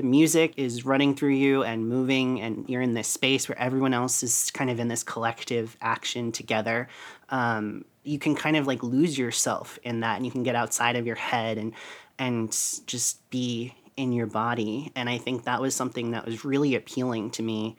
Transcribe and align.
the 0.00 0.06
music 0.06 0.54
is 0.56 0.86
running 0.86 1.14
through 1.14 1.34
you 1.34 1.62
and 1.62 1.86
moving, 1.86 2.40
and 2.40 2.66
you're 2.70 2.80
in 2.80 2.94
this 2.94 3.06
space 3.06 3.50
where 3.50 3.58
everyone 3.58 3.92
else 3.92 4.22
is 4.22 4.50
kind 4.50 4.70
of 4.70 4.80
in 4.80 4.88
this 4.88 5.02
collective 5.02 5.76
action 5.82 6.32
together. 6.32 6.88
Um, 7.28 7.84
you 8.02 8.18
can 8.18 8.34
kind 8.34 8.56
of 8.56 8.66
like 8.66 8.82
lose 8.82 9.18
yourself 9.18 9.78
in 9.82 10.00
that, 10.00 10.16
and 10.16 10.24
you 10.24 10.32
can 10.32 10.42
get 10.42 10.54
outside 10.54 10.96
of 10.96 11.06
your 11.06 11.16
head 11.16 11.58
and 11.58 11.74
and 12.18 12.50
just 12.86 13.28
be 13.28 13.74
in 13.98 14.12
your 14.12 14.26
body. 14.26 14.90
And 14.96 15.06
I 15.06 15.18
think 15.18 15.44
that 15.44 15.60
was 15.60 15.74
something 15.74 16.12
that 16.12 16.24
was 16.24 16.46
really 16.46 16.76
appealing 16.76 17.32
to 17.32 17.42
me 17.42 17.76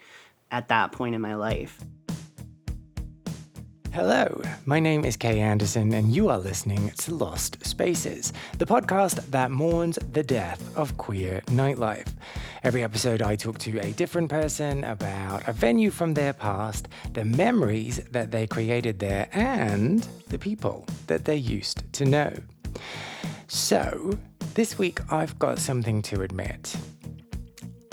at 0.51 0.67
that 0.67 0.91
point 0.91 1.15
in 1.15 1.21
my 1.21 1.33
life. 1.33 1.83
Hello, 3.93 4.41
my 4.65 4.79
name 4.79 5.03
is 5.03 5.17
Kay 5.17 5.41
Anderson, 5.41 5.93
and 5.93 6.15
you 6.15 6.29
are 6.29 6.39
listening 6.39 6.91
to 6.91 7.13
Lost 7.13 7.57
Spaces, 7.65 8.31
the 8.57 8.65
podcast 8.65 9.15
that 9.31 9.51
mourns 9.51 9.99
the 10.13 10.23
death 10.23 10.61
of 10.77 10.95
queer 10.95 11.41
nightlife. 11.47 12.07
Every 12.63 12.85
episode, 12.85 13.21
I 13.21 13.35
talk 13.35 13.59
to 13.59 13.79
a 13.79 13.91
different 13.91 14.29
person 14.29 14.85
about 14.85 15.45
a 15.45 15.51
venue 15.51 15.91
from 15.91 16.13
their 16.13 16.31
past, 16.31 16.87
the 17.11 17.25
memories 17.25 17.97
that 18.11 18.31
they 18.31 18.47
created 18.47 18.99
there, 18.99 19.27
and 19.33 20.07
the 20.29 20.39
people 20.39 20.85
that 21.07 21.25
they 21.25 21.35
used 21.35 21.83
to 21.91 22.05
know. 22.05 22.33
So, 23.49 24.17
this 24.53 24.77
week 24.77 25.01
I've 25.11 25.37
got 25.37 25.59
something 25.59 26.01
to 26.03 26.21
admit. 26.21 26.77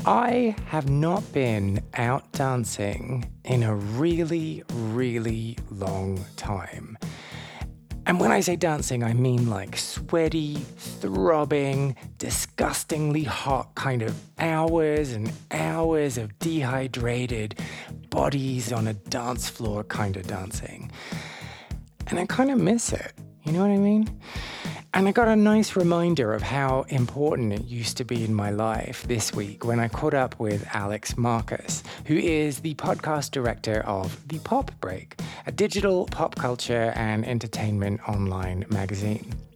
I 0.08 0.56
have 0.68 0.88
not 0.88 1.34
been 1.34 1.82
out 1.92 2.32
dancing 2.32 3.30
in 3.44 3.62
a 3.62 3.74
really, 3.74 4.62
really 4.72 5.58
long 5.70 6.24
time. 6.34 6.96
And 8.06 8.18
when 8.18 8.32
I 8.32 8.40
say 8.40 8.56
dancing, 8.56 9.04
I 9.04 9.12
mean 9.12 9.50
like 9.50 9.76
sweaty, 9.76 10.54
throbbing, 10.54 11.94
disgustingly 12.16 13.24
hot 13.24 13.74
kind 13.74 14.00
of 14.00 14.18
hours 14.38 15.12
and 15.12 15.30
hours 15.50 16.16
of 16.16 16.38
dehydrated 16.38 17.61
bodies 18.08 18.72
on 18.72 18.86
a 18.86 18.94
dance 18.94 19.50
floor 19.50 19.84
kind 19.84 20.16
of 20.16 20.27
dancing. 20.27 20.90
And 22.06 22.18
I 22.18 22.24
kind 22.24 22.50
of 22.50 22.58
miss 22.58 22.94
it. 22.94 23.12
You 23.44 23.52
know 23.52 23.61
what 23.61 23.72
I 23.72 23.77
mean? 23.77 24.08
And 24.94 25.06
I 25.06 25.12
got 25.12 25.28
a 25.28 25.36
nice 25.36 25.77
reminder 25.77 26.33
of 26.33 26.42
how 26.42 26.86
important 26.89 27.53
it 27.53 27.64
used 27.64 27.98
to 27.98 28.05
be 28.05 28.25
in 28.25 28.34
my 28.34 28.50
life 28.50 29.06
this 29.06 29.34
week 29.34 29.64
when 29.64 29.78
I 29.78 29.89
caught 29.89 30.14
up 30.14 30.41
with 30.41 30.67
Alex 30.72 31.17
Marcus, 31.17 31.83
who 32.06 32.17
is 32.17 32.61
the 32.61 32.75
podcast 32.75 33.30
director 33.30 33.80
of 33.80 34.27
The 34.27 34.39
Pop 34.39 34.72
Break, 34.80 35.20
a 35.47 35.53
digital 35.53 36.06
pop 36.06 36.36
culture 36.36 36.92
and 36.97 37.27
entertainment 37.27 38.00
online 38.08 38.64
magazine. 38.70 39.47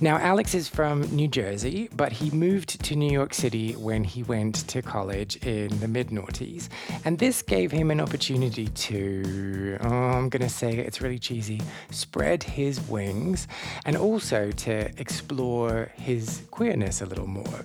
Now, 0.00 0.16
Alex 0.16 0.54
is 0.54 0.68
from 0.68 1.02
New 1.14 1.28
Jersey, 1.28 1.88
but 1.96 2.12
he 2.12 2.30
moved 2.30 2.82
to 2.84 2.96
New 2.96 3.10
York 3.10 3.32
City 3.34 3.72
when 3.72 4.04
he 4.04 4.22
went 4.22 4.66
to 4.68 4.82
college 4.82 5.36
in 5.44 5.68
the 5.80 5.88
mid 5.88 6.08
noughties. 6.08 6.68
And 7.04 7.18
this 7.18 7.42
gave 7.42 7.70
him 7.70 7.90
an 7.90 8.00
opportunity 8.00 8.68
to, 8.68 9.78
oh, 9.82 9.88
I'm 9.88 10.28
going 10.28 10.42
to 10.42 10.48
say 10.48 10.76
it's 10.76 11.00
really 11.00 11.18
cheesy, 11.18 11.60
spread 11.90 12.42
his 12.42 12.80
wings 12.88 13.46
and 13.84 13.96
also 13.96 14.50
to 14.50 14.90
explore 15.00 15.90
his 15.94 16.42
queerness 16.50 17.00
a 17.00 17.06
little 17.06 17.26
more. 17.26 17.64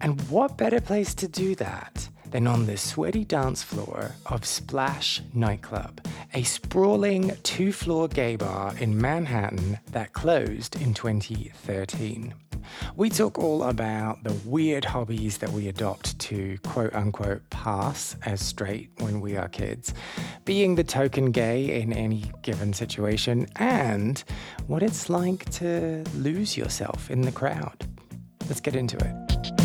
And 0.00 0.20
what 0.30 0.56
better 0.56 0.80
place 0.80 1.14
to 1.14 1.28
do 1.28 1.54
that 1.56 2.08
than 2.30 2.46
on 2.46 2.66
the 2.66 2.76
sweaty 2.76 3.24
dance 3.24 3.62
floor 3.62 4.12
of 4.26 4.44
Splash 4.44 5.22
Nightclub, 5.34 6.06
a 6.34 6.42
sprawling 6.42 7.32
two 7.42 7.72
floor 7.72 8.08
gay 8.08 8.36
bar 8.36 8.74
in 8.78 9.00
Manhattan 9.00 9.78
that 9.92 10.12
closed 10.12 10.80
in 10.80 10.94
2013. 10.94 12.34
We 12.96 13.10
talk 13.10 13.38
all 13.38 13.64
about 13.64 14.22
the 14.22 14.34
weird 14.44 14.84
hobbies 14.84 15.38
that 15.38 15.50
we 15.50 15.68
adopt 15.68 16.18
to 16.20 16.58
quote 16.58 16.94
unquote 16.94 17.48
pass 17.50 18.16
as 18.24 18.40
straight 18.40 18.90
when 18.98 19.20
we 19.20 19.36
are 19.36 19.48
kids, 19.48 19.94
being 20.44 20.74
the 20.74 20.84
token 20.84 21.32
gay 21.32 21.80
in 21.80 21.92
any 21.92 22.30
given 22.42 22.72
situation, 22.72 23.46
and 23.56 24.22
what 24.66 24.82
it's 24.82 25.08
like 25.08 25.50
to 25.52 26.04
lose 26.14 26.56
yourself 26.56 27.10
in 27.10 27.22
the 27.22 27.32
crowd. 27.32 27.86
Let's 28.48 28.60
get 28.60 28.76
into 28.76 28.96
it. 28.96 29.59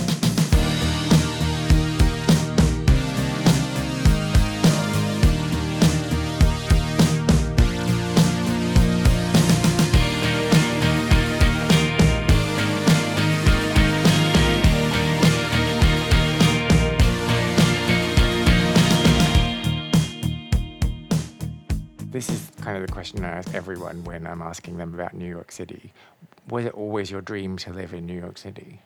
This 22.15 22.29
is 22.29 22.49
kind 22.61 22.77
of 22.77 22.87
the 22.87 22.93
question 22.93 23.25
I 23.25 23.31
ask 23.31 23.53
everyone 23.53 24.05
when 24.05 24.25
I'm 24.25 24.41
asking 24.41 24.77
them 24.77 24.93
about 24.93 25.13
New 25.13 25.27
York 25.27 25.51
City. 25.51 25.91
Was 26.47 26.63
it 26.63 26.73
always 26.73 27.11
your 27.11 27.19
dream 27.19 27.57
to 27.57 27.73
live 27.73 27.93
in 27.93 28.05
New 28.05 28.17
York 28.17 28.37
City? 28.37 28.79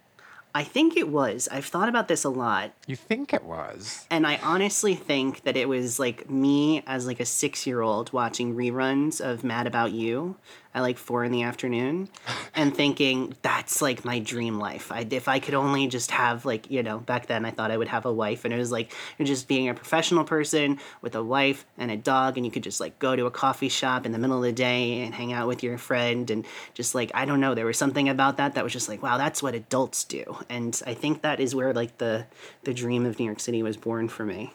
I 0.56 0.64
think 0.64 0.98
it 0.98 1.10
was. 1.10 1.48
I've 1.52 1.68
thought 1.68 1.90
about 1.90 2.08
this 2.08 2.24
a 2.24 2.30
lot. 2.30 2.72
You 2.88 2.96
think 2.96 3.32
it 3.32 3.44
was? 3.44 4.08
And 4.10 4.26
I 4.26 4.40
honestly 4.42 4.96
think 4.96 5.44
that 5.44 5.56
it 5.56 5.70
was 5.70 6.00
like 6.00 6.28
me 6.28 6.82
as 6.88 7.06
like 7.06 7.20
a 7.20 7.24
6-year-old 7.24 8.12
watching 8.14 8.56
reruns 8.56 9.22
of 9.22 9.44
Mad 9.44 9.68
About 9.68 9.92
You 9.92 10.36
at 10.74 10.82
like 10.82 10.98
4 10.98 11.24
in 11.24 11.32
the 11.32 11.44
afternoon 11.44 12.10
and 12.56 12.76
thinking 12.76 13.36
that's 13.42 13.82
like 13.82 14.06
my 14.06 14.20
dream 14.20 14.60
life. 14.60 14.92
I, 14.92 15.08
if 15.10 15.28
I 15.28 15.40
could 15.40 15.54
only 15.54 15.88
just 15.88 16.12
have 16.12 16.46
like, 16.46 16.70
you 16.70 16.84
know, 16.84 17.00
back 17.00 17.28
then 17.28 17.46
I 17.46 17.52
thought 17.52 17.72
I 17.72 17.78
would 17.78 17.88
have 17.88 18.06
a 18.06 18.14
wife 18.14 18.46
and 18.46 18.54
it 18.54 18.58
was 18.58 18.72
like 18.72 18.94
you're 19.18 19.26
just 19.26 19.48
being 19.48 19.70
a 19.70 19.74
professional 19.74 20.24
person 20.24 20.80
with 21.02 21.16
a 21.16 21.24
wife 21.24 21.66
and 21.78 21.92
a 21.92 21.98
dog 21.98 22.38
and 22.38 22.46
you 22.46 22.52
could 22.52 22.64
just 22.64 22.80
like 22.80 23.00
go 23.00 23.16
to 23.16 23.26
a 23.26 23.32
coffee 23.32 23.70
shop 23.70 24.06
in 24.06 24.12
the 24.12 24.20
middle 24.20 24.38
of 24.38 24.44
the 24.44 24.52
day 24.52 25.02
and 25.02 25.14
hang 25.14 25.34
out 25.34 25.48
with 25.48 25.64
your 25.64 25.78
friend 25.78 26.30
and 26.30 26.46
just 26.74 26.96
like 26.96 27.12
I 27.14 27.26
don't 27.26 27.40
know, 27.40 27.56
there 27.56 27.66
was 27.66 27.78
something 27.78 28.10
about 28.10 28.38
that 28.38 28.56
that 28.56 28.64
was 28.64 28.74
just 28.74 28.90
like 28.90 29.02
wow, 29.02 29.18
that's 29.18 29.42
what 29.42 29.56
adults 29.56 30.04
do. 30.04 30.38
And 30.50 30.80
I 30.86 30.94
think 30.94 31.22
that 31.22 31.40
is 31.40 31.56
where 31.56 31.74
like 31.74 31.98
the 31.98 32.26
the 32.64 32.74
dream 32.74 33.06
of 33.06 33.20
New 33.20 33.26
York 33.26 33.40
City 33.40 33.64
was 33.64 33.78
born 33.78 34.08
for 34.08 34.26
me. 34.26 34.54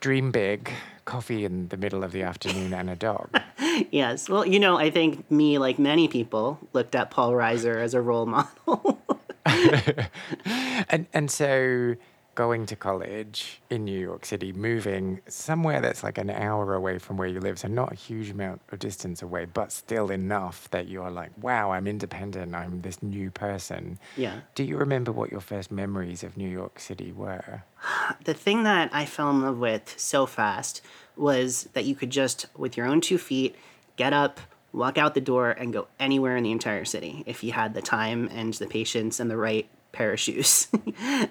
Dream 0.00 0.32
big, 0.32 0.72
coffee 1.06 1.44
in 1.46 1.68
the 1.68 1.78
middle 1.78 2.04
of 2.04 2.12
the 2.12 2.22
afternoon 2.22 2.74
and 2.74 2.90
a 2.90 2.96
dog. 2.96 3.30
yes. 3.90 4.28
Well, 4.28 4.46
you 4.46 4.60
know, 4.60 4.76
I 4.76 4.90
think 4.90 5.30
me, 5.30 5.56
like 5.56 5.78
many 5.78 6.08
people, 6.08 6.58
looked 6.74 6.94
at 6.94 7.10
Paul 7.10 7.32
Reiser 7.32 7.76
as 7.76 7.94
a 7.94 8.02
role 8.02 8.26
model. 8.26 9.00
and 9.46 11.06
and 11.14 11.30
so 11.30 11.94
going 12.36 12.66
to 12.66 12.76
college 12.76 13.60
in 13.70 13.84
New 13.84 13.98
York 13.98 14.24
City, 14.24 14.52
moving 14.52 15.20
somewhere 15.26 15.80
that's 15.80 16.04
like 16.04 16.18
an 16.18 16.30
hour 16.30 16.74
away 16.74 16.98
from 16.98 17.16
where 17.16 17.26
you 17.26 17.40
live, 17.40 17.58
so 17.58 17.66
not 17.66 17.90
a 17.90 17.96
huge 17.96 18.30
amount 18.30 18.60
of 18.70 18.78
distance 18.78 19.22
away, 19.22 19.46
but 19.46 19.72
still 19.72 20.10
enough 20.10 20.70
that 20.70 20.86
you're 20.86 21.10
like, 21.10 21.32
wow, 21.40 21.72
I'm 21.72 21.88
independent, 21.88 22.54
I'm 22.54 22.82
this 22.82 23.02
new 23.02 23.30
person. 23.32 23.98
Yeah. 24.16 24.40
Do 24.54 24.62
you 24.62 24.76
remember 24.76 25.10
what 25.10 25.32
your 25.32 25.40
first 25.40 25.72
memories 25.72 26.22
of 26.22 26.36
New 26.36 26.48
York 26.48 26.78
City 26.78 27.10
were? 27.10 27.64
The 28.24 28.34
thing 28.34 28.62
that 28.62 28.90
I 28.92 29.06
fell 29.06 29.30
in 29.30 29.40
love 29.40 29.58
with 29.58 29.94
so 29.96 30.26
fast 30.26 30.82
was 31.16 31.68
that 31.72 31.86
you 31.86 31.94
could 31.94 32.10
just, 32.10 32.46
with 32.56 32.76
your 32.76 32.86
own 32.86 33.00
two 33.00 33.18
feet, 33.18 33.56
get 33.96 34.12
up, 34.12 34.40
walk 34.72 34.98
out 34.98 35.14
the 35.14 35.20
door, 35.22 35.50
and 35.50 35.72
go 35.72 35.88
anywhere 35.98 36.36
in 36.36 36.44
the 36.44 36.52
entire 36.52 36.84
city 36.84 37.24
if 37.26 37.42
you 37.42 37.52
had 37.52 37.72
the 37.72 37.80
time 37.80 38.28
and 38.30 38.52
the 38.54 38.66
patience 38.66 39.18
and 39.18 39.30
the 39.30 39.36
right 39.38 39.66
pair 39.96 40.12
of 40.12 40.20
shoes. 40.20 40.68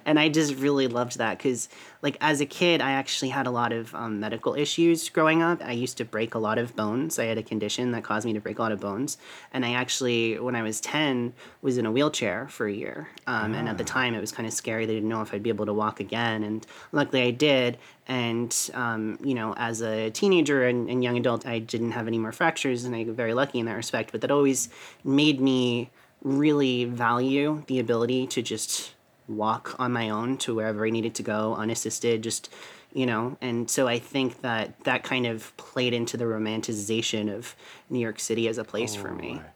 and 0.06 0.20
I 0.20 0.28
just 0.28 0.56
really 0.56 0.88
loved 0.88 1.20
that 1.20 1.38
because, 1.38 1.70
like, 2.02 2.18
as 2.20 2.42
a 2.42 2.48
kid, 2.48 2.82
I 2.82 2.94
actually 2.94 3.30
had 3.30 3.46
a 3.46 3.52
lot 3.52 3.72
of 3.72 3.94
um, 3.94 4.20
medical 4.20 4.56
issues 4.56 5.08
growing 5.10 5.44
up. 5.44 5.62
I 5.64 5.74
used 5.74 5.98
to 5.98 6.06
break 6.06 6.34
a 6.34 6.40
lot 6.40 6.58
of 6.58 6.76
bones. 6.76 7.20
I 7.20 7.26
had 7.26 7.38
a 7.38 7.44
condition 7.44 7.92
that 7.92 8.04
caused 8.04 8.26
me 8.26 8.34
to 8.34 8.40
break 8.40 8.58
a 8.58 8.64
lot 8.64 8.72
of 8.72 8.80
bones. 8.80 9.20
And 9.54 9.64
I 9.64 9.74
actually, 9.74 10.40
when 10.40 10.56
I 10.56 10.64
was 10.64 10.82
10, 10.82 11.34
was 11.62 11.78
in 11.78 11.86
a 11.86 11.92
wheelchair 11.92 12.48
for 12.48 12.66
a 12.66 12.74
year. 12.74 13.10
Um, 13.28 13.54
And 13.54 13.70
at 13.70 13.78
the 13.78 13.84
time, 13.84 14.16
it 14.16 14.20
was 14.20 14.32
kind 14.32 14.48
of 14.48 14.54
scary. 14.54 14.88
They 14.88 14.96
didn't 14.96 15.10
know 15.10 15.22
if 15.22 15.32
I'd 15.32 15.44
be 15.44 15.50
able 15.50 15.68
to 15.68 15.74
walk 15.74 16.00
again. 16.00 16.44
And 16.44 16.66
luckily, 16.92 17.22
I 17.22 17.32
did. 17.32 17.78
And, 18.08 18.52
um, 18.74 19.20
you 19.24 19.36
know, 19.36 19.54
as 19.58 19.82
a 19.82 20.10
teenager 20.10 20.66
and, 20.66 20.90
and 20.90 21.04
young 21.04 21.18
adult, 21.18 21.46
I 21.46 21.60
didn't 21.60 21.92
have 21.92 22.08
any 22.08 22.18
more 22.18 22.32
fractures. 22.32 22.84
And 22.84 22.96
I'm 22.96 23.14
very 23.14 23.36
lucky 23.36 23.60
in 23.60 23.68
that 23.68 23.76
respect. 23.76 24.12
But 24.12 24.22
that 24.22 24.32
always 24.32 24.70
made 25.04 25.40
me 25.40 25.92
really 26.26 26.86
value 26.86 27.64
the 27.68 27.80
ability 27.80 28.26
to 28.26 28.42
just 28.42 28.94
walk 29.28 29.76
on 29.80 29.94
my 29.94 30.10
own 30.10 30.38
to 30.40 30.56
wherever 30.56 30.86
I 30.86 30.90
needed 30.90 31.14
to 31.16 31.24
go 31.24 31.54
unassisted, 31.54 32.24
just, 32.24 32.50
you 32.94 33.06
know. 33.06 33.38
And 33.42 33.70
so 33.70 33.88
I 33.88 34.00
think 34.00 34.42
that 34.42 34.84
that 34.86 35.04
kind 35.04 35.28
of 35.28 35.56
played 35.58 35.94
into 35.94 36.18
the 36.18 36.26
romanticization 36.26 37.34
of 37.34 37.56
New 37.92 38.00
York 38.00 38.20
City 38.20 38.48
as 38.48 38.58
a 38.58 38.64
place 38.64 38.96
for 38.96 39.12
me. 39.12 39.40
Oh, 39.40 39.50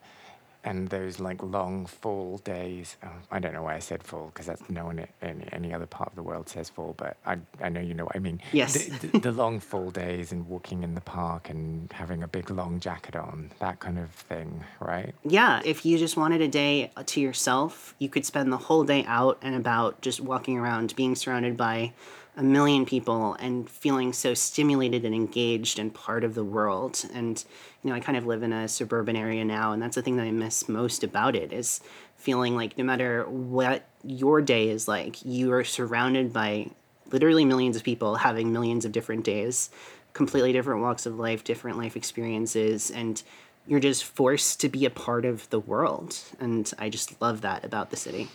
and 0.64 0.90
those 0.90 1.20
like 1.20 1.42
long 1.42 1.86
fall 1.86 2.40
days. 2.40 2.98
Oh, 3.04 3.10
I 3.32 3.40
don't 3.40 3.54
know 3.54 3.64
why 3.64 3.76
I 3.76 3.80
said 3.80 4.04
fall 4.04 4.32
because 4.34 4.46
that's 4.46 4.70
no 4.70 4.86
one 4.86 5.06
in 5.22 5.44
any 5.52 5.74
other 5.74 5.86
part 5.86 6.10
of 6.10 6.16
the 6.16 6.24
world 6.24 6.50
says 6.50 6.70
fall, 6.70 6.94
but 6.98 7.18
I, 7.26 7.38
I 7.62 7.70
know 7.70 7.80
you 7.80 7.94
know 7.94 8.06
what 8.06 8.16
I 8.16 8.20
mean. 8.20 8.42
Yes. 8.52 8.88
The, 8.88 9.08
the, 9.08 9.20
the 9.20 9.32
long 9.32 9.60
fall 9.60 9.90
days 9.90 10.32
and 10.32 10.48
walking 10.48 10.84
in 10.84 10.96
the 10.96 11.02
park 11.02 11.50
and 11.50 11.92
having 11.94 12.24
a 12.24 12.28
big 12.28 12.50
long 12.50 12.80
jacket 12.80 13.16
on, 13.16 13.52
that 13.60 13.80
kind 13.80 13.98
of 13.98 14.10
thing, 14.10 14.64
right? 14.80 15.14
Yeah, 15.24 15.62
if 15.64 15.86
you 15.86 15.98
just 15.98 16.18
wanted 16.18 16.42
a 16.42 16.48
day 16.48 16.92
to 17.06 17.22
yourself, 17.22 17.96
you 18.00 18.10
could 18.10 18.26
spend 18.26 18.52
the 18.52 18.58
whole 18.58 18.84
day 18.84 19.06
out 19.06 19.38
and 19.42 19.56
about 19.56 20.02
just 20.02 20.20
walking 20.20 20.58
around, 20.58 20.96
being 20.96 21.16
surrounded 21.16 21.56
by 21.56 21.94
a 22.40 22.44
million 22.44 22.86
people 22.86 23.34
and 23.34 23.70
feeling 23.70 24.14
so 24.14 24.34
stimulated 24.34 25.04
and 25.04 25.14
engaged 25.14 25.78
and 25.78 25.94
part 25.94 26.24
of 26.24 26.36
the 26.36 26.44
world. 26.44 27.04
And, 27.14 27.44
you 27.84 27.90
know, 27.90 27.96
I 27.96 28.00
kind 28.00 28.18
of 28.18 28.26
live 28.26 28.44
in 28.44 28.54
a 28.54 28.70
suburban 28.70 29.18
area 29.18 29.44
now, 29.44 29.74
and 29.74 29.82
that's 29.82 29.96
the 29.96 30.02
thing 30.02 30.16
that 30.16 30.24
I 30.24 30.32
miss 30.32 30.70
most 30.70 31.04
about 31.04 31.36
it 31.36 31.52
is 31.52 31.82
feeling 32.16 32.56
like 32.56 32.78
no 32.78 32.86
matter 32.86 33.26
what 33.26 33.90
your 34.06 34.42
day 34.42 34.70
is 34.70 34.88
like, 34.88 35.24
you 35.26 35.52
are 35.52 35.66
surrounded 35.66 36.32
by 36.32 36.70
literally 37.12 37.44
millions 37.44 37.76
of 37.76 37.84
people 37.84 38.16
having 38.16 38.54
millions 38.54 38.86
of 38.86 38.94
different 38.94 39.26
days, 39.26 39.70
completely 40.14 40.54
different 40.54 40.82
walks 40.82 41.06
of 41.06 41.20
life, 41.20 41.44
different 41.44 41.78
life 41.78 41.98
experiences, 41.98 42.90
and 42.90 43.22
you're 43.68 43.82
just 43.82 44.06
forced 44.06 44.62
to 44.62 44.70
be 44.70 44.86
a 44.86 44.90
part 44.90 45.26
of 45.26 45.50
the 45.50 45.60
world. 45.60 46.18
And 46.40 46.72
I 46.80 46.88
just 46.88 47.22
love 47.22 47.42
that 47.42 47.66
about 47.66 47.90
the 47.90 47.98
city. 47.98 48.30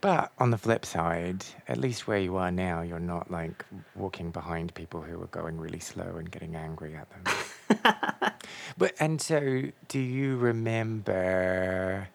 But 0.00 0.32
on 0.38 0.50
the 0.50 0.58
flip 0.58 0.86
side, 0.86 1.44
at 1.66 1.78
least 1.78 2.06
where 2.06 2.18
you 2.18 2.36
are 2.36 2.52
now, 2.52 2.82
you're 2.82 3.00
not 3.00 3.30
like 3.30 3.64
walking 3.96 4.30
behind 4.30 4.74
people 4.74 5.02
who 5.02 5.20
are 5.20 5.26
going 5.26 5.58
really 5.58 5.80
slow 5.80 6.16
and 6.16 6.30
getting 6.30 6.54
angry 6.54 6.96
at 6.96 7.08
them. 7.10 8.32
but 8.78 8.94
and 9.00 9.20
so, 9.20 9.64
do 9.88 9.98
you 9.98 10.36
remember? 10.36 12.08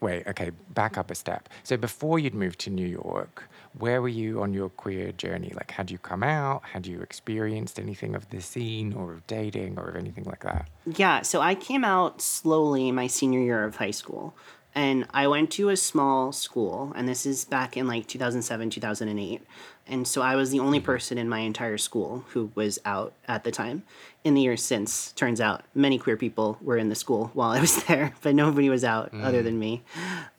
Wait, 0.00 0.26
okay, 0.26 0.50
back 0.70 0.98
up 0.98 1.10
a 1.10 1.14
step. 1.14 1.48
So 1.62 1.76
before 1.76 2.18
you'd 2.18 2.34
moved 2.34 2.58
to 2.60 2.70
New 2.70 2.86
York, 2.86 3.44
where 3.78 4.02
were 4.02 4.08
you 4.08 4.42
on 4.42 4.52
your 4.52 4.68
queer 4.68 5.12
journey? 5.12 5.52
Like, 5.54 5.70
had 5.70 5.92
you 5.92 5.98
come 5.98 6.24
out? 6.24 6.64
Had 6.64 6.88
you 6.88 7.00
experienced 7.00 7.78
anything 7.78 8.16
of 8.16 8.28
the 8.30 8.40
scene 8.40 8.92
or 8.92 9.12
of 9.12 9.26
dating 9.28 9.78
or 9.78 9.90
of 9.90 9.96
anything 9.96 10.24
like 10.24 10.42
that? 10.42 10.68
Yeah, 10.86 11.22
so 11.22 11.40
I 11.40 11.54
came 11.54 11.84
out 11.84 12.20
slowly 12.20 12.90
my 12.90 13.06
senior 13.06 13.40
year 13.40 13.64
of 13.64 13.76
high 13.76 13.92
school 13.92 14.34
and 14.74 15.06
I 15.10 15.26
went 15.28 15.50
to 15.52 15.68
a 15.68 15.76
small 15.76 16.32
school, 16.32 16.92
and 16.96 17.08
this 17.08 17.26
is 17.26 17.44
back 17.44 17.76
in 17.76 17.86
like 17.86 18.06
2007, 18.06 18.70
2008. 18.70 19.42
And 19.86 20.06
so 20.06 20.22
I 20.22 20.36
was 20.36 20.50
the 20.50 20.60
only 20.60 20.80
person 20.80 21.18
in 21.18 21.28
my 21.28 21.40
entire 21.40 21.76
school 21.76 22.24
who 22.28 22.50
was 22.54 22.78
out 22.84 23.12
at 23.26 23.44
the 23.44 23.50
time. 23.50 23.82
In 24.24 24.34
the 24.34 24.42
years 24.42 24.62
since, 24.62 25.12
turns 25.12 25.40
out 25.40 25.64
many 25.74 25.98
queer 25.98 26.16
people 26.16 26.56
were 26.62 26.78
in 26.78 26.88
the 26.88 26.94
school 26.94 27.30
while 27.34 27.50
I 27.50 27.60
was 27.60 27.84
there, 27.84 28.14
but 28.22 28.34
nobody 28.34 28.70
was 28.70 28.84
out 28.84 29.12
mm. 29.12 29.22
other 29.22 29.42
than 29.42 29.58
me. 29.58 29.82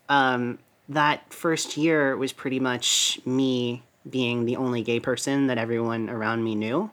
Um, 0.08 0.58
that 0.88 1.32
first 1.32 1.76
year 1.76 2.16
was 2.16 2.32
pretty 2.32 2.60
much 2.60 3.20
me 3.24 3.82
being 4.08 4.44
the 4.44 4.56
only 4.56 4.82
gay 4.82 5.00
person 5.00 5.46
that 5.46 5.58
everyone 5.58 6.10
around 6.10 6.44
me 6.44 6.54
knew. 6.54 6.90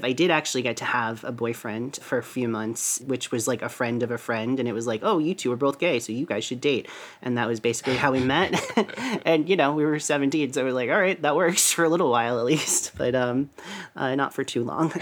I 0.00 0.12
did 0.12 0.30
actually 0.30 0.62
get 0.62 0.78
to 0.78 0.84
have 0.86 1.22
a 1.22 1.32
boyfriend 1.32 1.96
for 1.96 2.16
a 2.16 2.22
few 2.22 2.48
months, 2.48 3.00
which 3.06 3.30
was 3.30 3.46
like 3.46 3.60
a 3.60 3.68
friend 3.68 4.02
of 4.02 4.10
a 4.10 4.16
friend. 4.16 4.58
And 4.58 4.66
it 4.66 4.72
was 4.72 4.86
like, 4.86 5.00
oh, 5.02 5.18
you 5.18 5.34
two 5.34 5.52
are 5.52 5.56
both 5.56 5.78
gay, 5.78 5.98
so 6.00 6.12
you 6.12 6.24
guys 6.24 6.44
should 6.44 6.60
date. 6.60 6.88
And 7.20 7.36
that 7.36 7.46
was 7.46 7.60
basically 7.60 7.96
how 7.96 8.12
we 8.12 8.20
met. 8.20 8.58
and, 9.26 9.48
you 9.48 9.56
know, 9.56 9.74
we 9.74 9.84
were 9.84 9.98
17, 9.98 10.52
so 10.52 10.64
we 10.64 10.70
are 10.70 10.72
like, 10.72 10.88
all 10.88 11.00
right, 11.00 11.20
that 11.22 11.36
works 11.36 11.72
for 11.72 11.84
a 11.84 11.88
little 11.88 12.10
while 12.10 12.38
at 12.38 12.44
least, 12.44 12.92
but 12.98 13.14
um, 13.14 13.50
uh, 13.94 14.14
not 14.14 14.32
for 14.32 14.44
too 14.44 14.64
long. 14.64 14.92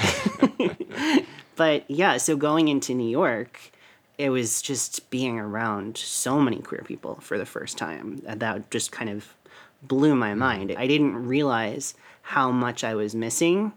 but 1.56 1.88
yeah, 1.88 2.16
so 2.16 2.37
going 2.37 2.66
into 2.66 2.94
New 2.94 3.08
York, 3.08 3.70
it 4.19 4.31
was 4.31 4.60
just 4.60 5.08
being 5.10 5.38
around 5.38 5.96
so 5.96 6.40
many 6.40 6.58
queer 6.58 6.82
people 6.84 7.16
for 7.20 7.38
the 7.38 7.46
first 7.46 7.78
time. 7.78 8.20
That 8.25 8.70
just 8.70 8.90
kind 8.90 9.08
of 9.08 9.34
blew 9.82 10.14
my 10.16 10.34
mind. 10.34 10.75
I 10.76 10.87
didn't 10.87 11.26
realize 11.26 11.94
how 12.22 12.50
much 12.50 12.84
I 12.84 12.94
was 12.94 13.14
missing 13.14 13.72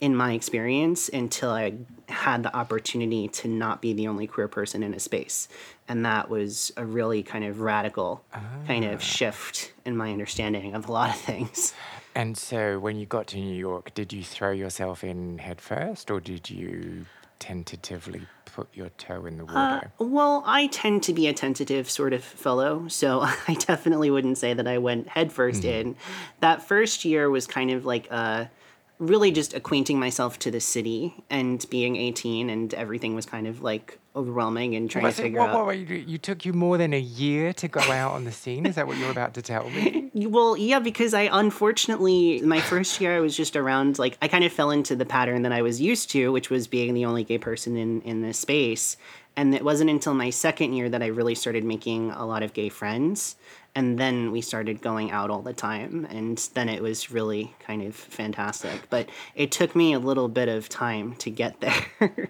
in 0.00 0.14
my 0.14 0.32
experience 0.32 1.08
until 1.08 1.50
I 1.50 1.74
had 2.08 2.42
the 2.42 2.56
opportunity 2.56 3.28
to 3.28 3.48
not 3.48 3.82
be 3.82 3.92
the 3.92 4.08
only 4.08 4.26
queer 4.26 4.48
person 4.48 4.82
in 4.82 4.94
a 4.94 5.00
space. 5.00 5.48
And 5.88 6.04
that 6.04 6.30
was 6.30 6.72
a 6.76 6.84
really 6.84 7.22
kind 7.22 7.44
of 7.44 7.60
radical 7.60 8.24
ah. 8.32 8.40
kind 8.66 8.84
of 8.84 9.00
ah. 9.00 9.02
shift 9.02 9.72
in 9.84 9.96
my 9.96 10.12
understanding 10.12 10.74
of 10.74 10.88
a 10.88 10.92
lot 10.92 11.10
of 11.10 11.16
things. 11.16 11.74
And 12.14 12.36
so 12.36 12.78
when 12.78 12.96
you 12.96 13.06
got 13.06 13.28
to 13.28 13.36
New 13.36 13.54
York, 13.54 13.92
did 13.94 14.12
you 14.12 14.22
throw 14.22 14.50
yourself 14.50 15.04
in 15.04 15.38
headfirst 15.38 16.10
or 16.10 16.20
did 16.20 16.48
you 16.48 17.06
tentatively 17.38 18.22
put 18.44 18.68
your 18.74 18.88
toe 18.90 19.26
in 19.26 19.38
the 19.38 19.44
water? 19.44 19.92
Uh, 20.00 20.04
well, 20.04 20.42
I 20.46 20.66
tend 20.68 21.02
to 21.04 21.12
be 21.12 21.28
a 21.28 21.32
tentative 21.32 21.88
sort 21.88 22.12
of 22.12 22.24
fellow, 22.24 22.88
so 22.88 23.20
I 23.48 23.54
definitely 23.54 24.10
wouldn't 24.10 24.38
say 24.38 24.54
that 24.54 24.66
I 24.66 24.78
went 24.78 25.08
headfirst 25.08 25.62
mm-hmm. 25.62 25.88
in. 25.90 25.96
That 26.40 26.62
first 26.62 27.04
year 27.04 27.30
was 27.30 27.46
kind 27.46 27.70
of 27.70 27.84
like 27.84 28.10
a 28.10 28.50
really 28.98 29.30
just 29.30 29.54
acquainting 29.54 29.98
myself 29.98 30.38
to 30.40 30.50
the 30.50 30.60
city 30.60 31.14
and 31.30 31.64
being 31.70 31.96
18 31.96 32.50
and 32.50 32.74
everything 32.74 33.14
was 33.14 33.26
kind 33.26 33.46
of 33.46 33.62
like 33.62 33.98
overwhelming 34.16 34.74
and 34.74 34.90
trying 34.90 35.04
to 35.04 35.12
figure 35.12 35.38
what, 35.38 35.50
out. 35.50 35.66
What, 35.66 35.78
you, 35.78 35.94
you 35.94 36.18
took 36.18 36.44
you 36.44 36.52
more 36.52 36.76
than 36.76 36.92
a 36.92 37.00
year 37.00 37.52
to 37.52 37.68
go 37.68 37.80
out 37.80 38.12
on 38.12 38.24
the 38.24 38.32
scene? 38.32 38.66
Is 38.66 38.74
that 38.74 38.88
what 38.88 38.96
you're 38.96 39.10
about 39.10 39.34
to 39.34 39.42
tell 39.42 39.70
me? 39.70 40.10
well, 40.14 40.56
yeah, 40.56 40.80
because 40.80 41.14
I 41.14 41.28
unfortunately, 41.30 42.40
my 42.42 42.60
first 42.60 43.00
year 43.00 43.16
I 43.16 43.20
was 43.20 43.36
just 43.36 43.54
around, 43.54 43.98
like, 44.00 44.18
I 44.20 44.26
kind 44.26 44.42
of 44.42 44.52
fell 44.52 44.72
into 44.72 44.96
the 44.96 45.06
pattern 45.06 45.42
that 45.42 45.52
I 45.52 45.62
was 45.62 45.80
used 45.80 46.10
to, 46.10 46.32
which 46.32 46.50
was 46.50 46.66
being 46.66 46.94
the 46.94 47.04
only 47.04 47.22
gay 47.22 47.38
person 47.38 47.76
in, 47.76 48.00
in 48.02 48.22
this 48.22 48.38
space. 48.38 48.96
And 49.36 49.54
it 49.54 49.64
wasn't 49.64 49.90
until 49.90 50.14
my 50.14 50.30
second 50.30 50.72
year 50.72 50.88
that 50.88 51.00
I 51.00 51.06
really 51.06 51.36
started 51.36 51.62
making 51.62 52.10
a 52.10 52.26
lot 52.26 52.42
of 52.42 52.52
gay 52.52 52.68
friends 52.68 53.36
and 53.78 53.96
then 53.96 54.32
we 54.32 54.40
started 54.40 54.82
going 54.82 55.12
out 55.12 55.30
all 55.30 55.40
the 55.40 55.52
time 55.52 56.04
and 56.10 56.36
then 56.54 56.68
it 56.68 56.82
was 56.82 57.12
really 57.12 57.54
kind 57.60 57.80
of 57.80 57.94
fantastic. 57.94 58.90
But 58.90 59.08
it 59.36 59.52
took 59.52 59.76
me 59.76 59.92
a 59.92 60.00
little 60.00 60.26
bit 60.26 60.48
of 60.48 60.68
time 60.68 61.14
to 61.16 61.30
get 61.30 61.60
there. 61.60 62.28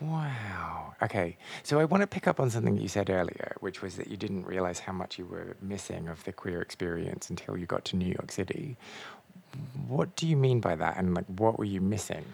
Wow. 0.00 0.94
Okay. 1.02 1.36
So 1.64 1.78
i 1.78 1.84
want 1.84 2.00
to 2.00 2.06
pick 2.06 2.26
up 2.26 2.40
on 2.40 2.48
something 2.48 2.78
you 2.78 2.88
said 2.88 3.10
earlier 3.10 3.56
which 3.60 3.82
was 3.82 3.96
that 3.96 4.06
you 4.06 4.16
didn't 4.16 4.46
realize 4.46 4.78
how 4.78 4.92
much 4.92 5.18
you 5.18 5.26
were 5.26 5.58
missing 5.60 6.08
of 6.08 6.24
the 6.24 6.32
queer 6.32 6.62
experience 6.62 7.28
until 7.28 7.58
you 7.58 7.66
got 7.66 7.84
to 7.86 7.96
new 7.96 8.06
york 8.18 8.32
city. 8.32 8.78
What 9.86 10.16
do 10.16 10.26
you 10.26 10.36
mean 10.36 10.60
by 10.60 10.76
that? 10.76 10.96
And 10.96 11.14
like 11.14 11.26
what 11.26 11.58
were 11.58 11.66
you 11.66 11.82
missing? 11.82 12.24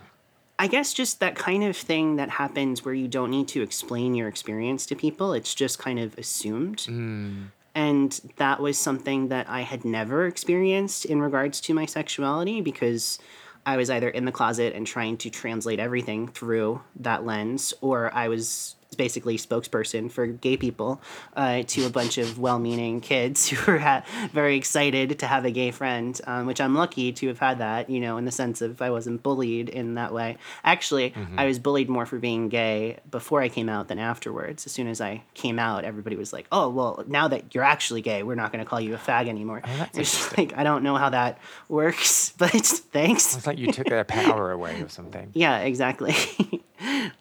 I 0.56 0.69
guess 0.69 0.94
just 0.94 1.19
that 1.19 1.35
kind 1.35 1.65
of 1.65 1.76
thing 1.76 2.15
that 2.15 2.31
happens 2.31 2.85
where 2.85 2.94
you 2.94 3.08
don't 3.08 3.32
need 3.32 3.49
to 3.49 3.62
explain 3.62 4.15
your 4.15 4.29
experience 4.29 4.87
to 4.87 4.94
people. 4.94 5.32
It's 5.32 5.53
just 5.53 5.81
kind 5.81 5.99
of 5.99 6.17
assumed. 6.17 6.79
Mm. 6.88 7.49
And 7.75 8.21
that 8.37 8.61
was 8.61 8.79
something 8.79 9.29
that 9.29 9.49
I 9.49 9.63
had 9.63 9.85
never 9.85 10.27
experienced 10.27 11.05
in 11.05 11.23
regards 11.23 11.61
to 11.63 11.75
my 11.75 11.87
sexuality 11.87 12.61
because 12.61 13.19
I 13.65 13.77
was 13.77 13.89
either 13.91 14.09
in 14.09 14.25
the 14.25 14.33
closet 14.33 14.75
and 14.75 14.87
trying 14.87 15.17
to 15.19 15.31
translate 15.31 15.79
everything 15.79 16.29
through 16.29 16.83
that 16.97 17.25
lens, 17.25 17.73
or 17.81 18.13
I 18.13 18.29
was 18.29 18.77
basically 18.94 19.37
spokesperson 19.37 20.11
for 20.11 20.27
gay 20.27 20.56
people 20.56 21.00
uh, 21.37 21.62
to 21.69 21.87
a 21.87 21.91
bunch 21.91 22.19
of 22.19 22.39
well-meaning 22.39 23.00
kids 23.00 23.49
who 23.50 23.73
were 23.73 23.79
ha- 23.79 24.05
very 24.33 24.56
excited 24.56 25.19
to 25.19 25.27
have 25.27 25.44
a 25.44 25.50
gay 25.50 25.71
friend, 25.71 26.21
um, 26.27 26.47
which 26.47 26.61
I'm 26.61 26.75
lucky 26.75 27.12
to 27.12 27.29
have 27.29 27.39
had 27.39 27.59
that. 27.59 27.91
You 27.91 28.01
know, 28.01 28.17
in 28.17 28.25
the 28.25 28.31
sense 28.31 28.63
of 28.63 28.81
I 28.82 28.91
wasn't 28.91 29.22
bullied 29.22 29.69
in 29.69 29.94
that 29.94 30.13
way. 30.13 30.37
Actually, 30.65 31.11
mm-hmm. 31.11 31.39
I 31.39 31.46
was 31.46 31.58
bullied 31.58 31.89
more 31.89 32.06
for 32.06 32.19
being 32.19 32.49
gay 32.49 32.99
before 33.11 33.41
I 33.41 33.49
came 33.49 33.69
out 33.69 33.89
than 33.89 33.99
afterwards. 33.99 34.67
As 34.67 34.72
soon 34.72 34.89
as 34.89 35.01
I 35.01 35.22
came 35.34 35.58
out, 35.58 35.84
everybody 35.84 36.17
was 36.17 36.32
like, 36.32 36.46
"Oh, 36.53 36.69
well, 36.69 37.05
now 37.06 37.29
that 37.29 37.55
you're 37.55 37.65
actually 37.65 38.03
gay, 38.03 38.22
we're 38.22 38.34
not 38.34 38.53
going 38.53 38.65
to 38.65 38.69
call 38.69 38.81
you 38.81 38.94
a 38.94 38.99
fag 38.99 39.29
anymore." 39.29 39.63
Oh, 39.65 39.87
it's 39.94 40.37
like 40.37 40.56
I 40.56 40.63
don't 40.63 40.82
know 40.82 40.96
how 40.96 41.11
that 41.11 41.39
works, 41.69 42.31
but 42.39 42.51
thanks. 42.51 43.37
It's 43.37 43.46
like 43.46 43.58
you 43.58 43.72
took 43.72 43.89
their 43.89 44.05
power 44.05 44.51
away 44.51 44.81
or 44.81 44.89
something. 44.89 45.31
Yeah, 45.43 45.61
exactly. 45.61 46.15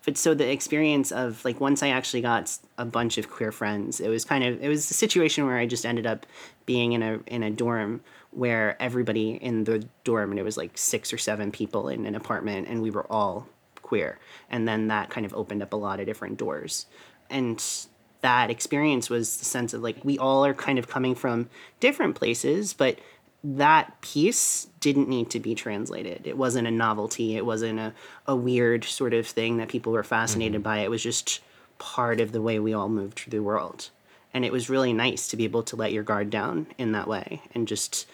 but 0.06 0.18
so 0.18 0.34
the 0.34 0.50
experience 0.50 1.12
of 1.12 1.44
like 1.46 1.60
once 1.62 1.84
I 1.84 1.90
actually 1.90 2.22
got 2.22 2.58
a 2.80 2.86
bunch 2.86 3.20
of 3.20 3.30
queer 3.30 3.52
friends, 3.52 4.00
it 4.00 4.10
was 4.10 4.26
kind 4.26 4.44
of 4.44 4.62
it 4.64 4.68
was 4.68 4.90
a 4.90 4.96
situation 4.96 5.46
where 5.46 5.58
I 5.58 5.68
just 5.68 5.86
ended 5.86 6.08
up 6.08 6.26
being 6.66 6.94
in 6.94 7.04
a 7.04 7.20
in 7.28 7.44
a 7.44 7.52
dorm 7.52 8.02
where 8.32 8.82
everybody 8.82 9.36
in 9.36 9.66
the 9.66 9.86
dorm 10.04 10.32
and 10.32 10.40
it 10.40 10.44
was 10.44 10.58
like 10.58 10.76
six 10.76 11.14
or 11.14 11.20
seven 11.20 11.52
people 11.52 11.88
in 11.88 12.08
an 12.08 12.16
apartment 12.16 12.68
and 12.68 12.82
we 12.82 12.90
were 12.90 13.06
all 13.12 13.48
queer 13.84 14.18
and 14.50 14.68
then 14.68 14.88
that 14.88 15.10
kind 15.10 15.26
of 15.26 15.34
opened 15.36 15.62
up 15.62 15.74
a 15.74 15.76
lot 15.76 16.00
of 16.00 16.06
different 16.06 16.38
doors 16.38 16.88
and 17.30 17.64
that 18.22 18.50
experience 18.50 19.10
was 19.10 19.38
the 19.38 19.46
sense 19.46 19.74
of 19.74 19.82
like 19.82 19.98
we 20.04 20.18
all 20.18 20.46
are 20.46 20.54
kind 20.54 20.80
of 20.80 20.88
coming 20.88 21.14
from 21.14 21.50
different 21.82 22.16
places 22.16 22.74
but 22.74 22.98
that 23.44 24.00
piece 24.02 24.68
didn't 24.80 25.10
need 25.10 25.32
to 25.32 25.40
be 25.40 25.56
translated. 25.56 26.28
It 26.28 26.38
wasn't 26.38 26.68
a 26.68 26.72
novelty. 26.72 27.36
It 27.36 27.44
wasn't 27.44 27.80
a, 27.80 27.92
a 28.28 28.36
weird 28.36 28.84
sort 28.84 29.16
of 29.16 29.26
thing 29.26 29.58
that 29.58 29.68
people 29.68 29.92
were 29.94 30.04
fascinated 30.04 30.62
mm-hmm. 30.62 30.64
by. 30.64 30.80
It 30.82 30.92
was 30.92 31.02
just 31.02 31.42
part 31.82 32.22
of 32.22 32.32
the 32.32 32.42
way 32.44 32.60
we 32.60 32.76
all 32.76 32.90
move 32.90 33.14
through 33.14 33.32
the 33.32 33.42
world. 33.42 33.90
And 34.36 34.46
it 34.46 34.52
was 34.52 34.70
really 34.70 34.94
nice 34.94 35.28
to 35.30 35.36
be 35.36 35.46
able 35.46 35.64
to 35.64 35.76
let 35.76 35.92
your 35.92 36.04
guard 36.04 36.30
down 36.30 36.68
in 36.78 36.92
that 36.92 37.08
way 37.08 37.42
and 37.56 37.68
just, 37.68 38.08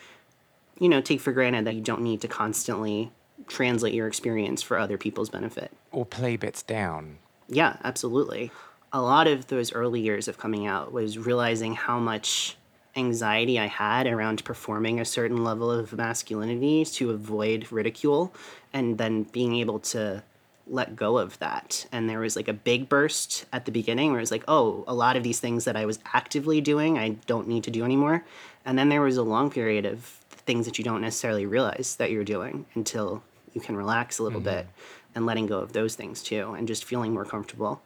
you 0.79 0.87
know, 0.87 1.01
take 1.01 1.19
for 1.19 1.33
granted 1.33 1.65
that 1.65 1.75
you 1.75 1.81
don't 1.81 2.01
need 2.01 2.21
to 2.21 2.29
constantly 2.29 3.11
translate 3.47 3.93
your 3.93 4.07
experience 4.07 4.61
for 4.61 4.79
other 4.79 4.97
people's 4.97 5.29
benefit. 5.29 5.71
Or 5.91 6.05
play 6.05 6.37
bits 6.37 6.63
down. 6.63 7.17
Yeah, 7.49 7.75
absolutely. 7.83 8.51
a 8.93 9.01
lot 9.01 9.27
of 9.27 9.47
those 9.47 9.73
early 9.73 9.99
years 9.99 10.27
of 10.27 10.37
coming 10.37 10.65
out 10.65 10.91
was 10.91 11.17
realizing 11.17 11.75
how 11.75 11.99
much 11.99 12.55
anxiety 12.95 13.59
I 13.59 13.67
had 13.67 14.07
around 14.07 14.43
performing 14.43 14.99
a 14.99 15.05
certain 15.05 15.43
level 15.43 15.69
of 15.69 15.93
masculinity 15.93 16.83
to 16.85 17.11
avoid 17.11 17.71
ridicule 17.71 18.33
and 18.73 18.97
then 18.97 19.23
being 19.23 19.55
able 19.57 19.79
to 19.79 20.23
let 20.69 20.95
go 20.95 21.17
of 21.17 21.37
that. 21.39 21.85
And 21.91 22.09
there 22.09 22.19
was 22.19 22.35
like 22.35 22.47
a 22.47 22.53
big 22.53 22.89
burst 22.89 23.45
at 23.53 23.65
the 23.65 23.71
beginning 23.71 24.11
where 24.11 24.19
it 24.19 24.23
was 24.23 24.31
like, 24.31 24.43
oh, 24.47 24.83
a 24.87 24.93
lot 24.93 25.15
of 25.15 25.23
these 25.23 25.39
things 25.39 25.65
that 25.65 25.75
I 25.75 25.85
was 25.85 25.99
actively 26.13 26.61
doing, 26.61 26.97
I 26.97 27.09
don't 27.25 27.47
need 27.47 27.63
to 27.65 27.71
do 27.71 27.83
anymore. 27.83 28.23
And 28.65 28.77
then 28.77 28.89
there 28.89 29.01
was 29.01 29.17
a 29.17 29.23
long 29.23 29.49
period 29.49 29.85
of 29.85 30.03
things 30.29 30.65
that 30.65 30.77
you 30.77 30.83
don't 30.83 31.01
necessarily 31.01 31.45
realize 31.45 31.95
that 31.97 32.11
you're 32.11 32.23
doing 32.23 32.65
until 32.75 33.23
you 33.53 33.61
can 33.61 33.75
relax 33.75 34.19
a 34.19 34.23
little 34.23 34.39
mm-hmm. 34.39 34.49
bit 34.49 34.67
and 35.15 35.25
letting 35.25 35.47
go 35.47 35.59
of 35.59 35.73
those 35.73 35.95
things 35.95 36.21
too 36.21 36.53
and 36.53 36.67
just 36.67 36.83
feeling 36.83 37.13
more 37.13 37.25
comfortable 37.25 37.81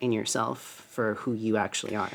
in 0.00 0.12
yourself 0.12 0.86
for 0.90 1.14
who 1.14 1.32
you 1.32 1.56
actually 1.56 1.96
are. 1.96 2.10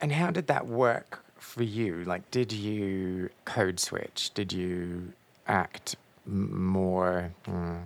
And 0.00 0.12
how 0.12 0.30
did 0.30 0.46
that 0.48 0.66
work 0.66 1.24
for 1.38 1.62
you? 1.62 2.04
Like, 2.04 2.30
did 2.30 2.52
you 2.52 3.30
code 3.44 3.80
switch? 3.80 4.30
Did 4.34 4.52
you 4.52 5.12
act 5.46 5.96
more? 6.26 7.32
Mm, 7.48 7.84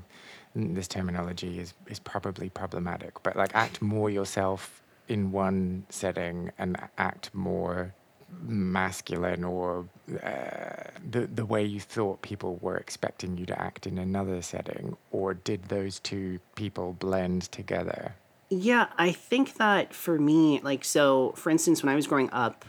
this 0.54 0.88
terminology 0.88 1.58
is, 1.58 1.74
is 1.86 1.98
probably 1.98 2.50
problematic, 2.50 3.22
but 3.22 3.36
like 3.36 3.54
act 3.54 3.80
more 3.80 4.10
yourself 4.10 4.82
in 5.08 5.32
one 5.32 5.84
setting 5.88 6.50
and 6.58 6.76
act 6.98 7.30
more 7.34 7.94
masculine 8.42 9.42
or 9.42 9.86
uh, 10.22 10.84
the 11.10 11.26
the 11.26 11.44
way 11.44 11.64
you 11.64 11.80
thought 11.80 12.22
people 12.22 12.58
were 12.60 12.76
expecting 12.76 13.36
you 13.36 13.44
to 13.46 13.60
act 13.60 13.86
in 13.86 13.98
another 13.98 14.40
setting, 14.40 14.96
or 15.10 15.34
did 15.34 15.64
those 15.64 15.98
two 15.98 16.38
people 16.54 16.92
blend 16.92 17.42
together? 17.50 18.14
Yeah, 18.48 18.86
I 18.98 19.12
think 19.12 19.54
that 19.54 19.94
for 19.94 20.18
me, 20.18 20.60
like, 20.62 20.84
so 20.84 21.32
for 21.36 21.50
instance, 21.50 21.82
when 21.82 21.92
I 21.92 21.96
was 21.96 22.06
growing 22.06 22.30
up, 22.32 22.64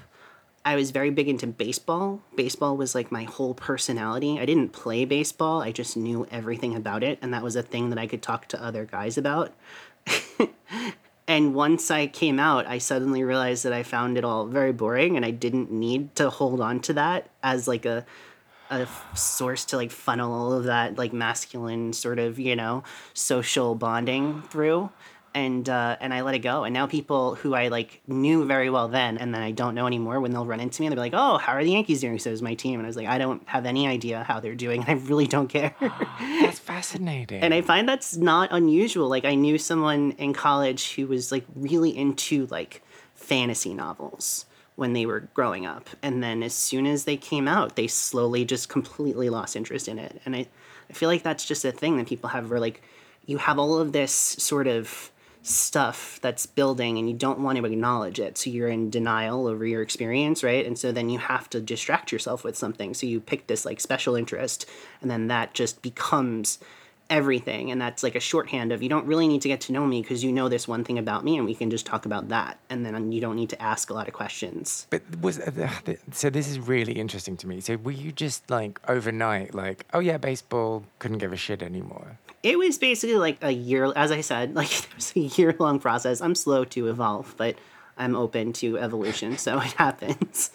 I 0.63 0.75
was 0.75 0.91
very 0.91 1.09
big 1.09 1.27
into 1.27 1.47
baseball. 1.47 2.21
Baseball 2.35 2.77
was 2.77 2.93
like 2.93 3.11
my 3.11 3.23
whole 3.23 3.53
personality. 3.53 4.39
I 4.39 4.45
didn't 4.45 4.73
play 4.73 5.05
baseball, 5.05 5.61
I 5.61 5.71
just 5.71 5.97
knew 5.97 6.27
everything 6.29 6.75
about 6.75 7.03
it. 7.03 7.17
And 7.21 7.33
that 7.33 7.43
was 7.43 7.55
a 7.55 7.63
thing 7.63 7.89
that 7.89 7.99
I 7.99 8.07
could 8.07 8.21
talk 8.21 8.47
to 8.47 8.63
other 8.63 8.85
guys 8.85 9.17
about. 9.17 9.53
and 11.27 11.55
once 11.55 11.89
I 11.89 12.07
came 12.07 12.39
out, 12.39 12.67
I 12.67 12.77
suddenly 12.77 13.23
realized 13.23 13.65
that 13.65 13.73
I 13.73 13.83
found 13.83 14.17
it 14.17 14.23
all 14.23 14.45
very 14.45 14.71
boring 14.71 15.15
and 15.15 15.25
I 15.25 15.31
didn't 15.31 15.71
need 15.71 16.15
to 16.17 16.29
hold 16.29 16.61
on 16.61 16.79
to 16.81 16.93
that 16.93 17.29
as 17.43 17.67
like 17.67 17.85
a 17.85 18.05
a 18.69 18.87
source 19.15 19.65
to 19.65 19.75
like 19.75 19.91
funnel 19.91 20.33
all 20.33 20.53
of 20.53 20.63
that 20.63 20.97
like 20.97 21.11
masculine 21.11 21.91
sort 21.91 22.17
of 22.17 22.39
you 22.39 22.55
know 22.55 22.83
social 23.13 23.75
bonding 23.75 24.41
through 24.43 24.89
and 25.33 25.67
uh, 25.69 25.97
and 25.99 26.13
I 26.13 26.21
let 26.21 26.35
it 26.35 26.39
go. 26.39 26.63
And 26.63 26.73
now 26.73 26.87
people 26.87 27.35
who 27.35 27.53
I 27.53 27.69
like 27.69 28.01
knew 28.07 28.45
very 28.45 28.69
well 28.69 28.87
then, 28.87 29.17
and 29.17 29.33
then 29.33 29.41
I 29.41 29.51
don't 29.51 29.75
know 29.75 29.87
anymore, 29.87 30.19
when 30.19 30.31
they'll 30.31 30.45
run 30.45 30.59
into 30.59 30.81
me, 30.81 30.89
they'll 30.89 30.95
be 30.95 31.01
like, 31.01 31.13
"Oh, 31.13 31.37
how 31.37 31.53
are 31.53 31.63
the 31.63 31.71
Yankees 31.71 32.01
doing?" 32.01 32.19
So 32.19 32.29
is 32.29 32.41
my 32.41 32.53
team, 32.53 32.79
and 32.79 32.85
I 32.85 32.89
was 32.89 32.97
like, 32.97 33.07
I 33.07 33.17
don't 33.17 33.47
have 33.47 33.65
any 33.65 33.87
idea 33.87 34.23
how 34.23 34.39
they're 34.39 34.55
doing. 34.55 34.81
and 34.81 34.89
I 35.01 35.01
really 35.03 35.27
don't 35.27 35.47
care. 35.47 35.75
that's 36.41 36.59
fascinating. 36.59 37.41
And 37.41 37.53
I 37.53 37.61
find 37.61 37.87
that's 37.87 38.17
not 38.17 38.49
unusual. 38.51 39.07
Like 39.07 39.25
I 39.25 39.35
knew 39.35 39.57
someone 39.57 40.11
in 40.17 40.33
college 40.33 40.93
who 40.95 41.07
was 41.07 41.31
like 41.31 41.45
really 41.55 41.95
into 41.95 42.47
like 42.47 42.81
fantasy 43.15 43.73
novels 43.73 44.45
when 44.75 44.93
they 44.93 45.05
were 45.05 45.29
growing 45.33 45.65
up, 45.65 45.89
and 46.01 46.23
then 46.23 46.43
as 46.43 46.53
soon 46.53 46.85
as 46.85 47.05
they 47.05 47.17
came 47.17 47.47
out, 47.47 47.75
they 47.75 47.87
slowly 47.87 48.45
just 48.45 48.69
completely 48.69 49.29
lost 49.29 49.55
interest 49.55 49.87
in 49.87 49.99
it. 49.99 50.21
And 50.25 50.35
I, 50.35 50.47
I 50.89 50.93
feel 50.93 51.07
like 51.09 51.23
that's 51.23 51.45
just 51.45 51.63
a 51.63 51.71
thing 51.71 51.97
that 51.97 52.07
people 52.07 52.29
have 52.29 52.49
where 52.49 52.59
like 52.59 52.81
you 53.25 53.37
have 53.37 53.59
all 53.59 53.79
of 53.79 53.91
this 53.91 54.11
sort 54.11 54.67
of 54.67 55.11
stuff 55.43 56.19
that's 56.21 56.45
building 56.45 56.97
and 56.97 57.09
you 57.09 57.15
don't 57.15 57.39
want 57.39 57.57
to 57.57 57.65
acknowledge 57.65 58.19
it. 58.19 58.37
So 58.37 58.49
you're 58.49 58.67
in 58.67 58.89
denial 58.89 59.47
over 59.47 59.65
your 59.65 59.81
experience, 59.81 60.43
right? 60.43 60.65
And 60.65 60.77
so 60.77 60.91
then 60.91 61.09
you 61.09 61.19
have 61.19 61.49
to 61.51 61.59
distract 61.59 62.11
yourself 62.11 62.43
with 62.43 62.55
something. 62.55 62.93
So 62.93 63.07
you 63.07 63.19
pick 63.19 63.47
this 63.47 63.65
like 63.65 63.79
special 63.79 64.15
interest 64.15 64.69
and 65.01 65.09
then 65.09 65.27
that 65.27 65.53
just 65.53 65.81
becomes 65.81 66.59
everything 67.11 67.71
and 67.71 67.81
that's 67.81 68.03
like 68.03 68.15
a 68.15 68.21
shorthand 68.21 68.71
of 68.71 68.81
you 68.81 68.87
don't 68.87 69.05
really 69.05 69.27
need 69.27 69.41
to 69.41 69.49
get 69.49 69.59
to 69.59 69.73
know 69.73 69.85
me 69.85 70.01
because 70.01 70.23
you 70.23 70.31
know 70.31 70.47
this 70.47 70.65
one 70.65 70.85
thing 70.85 70.97
about 70.97 71.25
me 71.25 71.35
and 71.35 71.45
we 71.45 71.53
can 71.53 71.69
just 71.69 71.85
talk 71.85 72.05
about 72.05 72.29
that 72.29 72.57
and 72.69 72.85
then 72.85 73.11
you 73.11 73.19
don't 73.19 73.35
need 73.35 73.49
to 73.49 73.61
ask 73.61 73.89
a 73.89 73.93
lot 73.93 74.07
of 74.07 74.13
questions 74.13 74.87
but 74.89 75.01
was 75.19 75.37
uh, 75.37 75.67
so 76.11 76.29
this 76.29 76.47
is 76.47 76.57
really 76.57 76.93
interesting 76.93 77.35
to 77.35 77.47
me 77.47 77.59
so 77.59 77.75
were 77.75 77.91
you 77.91 78.13
just 78.13 78.49
like 78.49 78.79
overnight 78.87 79.53
like 79.53 79.85
oh 79.93 79.99
yeah 79.99 80.15
baseball 80.15 80.85
couldn't 80.99 81.17
give 81.17 81.33
a 81.33 81.35
shit 81.35 81.61
anymore 81.61 82.17
it 82.43 82.57
was 82.57 82.77
basically 82.77 83.17
like 83.17 83.37
a 83.41 83.51
year 83.51 83.91
as 83.95 84.11
i 84.11 84.21
said 84.21 84.55
like 84.61 84.71
it 84.71 84.95
was 84.95 85.13
a 85.15 85.19
year 85.19 85.55
long 85.59 85.79
process. 85.79 86.21
I'm 86.21 86.35
slow 86.35 86.63
to 86.65 86.87
evolve 86.87 87.35
but 87.37 87.55
i'm 87.97 88.15
open 88.15 88.53
to 88.53 88.77
evolution 88.77 89.37
so 89.37 89.59
it 89.59 89.71
happens. 89.77 90.51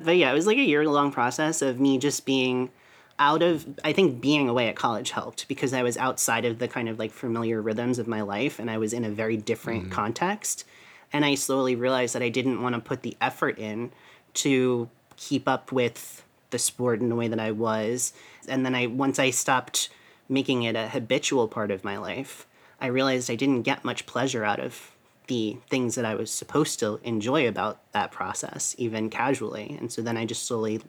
But 0.00 0.16
yeah 0.16 0.30
it 0.30 0.34
was 0.34 0.46
like 0.46 0.58
a 0.58 0.62
year 0.62 0.86
long 0.88 1.12
process 1.12 1.62
of 1.62 1.80
me 1.80 1.98
just 1.98 2.24
being 2.24 2.70
out 3.18 3.42
of 3.42 3.66
i 3.84 3.92
think 3.92 4.20
being 4.20 4.48
away 4.48 4.68
at 4.68 4.76
college 4.76 5.10
helped 5.10 5.46
because 5.46 5.74
i 5.74 5.82
was 5.82 5.98
outside 5.98 6.46
of 6.46 6.58
the 6.58 6.66
kind 6.66 6.88
of 6.88 6.98
like 6.98 7.12
familiar 7.12 7.60
rhythms 7.60 7.98
of 7.98 8.08
my 8.08 8.22
life 8.22 8.58
and 8.58 8.70
i 8.70 8.78
was 8.78 8.94
in 8.94 9.04
a 9.04 9.10
very 9.10 9.36
different 9.36 9.84
mm-hmm. 9.84 9.92
context. 9.92 10.64
And 11.12 11.24
i 11.24 11.34
slowly 11.34 11.76
realized 11.76 12.14
that 12.14 12.22
i 12.22 12.28
didn't 12.30 12.62
want 12.62 12.74
to 12.74 12.80
put 12.80 13.02
the 13.02 13.16
effort 13.20 13.58
in 13.58 13.92
to 14.34 14.88
keep 15.16 15.46
up 15.46 15.70
with 15.70 16.24
the 16.48 16.58
sport 16.58 17.00
in 17.00 17.10
the 17.10 17.14
way 17.14 17.28
that 17.28 17.40
i 17.40 17.50
was. 17.50 18.12
And 18.48 18.64
then 18.64 18.74
i 18.74 18.86
once 18.86 19.18
i 19.18 19.30
stopped 19.30 19.90
making 20.30 20.62
it 20.62 20.76
a 20.76 20.88
habitual 20.88 21.48
part 21.48 21.70
of 21.70 21.84
my 21.84 21.98
life, 21.98 22.46
I 22.80 22.86
realized 22.86 23.30
I 23.30 23.34
didn't 23.34 23.62
get 23.62 23.84
much 23.84 24.06
pleasure 24.06 24.44
out 24.44 24.60
of 24.60 24.96
the 25.26 25.58
things 25.68 25.96
that 25.96 26.04
I 26.04 26.14
was 26.14 26.30
supposed 26.30 26.78
to 26.80 26.98
enjoy 27.04 27.46
about 27.46 27.80
that 27.92 28.10
process, 28.10 28.74
even 28.78 29.10
casually. 29.10 29.76
And 29.78 29.92
so 29.92 30.02
then 30.02 30.16
I 30.16 30.24
just 30.24 30.46
slowly 30.46 30.80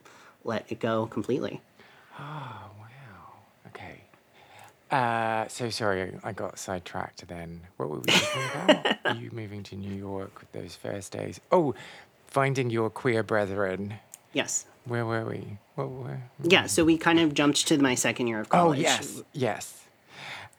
let 0.44 0.64
it 0.70 0.80
go 0.80 1.06
completely. 1.06 1.60
Oh, 2.18 2.22
wow. 2.80 3.68
Okay. 3.68 4.02
Uh, 4.90 5.48
so 5.48 5.70
sorry, 5.70 6.14
I 6.24 6.32
got 6.32 6.58
sidetracked 6.58 7.26
then. 7.28 7.62
What 7.76 7.90
were 7.90 7.98
we 7.98 8.10
talking 8.10 8.42
about? 8.54 8.96
you 9.16 9.30
moving 9.32 9.62
to 9.64 9.76
New 9.76 9.94
York 9.94 10.44
those 10.52 10.74
first 10.76 11.12
days. 11.12 11.40
Oh, 11.50 11.74
finding 12.26 12.70
your 12.70 12.90
queer 12.90 13.22
brethren. 13.22 13.94
Yes. 14.32 14.66
Where 14.84 15.06
were 15.06 15.24
we? 15.24 15.58
What 15.74 15.90
were? 15.90 16.18
Yeah, 16.42 16.62
hmm. 16.62 16.66
so 16.68 16.84
we 16.84 16.98
kind 16.98 17.20
of 17.20 17.34
jumped 17.34 17.66
to 17.68 17.78
my 17.78 17.94
second 17.94 18.26
year 18.26 18.40
of 18.40 18.48
oh, 18.48 18.50
college. 18.50 18.78
Oh 18.78 18.82
yes, 18.82 19.22
yes. 19.32 19.78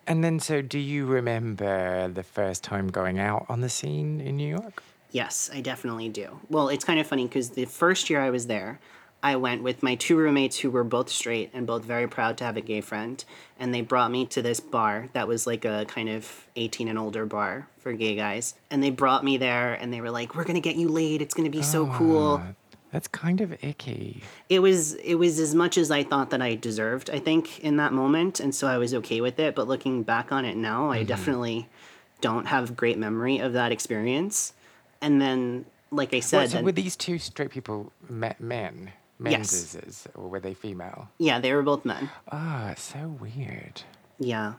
And 0.06 0.24
then, 0.24 0.40
so 0.40 0.62
do 0.62 0.80
you 0.80 1.06
remember 1.06 2.10
the 2.10 2.24
first 2.24 2.64
time 2.64 2.90
going 2.90 3.20
out 3.20 3.46
on 3.48 3.62
the 3.62 3.70
scene 3.70 4.20
in 4.20 4.36
New 4.36 4.50
York? 4.50 4.84
Yes, 5.12 5.50
I 5.54 5.62
definitely 5.62 6.10
do. 6.10 6.40
Well, 6.50 6.70
it's 6.70 6.84
kind 6.84 7.00
of 7.00 7.08
funny 7.08 7.26
because 7.26 7.52
the 7.52 7.66
first 7.66 8.10
year 8.10 8.20
I 8.20 8.30
was 8.30 8.48
there, 8.48 8.80
I 9.22 9.38
went 9.38 9.64
with 9.64 9.82
my 9.82 9.96
two 9.96 10.18
roommates 10.18 10.60
who 10.60 10.70
were 10.70 10.84
both 10.84 11.08
straight 11.08 11.52
and 11.54 11.66
both 11.66 11.86
very 11.86 12.08
proud 12.08 12.38
to 12.40 12.44
have 12.44 12.58
a 12.58 12.62
gay 12.62 12.82
friend. 12.82 13.24
And 13.58 13.74
they 13.74 13.80
brought 13.80 14.12
me 14.12 14.26
to 14.26 14.42
this 14.42 14.60
bar 14.60 15.08
that 15.14 15.30
was 15.30 15.48
like 15.48 15.64
a 15.64 15.86
kind 15.88 16.10
of 16.10 16.48
18 16.58 16.90
and 16.90 17.00
older 17.00 17.26
bar 17.26 17.68
for 17.78 17.94
gay 17.94 18.16
guys. 18.16 18.56
And 18.70 18.84
they 18.84 18.90
brought 18.90 19.24
me 19.24 19.38
there 19.38 19.76
and 19.76 19.94
they 19.94 20.02
were 20.02 20.12
like, 20.12 20.36
We're 20.36 20.44
going 20.44 20.56
to 20.56 20.62
get 20.62 20.76
you 20.76 20.90
laid. 20.90 21.22
It's 21.22 21.34
going 21.34 21.50
to 21.50 21.58
be 21.58 21.64
so 21.64 21.88
cool. 21.88 22.42
Ah, 22.44 22.54
That's 22.94 23.08
kind 23.08 23.42
of 23.42 23.52
icky. 23.64 24.22
It 24.50 24.60
was 24.60 24.94
it 24.94 25.16
was 25.16 25.40
as 25.40 25.56
much 25.56 25.80
as 25.80 25.90
I 25.90 26.04
thought 26.04 26.30
that 26.30 26.44
I 26.44 26.54
deserved, 26.54 27.10
I 27.10 27.18
think, 27.18 27.60
in 27.62 27.78
that 27.78 27.92
moment, 27.92 28.40
and 28.40 28.54
so 28.54 28.68
I 28.68 28.78
was 28.78 28.94
okay 28.94 29.20
with 29.20 29.40
it. 29.40 29.56
But 29.56 29.68
looking 29.68 30.04
back 30.04 30.32
on 30.32 30.46
it 30.46 30.56
now, 30.56 30.84
mm-hmm. 30.84 30.92
I 30.92 31.04
definitely 31.04 31.68
don't 32.22 32.46
have 32.46 32.78
great 32.78 33.00
memory 33.00 33.40
of 33.40 33.54
that 33.54 33.72
experience. 33.72 34.54
And 35.02 35.20
then, 35.20 35.66
like 35.90 36.14
I 36.14 36.20
said, 36.20 36.38
well, 36.38 36.48
so 36.50 36.62
were 36.62 36.72
these 36.72 36.96
two 36.96 37.18
straight 37.18 37.50
people 37.50 37.92
men? 38.08 38.92
Men 39.18 39.32
yes. 39.32 40.08
or 40.14 40.30
were 40.30 40.40
they 40.40 40.54
female? 40.54 41.10
Yeah, 41.18 41.40
they 41.40 41.52
were 41.52 41.64
both 41.64 41.86
men. 41.86 42.12
Ah, 42.32 42.70
oh, 42.70 42.74
so 42.78 43.18
weird. 43.20 43.82
Yeah. 44.20 44.54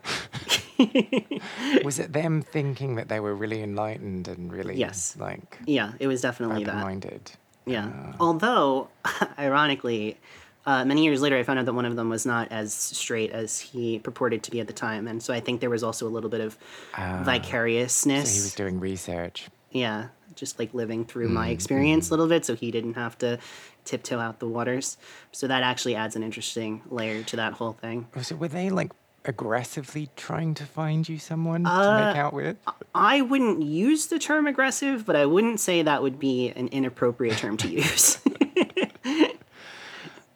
was 1.85 2.01
it 2.01 2.13
them 2.13 2.43
thinking 2.43 2.97
that 2.97 3.09
they 3.09 3.21
were 3.21 3.35
really 3.35 3.63
enlightened 3.63 4.27
and 4.27 4.53
really 4.53 4.75
yes. 4.77 5.17
like 5.21 5.59
Yeah, 5.67 5.93
it 6.01 6.09
was 6.09 6.21
definitely 6.21 6.65
that. 6.65 7.37
Yeah. 7.67 7.87
Uh, 7.87 8.13
Although, 8.21 8.89
ironically, 9.39 10.19
uh, 10.67 10.85
many 10.85 11.05
years 11.05 11.21
later, 11.21 11.37
I 11.37 11.43
found 11.43 11.59
out 11.59 11.67
that 11.67 11.75
one 11.75 11.85
of 11.85 11.97
them 11.97 12.09
was 12.09 12.25
not 12.25 12.51
as 12.51 12.73
straight 12.73 13.31
as 13.31 13.61
he 13.61 13.99
purported 13.99 14.43
to 14.45 14.51
be 14.51 14.61
at 14.61 14.67
the 14.67 14.73
time, 14.73 15.07
and 15.07 15.23
so 15.23 15.35
I 15.35 15.41
think 15.41 15.61
there 15.61 15.71
was 15.71 15.83
also 15.83 16.07
a 16.07 16.11
little 16.11 16.31
bit 16.31 16.41
of 16.41 16.57
uh, 16.97 17.23
vicariousness. 17.25 18.31
So 18.31 18.35
he 18.35 18.43
was 18.43 18.55
doing 18.55 18.81
research. 18.81 19.49
Yeah, 19.71 20.09
just 20.35 20.59
like 20.59 20.73
living 20.73 21.05
through 21.05 21.29
mm, 21.29 21.33
my 21.33 21.49
experience 21.49 22.09
mm. 22.09 22.11
a 22.11 22.15
little 22.15 22.29
bit, 22.29 22.45
so 22.47 22.55
he 22.55 22.71
didn't 22.71 22.95
have 22.95 23.19
to 23.19 23.39
tiptoe 23.85 24.19
out 24.19 24.39
the 24.39 24.49
waters. 24.49 24.97
So 25.33 25.47
that 25.49 25.63
actually 25.63 25.97
adds 25.97 26.17
an 26.17 26.23
interesting 26.23 26.83
layer 26.89 27.23
to 27.25 27.37
that 27.37 27.55
whole 27.55 27.75
thing. 27.75 28.07
So 28.23 28.37
were 28.37 28.49
they 28.49 28.71
like 28.71 28.93
aggressively 29.25 30.11
trying 30.17 30.55
to 30.55 30.65
find 30.65 31.09
you 31.09 31.19
someone 31.19 31.67
uh, 31.67 31.83
to 31.83 32.07
make 32.07 32.17
out 32.17 32.33
with? 32.33 32.57
I 32.95 33.21
wouldn't 33.21 33.63
use 33.63 34.07
the 34.07 34.19
term 34.19 34.47
aggressive, 34.47 35.07
but 35.07 35.17
I 35.17 35.27
wouldn't 35.27 35.61
say 35.61 35.83
that 35.83 36.03
would 36.03 36.19
be 36.19 36.51
an 36.51 36.69
inappropriate 36.69 37.39
term 37.39 37.57
to 37.59 37.69
use. 37.69 38.19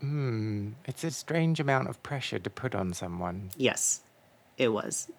Hmm, 0.01 0.71
it's 0.85 1.03
a 1.03 1.11
strange 1.11 1.59
amount 1.59 1.89
of 1.89 2.01
pressure 2.03 2.39
to 2.39 2.51
put 2.51 2.75
on 2.75 2.93
someone. 2.93 3.51
Yes, 3.57 4.03
it 4.57 4.69
was. 4.69 5.11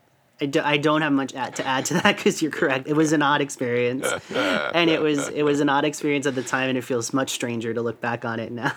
I, 0.42 0.46
do, 0.46 0.62
I 0.64 0.78
don't 0.78 1.02
have 1.02 1.12
much 1.12 1.34
to 1.34 1.66
add 1.68 1.86
to 1.86 1.96
that 1.96 2.16
because 2.16 2.42
you're 2.42 2.52
correct. 2.52 2.88
It 2.88 2.94
was 2.94 3.12
an 3.12 3.22
odd 3.22 3.42
experience, 3.42 4.08
and 4.74 4.90
it 4.90 5.02
was 5.02 5.28
it 5.28 5.44
was 5.44 5.60
an 5.60 5.68
odd 5.68 5.84
experience 5.84 6.26
at 6.26 6.36
the 6.36 6.44
time, 6.44 6.70
and 6.70 6.78
it 6.78 6.84
feels 6.86 7.12
much 7.12 7.32
stranger 7.32 7.74
to 7.74 7.82
look 7.82 8.00
back 8.00 8.24
on 8.24 8.40
it 8.40 8.52
now. 8.52 8.74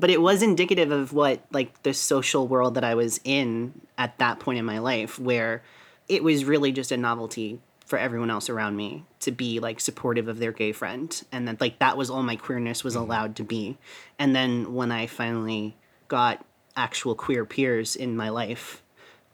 But 0.00 0.10
it 0.10 0.22
was 0.22 0.42
indicative 0.42 0.90
of 0.90 1.12
what 1.12 1.44
like 1.52 1.82
the 1.82 1.92
social 1.92 2.48
world 2.48 2.74
that 2.74 2.84
I 2.84 2.94
was 2.94 3.20
in 3.22 3.80
at 3.98 4.18
that 4.18 4.40
point 4.40 4.58
in 4.58 4.64
my 4.64 4.78
life, 4.78 5.18
where 5.18 5.62
it 6.08 6.24
was 6.24 6.44
really 6.44 6.72
just 6.72 6.90
a 6.90 6.96
novelty 6.96 7.60
for 7.84 7.98
everyone 7.98 8.30
else 8.30 8.48
around 8.48 8.76
me 8.76 9.04
to 9.20 9.30
be 9.30 9.60
like 9.60 9.80
supportive 9.80 10.26
of 10.26 10.38
their 10.38 10.52
gay 10.52 10.72
friend, 10.72 11.22
and 11.30 11.46
that 11.46 11.60
like 11.60 11.78
that 11.80 11.96
was 11.96 12.08
all 12.08 12.22
my 12.22 12.36
queerness 12.36 12.82
was 12.82 12.94
allowed 12.94 13.36
to 13.36 13.44
be. 13.44 13.76
And 14.18 14.34
then 14.34 14.74
when 14.74 14.90
I 14.90 15.06
finally 15.06 15.76
got 16.08 16.44
actual 16.76 17.14
queer 17.14 17.44
peers 17.44 17.94
in 17.94 18.16
my 18.16 18.30
life 18.30 18.82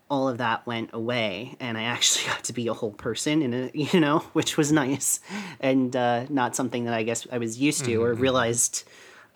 all 0.09 0.29
of 0.29 0.39
that 0.39 0.65
went 0.67 0.91
away 0.93 1.57
and 1.61 1.77
i 1.77 1.83
actually 1.95 2.25
got 2.27 2.43
to 2.45 2.53
be 2.53 2.69
a 2.69 2.75
whole 2.75 2.93
person 2.93 3.43
in 3.43 3.55
a 3.55 3.71
you 3.75 4.01
know 4.01 4.19
which 4.33 4.57
was 4.57 4.73
nice 4.73 5.21
and 5.61 5.95
uh, 5.97 6.25
not 6.29 6.57
something 6.57 6.85
that 6.85 6.95
i 6.95 7.03
guess 7.03 7.27
i 7.33 7.39
was 7.39 7.59
used 7.61 7.85
to 7.85 7.93
mm-hmm. 7.93 8.03
or 8.03 8.15
realized 8.15 8.85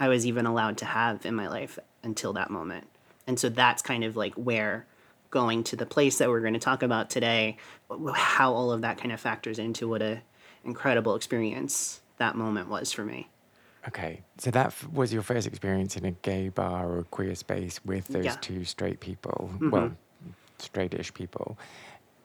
i 0.01 0.09
was 0.09 0.27
even 0.27 0.47
allowed 0.47 0.77
to 0.77 0.85
have 0.85 1.25
in 1.25 1.35
my 1.35 1.49
life 1.49 1.79
until 2.03 2.33
that 2.33 2.51
moment 2.51 2.87
and 3.27 3.39
so 3.39 3.49
that's 3.49 3.83
kind 3.83 4.03
of 4.03 4.17
like 4.17 4.35
where 4.35 4.87
going 5.31 5.63
to 5.63 5.77
the 5.77 5.87
place 5.87 6.19
that 6.19 6.29
we're 6.29 6.41
going 6.41 6.55
to 6.55 6.59
talk 6.59 6.83
about 6.83 7.09
today 7.09 7.57
how 8.15 8.53
all 8.53 8.73
of 8.73 8.81
that 8.81 8.99
kind 8.99 9.13
of 9.13 9.21
factors 9.21 9.59
into 9.59 9.87
what 9.87 10.03
a 10.03 10.21
incredible 10.65 11.15
experience 11.15 12.01
that 12.19 12.35
moment 12.35 12.69
was 12.69 12.91
for 12.91 13.05
me 13.05 13.29
Okay, 13.89 14.21
so 14.37 14.51
that 14.51 14.67
f- 14.67 14.89
was 14.93 15.13
your 15.13 15.23
first 15.23 15.47
experience 15.47 15.97
in 15.97 16.05
a 16.05 16.11
gay 16.11 16.51
bar 16.51 16.99
or 16.99 17.03
queer 17.05 17.35
space 17.35 17.81
with 17.85 18.09
those 18.09 18.27
yeah. 18.27 18.37
two 18.41 18.65
straight 18.65 19.01
people. 19.01 19.51
Mm-hmm. 19.55 19.71
Well, 19.71 19.93
straightish 20.59 21.15
people. 21.15 21.59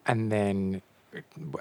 And 0.04 0.30
then 0.30 0.82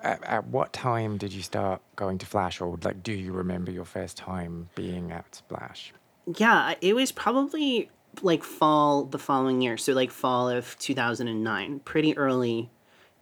at, 0.03 0.23
at, 0.23 0.47
what 0.47 0.73
time 0.73 1.17
did 1.17 1.31
you 1.31 1.41
start 1.41 1.81
going 1.95 2.17
to 2.17 2.25
Splash, 2.25 2.59
or 2.59 2.77
like, 2.83 3.03
do 3.03 3.13
you 3.13 3.31
remember 3.31 3.71
your 3.71 3.85
first 3.85 4.17
time 4.17 4.69
being 4.75 5.11
at 5.11 5.33
Splash? 5.33 5.93
Yeah, 6.25 6.75
it 6.81 6.95
was 6.95 7.11
probably 7.11 7.89
like 8.21 8.43
fall 8.43 9.03
the 9.03 9.19
following 9.19 9.61
year, 9.61 9.77
so 9.77 9.93
like 9.93 10.11
fall 10.11 10.49
of 10.49 10.77
2009, 10.79 11.79
pretty 11.79 12.17
early 12.17 12.69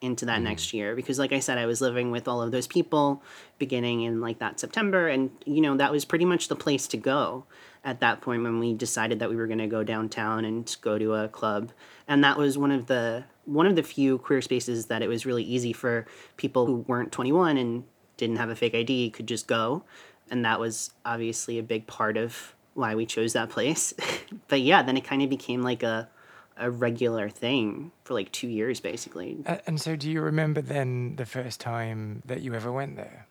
into 0.01 0.25
that 0.25 0.41
mm. 0.41 0.43
next 0.43 0.73
year 0.73 0.97
because 0.97 1.17
like 1.17 1.31
I 1.31 1.39
said 1.39 1.57
I 1.57 1.65
was 1.65 1.79
living 1.79 2.11
with 2.11 2.27
all 2.27 2.41
of 2.41 2.51
those 2.51 2.67
people 2.67 3.23
beginning 3.57 4.01
in 4.01 4.19
like 4.19 4.39
that 4.39 4.59
September 4.59 5.07
and 5.07 5.31
you 5.45 5.61
know 5.61 5.77
that 5.77 5.93
was 5.93 6.03
pretty 6.03 6.25
much 6.25 6.49
the 6.49 6.57
place 6.57 6.87
to 6.89 6.97
go 6.97 7.45
at 7.85 8.01
that 8.01 8.19
point 8.19 8.43
when 8.43 8.59
we 8.59 8.73
decided 8.73 9.19
that 9.19 9.29
we 9.29 9.37
were 9.37 9.47
going 9.47 9.59
to 9.59 9.67
go 9.67 9.81
downtown 9.81 10.43
and 10.43 10.75
go 10.81 10.97
to 10.97 11.13
a 11.13 11.29
club 11.29 11.71
and 12.05 12.21
that 12.21 12.37
was 12.37 12.57
one 12.57 12.69
of 12.69 12.87
the 12.87 13.23
one 13.45 13.65
of 13.65 13.75
the 13.75 13.83
few 13.83 14.17
queer 14.17 14.41
spaces 14.41 14.87
that 14.87 15.01
it 15.01 15.07
was 15.07 15.25
really 15.25 15.43
easy 15.43 15.73
for 15.73 16.05
people 16.37 16.65
who 16.65 16.77
weren't 16.87 17.11
21 17.11 17.57
and 17.57 17.83
didn't 18.17 18.37
have 18.37 18.49
a 18.49 18.55
fake 18.55 18.75
ID 18.75 19.09
could 19.09 19.27
just 19.27 19.47
go. 19.47 19.83
And 20.29 20.45
that 20.45 20.59
was 20.59 20.91
obviously 21.05 21.59
a 21.59 21.63
big 21.63 21.87
part 21.87 22.15
of 22.17 22.55
why 22.73 22.95
we 22.95 23.05
chose 23.05 23.33
that 23.33 23.49
place. 23.49 23.93
but 24.47 24.61
yeah, 24.61 24.83
then 24.83 24.97
it 24.97 25.03
kind 25.03 25.21
of 25.21 25.29
became 25.29 25.61
like 25.61 25.83
a 25.83 26.09
a 26.55 26.69
regular 26.69 27.29
thing 27.29 27.91
for 28.03 28.13
like 28.13 28.31
2 28.31 28.47
years 28.47 28.79
basically. 28.79 29.39
Uh, 29.43 29.57
and 29.65 29.81
so 29.81 29.95
do 29.95 30.09
you 30.11 30.21
remember 30.21 30.61
then 30.61 31.15
the 31.15 31.25
first 31.25 31.59
time 31.59 32.21
that 32.25 32.41
you 32.41 32.53
ever 32.53 32.71
went 32.71 32.95
there? 32.95 33.25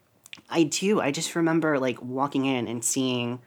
I 0.50 0.64
do. 0.64 1.00
I 1.00 1.12
just 1.12 1.36
remember 1.36 1.78
like 1.78 2.02
walking 2.02 2.46
in 2.46 2.66
and 2.66 2.84
seeing 2.84 3.40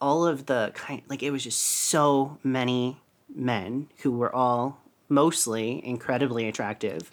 all 0.00 0.26
of 0.26 0.46
the 0.46 0.70
kind 0.74 1.02
like 1.08 1.22
it 1.22 1.30
was 1.30 1.44
just 1.44 1.60
so 1.62 2.38
many 2.42 3.00
men 3.34 3.88
who 4.02 4.12
were 4.12 4.34
all 4.34 4.80
mostly 5.08 5.84
incredibly 5.86 6.48
attractive 6.48 7.10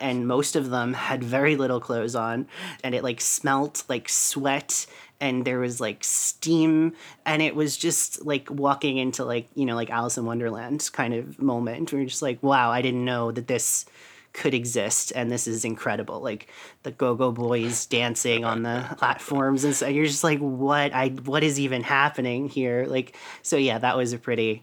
and 0.00 0.26
most 0.26 0.56
of 0.56 0.70
them 0.70 0.92
had 0.92 1.22
very 1.22 1.56
little 1.56 1.80
clothes 1.80 2.14
on 2.14 2.46
and 2.82 2.94
it 2.94 3.04
like 3.04 3.20
smelt 3.20 3.84
like 3.88 4.08
sweat 4.08 4.86
and 5.20 5.44
there 5.44 5.58
was 5.58 5.80
like 5.80 6.04
steam 6.04 6.92
and 7.24 7.40
it 7.42 7.54
was 7.54 7.76
just 7.76 8.24
like 8.24 8.50
walking 8.50 8.98
into 8.98 9.24
like 9.24 9.48
you 9.54 9.64
know 9.64 9.74
like 9.74 9.90
alice 9.90 10.18
in 10.18 10.24
wonderland 10.24 10.88
kind 10.92 11.14
of 11.14 11.40
moment 11.40 11.92
we 11.92 12.02
are 12.02 12.06
just 12.06 12.22
like 12.22 12.42
wow 12.42 12.70
i 12.70 12.82
didn't 12.82 13.04
know 13.04 13.30
that 13.30 13.46
this 13.46 13.86
could 14.32 14.52
exist 14.52 15.14
and 15.16 15.30
this 15.32 15.48
is 15.48 15.64
incredible. 15.64 16.20
Like 16.20 16.48
the 16.82 16.90
go-go 16.90 17.32
boys 17.32 17.86
dancing 17.86 18.44
on 18.44 18.64
the 18.64 18.84
platforms 18.98 19.64
and 19.64 19.74
so 19.74 19.88
you're 19.88 20.04
just 20.04 20.22
like 20.22 20.40
what? 20.40 20.92
I 20.92 21.08
what 21.08 21.42
is 21.42 21.58
even 21.58 21.82
happening 21.82 22.46
here? 22.46 22.84
Like 22.86 23.16
so 23.40 23.56
yeah 23.56 23.78
that 23.78 23.96
was 23.96 24.12
a 24.12 24.18
pretty 24.18 24.62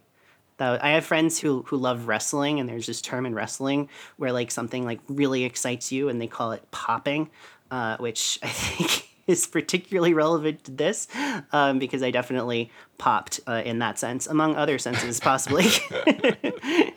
I 0.60 0.92
have 0.92 1.06
friends 1.06 1.40
who 1.40 1.64
who 1.68 1.78
love 1.78 2.08
wrestling, 2.08 2.60
and 2.60 2.70
there's 2.70 2.86
this 2.86 3.02
term 3.02 3.26
in 3.26 3.36
wrestling 3.36 3.90
where 4.18 4.32
like 4.32 4.52
something 4.52 4.86
like 4.86 5.00
really 5.08 5.44
excites 5.44 5.92
you, 5.92 6.10
and 6.10 6.22
they 6.22 6.28
call 6.28 6.52
it 6.52 6.70
popping, 6.72 7.30
uh, 7.72 7.98
which 7.98 8.40
I 8.44 8.48
think 8.48 9.10
is 9.28 9.48
particularly 9.48 10.14
relevant 10.14 10.64
to 10.66 10.72
this 10.72 11.08
um, 11.52 11.80
because 11.80 12.04
I 12.04 12.12
definitely 12.12 12.72
popped 12.98 13.40
uh, 13.48 13.62
in 13.66 13.80
that 13.80 14.00
sense, 14.00 14.28
among 14.28 14.56
other 14.56 14.78
senses, 14.78 15.20
possibly. 15.20 15.66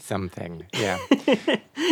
something, 0.00 0.66
yeah. 0.74 0.98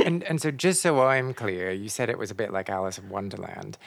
and 0.05 0.23
and 0.25 0.41
so 0.41 0.51
just 0.51 0.83
so 0.83 1.01
I'm 1.03 1.33
clear, 1.35 1.71
you 1.71 1.89
said 1.89 2.11
it 2.11 2.19
was 2.19 2.31
a 2.31 2.35
bit 2.35 2.53
like 2.53 2.69
Alice 2.69 2.99
in 2.99 3.09
Wonderland. 3.09 3.79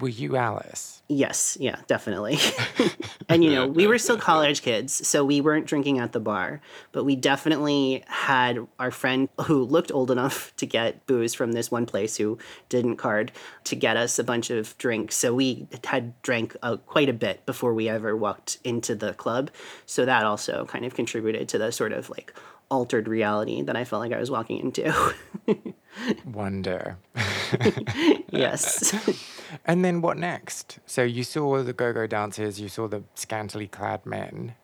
Were 0.00 0.08
you 0.08 0.36
Alice? 0.36 1.02
Yes, 1.08 1.56
yeah, 1.60 1.76
definitely. 1.86 2.38
and 3.28 3.44
you 3.44 3.50
know, 3.50 3.68
we 3.68 3.86
were 3.86 3.98
still 3.98 4.18
college 4.18 4.62
kids, 4.62 5.06
so 5.06 5.24
we 5.24 5.40
weren't 5.40 5.66
drinking 5.66 6.00
at 6.00 6.12
the 6.12 6.18
bar, 6.18 6.60
but 6.90 7.04
we 7.04 7.14
definitely 7.14 8.02
had 8.08 8.66
our 8.80 8.90
friend 8.90 9.28
who 9.42 9.62
looked 9.62 9.92
old 9.92 10.10
enough 10.10 10.52
to 10.56 10.66
get 10.66 11.06
booze 11.06 11.32
from 11.32 11.52
this 11.52 11.70
one 11.70 11.86
place 11.86 12.16
who 12.16 12.38
didn't 12.68 12.96
card 12.96 13.30
to 13.64 13.76
get 13.76 13.96
us 13.96 14.18
a 14.18 14.24
bunch 14.24 14.50
of 14.50 14.76
drinks. 14.78 15.14
So 15.14 15.32
we 15.32 15.68
had 15.84 16.20
drank 16.22 16.56
uh, 16.62 16.78
quite 16.78 17.08
a 17.08 17.12
bit 17.12 17.46
before 17.46 17.72
we 17.72 17.88
ever 17.88 18.16
walked 18.16 18.58
into 18.64 18.96
the 18.96 19.14
club. 19.14 19.50
So 19.86 20.04
that 20.04 20.24
also 20.24 20.64
kind 20.64 20.84
of 20.84 20.94
contributed 20.94 21.48
to 21.50 21.58
the 21.58 21.70
sort 21.70 21.92
of 21.92 22.10
like 22.10 22.34
altered 22.70 23.08
reality 23.08 23.62
that 23.62 23.76
I 23.76 23.84
felt 23.84 24.00
like 24.00 24.12
I 24.12 24.18
was 24.18 24.30
walking 24.30 24.58
into. 24.58 25.14
Wonder. 26.24 26.98
yes. 28.30 28.94
and 29.64 29.84
then 29.84 30.02
what 30.02 30.16
next? 30.16 30.78
So 30.86 31.02
you 31.02 31.22
saw 31.22 31.62
the 31.62 31.72
go 31.72 31.92
go 31.92 32.06
dancers, 32.06 32.60
you 32.60 32.68
saw 32.68 32.88
the 32.88 33.04
scantily 33.14 33.66
clad 33.66 34.04
men. 34.04 34.54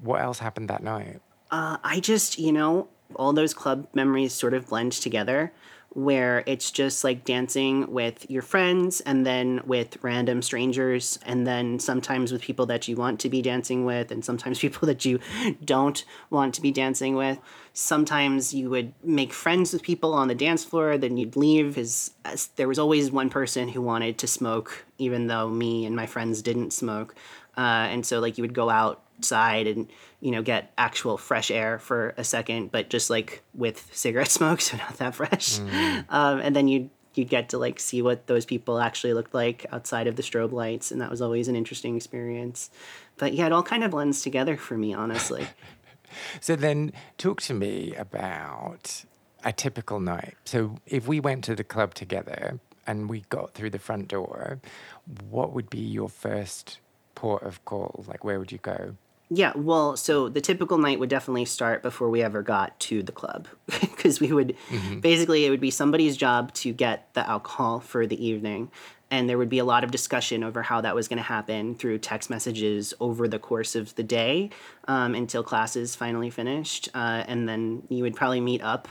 What 0.00 0.20
else 0.20 0.40
happened 0.40 0.68
that 0.68 0.82
night? 0.82 1.20
Uh, 1.50 1.76
I 1.84 2.00
just, 2.00 2.38
you 2.38 2.52
know, 2.52 2.88
all 3.14 3.32
those 3.32 3.54
club 3.54 3.86
memories 3.94 4.32
sort 4.32 4.54
of 4.54 4.68
blend 4.68 4.92
together 4.92 5.52
where 5.94 6.42
it's 6.46 6.70
just 6.70 7.04
like 7.04 7.24
dancing 7.24 7.92
with 7.92 8.28
your 8.30 8.42
friends 8.42 9.00
and 9.02 9.26
then 9.26 9.60
with 9.64 9.98
random 10.02 10.40
strangers 10.40 11.18
and 11.26 11.46
then 11.46 11.78
sometimes 11.78 12.32
with 12.32 12.40
people 12.40 12.64
that 12.64 12.88
you 12.88 12.96
want 12.96 13.20
to 13.20 13.28
be 13.28 13.42
dancing 13.42 13.84
with 13.84 14.10
and 14.10 14.24
sometimes 14.24 14.58
people 14.66 14.86
that 14.86 15.04
you 15.04 15.18
don't 15.64 16.04
want 16.30 16.54
to 16.54 16.62
be 16.62 16.70
dancing 16.70 17.14
with. 17.14 17.38
Sometimes 17.74 18.54
you 18.54 18.70
would 18.70 18.92
make 19.02 19.32
friends 19.32 19.72
with 19.72 19.82
people 19.82 20.14
on 20.14 20.28
the 20.28 20.34
dance 20.34 20.64
floor 20.64 20.96
then 20.96 21.16
you'd 21.16 21.36
leave 21.36 21.74
because 21.74 22.12
there 22.56 22.68
was 22.68 22.78
always 22.78 23.10
one 23.10 23.28
person 23.28 23.68
who 23.68 23.82
wanted 23.82 24.18
to 24.18 24.26
smoke 24.26 24.86
even 24.98 25.26
though 25.26 25.48
me 25.48 25.84
and 25.84 25.94
my 25.94 26.06
friends 26.06 26.42
didn't 26.42 26.72
smoke. 26.72 27.14
Uh, 27.56 27.86
and 27.90 28.06
so 28.06 28.18
like 28.18 28.38
you 28.38 28.42
would 28.42 28.54
go 28.54 28.70
outside 28.70 29.66
and 29.66 29.88
you 30.22 30.30
know 30.30 30.40
get 30.40 30.72
actual 30.78 31.18
fresh 31.18 31.50
air 31.50 31.78
for 31.78 32.14
a 32.16 32.24
second 32.24 32.70
but 32.70 32.88
just 32.88 33.10
like 33.10 33.42
with 33.52 33.90
cigarette 33.92 34.30
smoke 34.40 34.62
so 34.62 34.78
not 34.78 34.96
that 34.96 35.14
fresh. 35.14 35.58
Mm. 35.58 36.04
um, 36.08 36.40
and 36.40 36.56
then 36.56 36.68
you 36.68 36.88
you'd 37.14 37.28
get 37.28 37.50
to 37.50 37.58
like 37.58 37.78
see 37.78 38.00
what 38.00 38.26
those 38.26 38.46
people 38.46 38.78
actually 38.78 39.12
looked 39.12 39.34
like 39.34 39.66
outside 39.70 40.06
of 40.06 40.16
the 40.16 40.22
strobe 40.22 40.52
lights 40.52 40.90
and 40.90 41.02
that 41.02 41.10
was 41.10 41.20
always 41.20 41.46
an 41.48 41.56
interesting 41.56 41.94
experience. 41.96 42.70
But 43.18 43.34
yeah 43.34 43.46
it 43.46 43.52
all 43.52 43.62
kind 43.62 43.84
of 43.84 43.90
blends 43.90 44.22
together 44.22 44.56
for 44.56 44.78
me 44.78 44.94
honestly. 44.94 45.46
So 46.42 46.56
then 46.56 46.92
talk 47.16 47.40
to 47.42 47.54
me 47.54 47.94
about 47.94 49.06
a 49.44 49.50
typical 49.50 49.98
night. 49.98 50.34
So 50.44 50.76
if 50.84 51.08
we 51.08 51.20
went 51.20 51.42
to 51.44 51.54
the 51.54 51.64
club 51.64 51.94
together 51.94 52.60
and 52.86 53.08
we 53.08 53.24
got 53.30 53.54
through 53.54 53.70
the 53.70 53.78
front 53.78 54.08
door 54.08 54.60
what 55.30 55.54
would 55.54 55.70
be 55.70 55.80
your 55.80 56.10
first 56.10 56.80
port 57.14 57.42
of 57.44 57.64
call? 57.64 58.04
Like 58.06 58.24
where 58.24 58.38
would 58.38 58.52
you 58.52 58.58
go 58.58 58.96
yeah, 59.34 59.52
well, 59.56 59.96
so 59.96 60.28
the 60.28 60.40
typical 60.40 60.76
night 60.76 61.00
would 61.00 61.08
definitely 61.08 61.46
start 61.46 61.82
before 61.82 62.10
we 62.10 62.22
ever 62.22 62.42
got 62.42 62.78
to 62.80 63.02
the 63.02 63.12
club 63.12 63.48
because 63.80 64.20
we 64.20 64.32
would 64.32 64.56
mm-hmm. 64.68 65.00
basically 65.00 65.46
it 65.46 65.50
would 65.50 65.60
be 65.60 65.70
somebody's 65.70 66.16
job 66.16 66.52
to 66.54 66.72
get 66.72 67.12
the 67.14 67.28
alcohol 67.28 67.80
for 67.80 68.06
the 68.06 68.22
evening 68.24 68.70
and 69.10 69.28
there 69.28 69.36
would 69.36 69.50
be 69.50 69.58
a 69.58 69.64
lot 69.64 69.84
of 69.84 69.90
discussion 69.90 70.42
over 70.42 70.62
how 70.62 70.80
that 70.80 70.94
was 70.94 71.06
going 71.06 71.18
to 71.18 71.22
happen 71.22 71.74
through 71.74 71.98
text 71.98 72.30
messages 72.30 72.94
over 72.98 73.28
the 73.28 73.38
course 73.38 73.74
of 73.74 73.94
the 73.94 74.02
day 74.02 74.50
um, 74.88 75.14
until 75.14 75.42
classes 75.42 75.94
finally 75.94 76.30
finished 76.30 76.88
uh, 76.94 77.22
and 77.26 77.48
then 77.48 77.82
you 77.88 78.02
would 78.02 78.16
probably 78.16 78.40
meet 78.40 78.62
up 78.62 78.88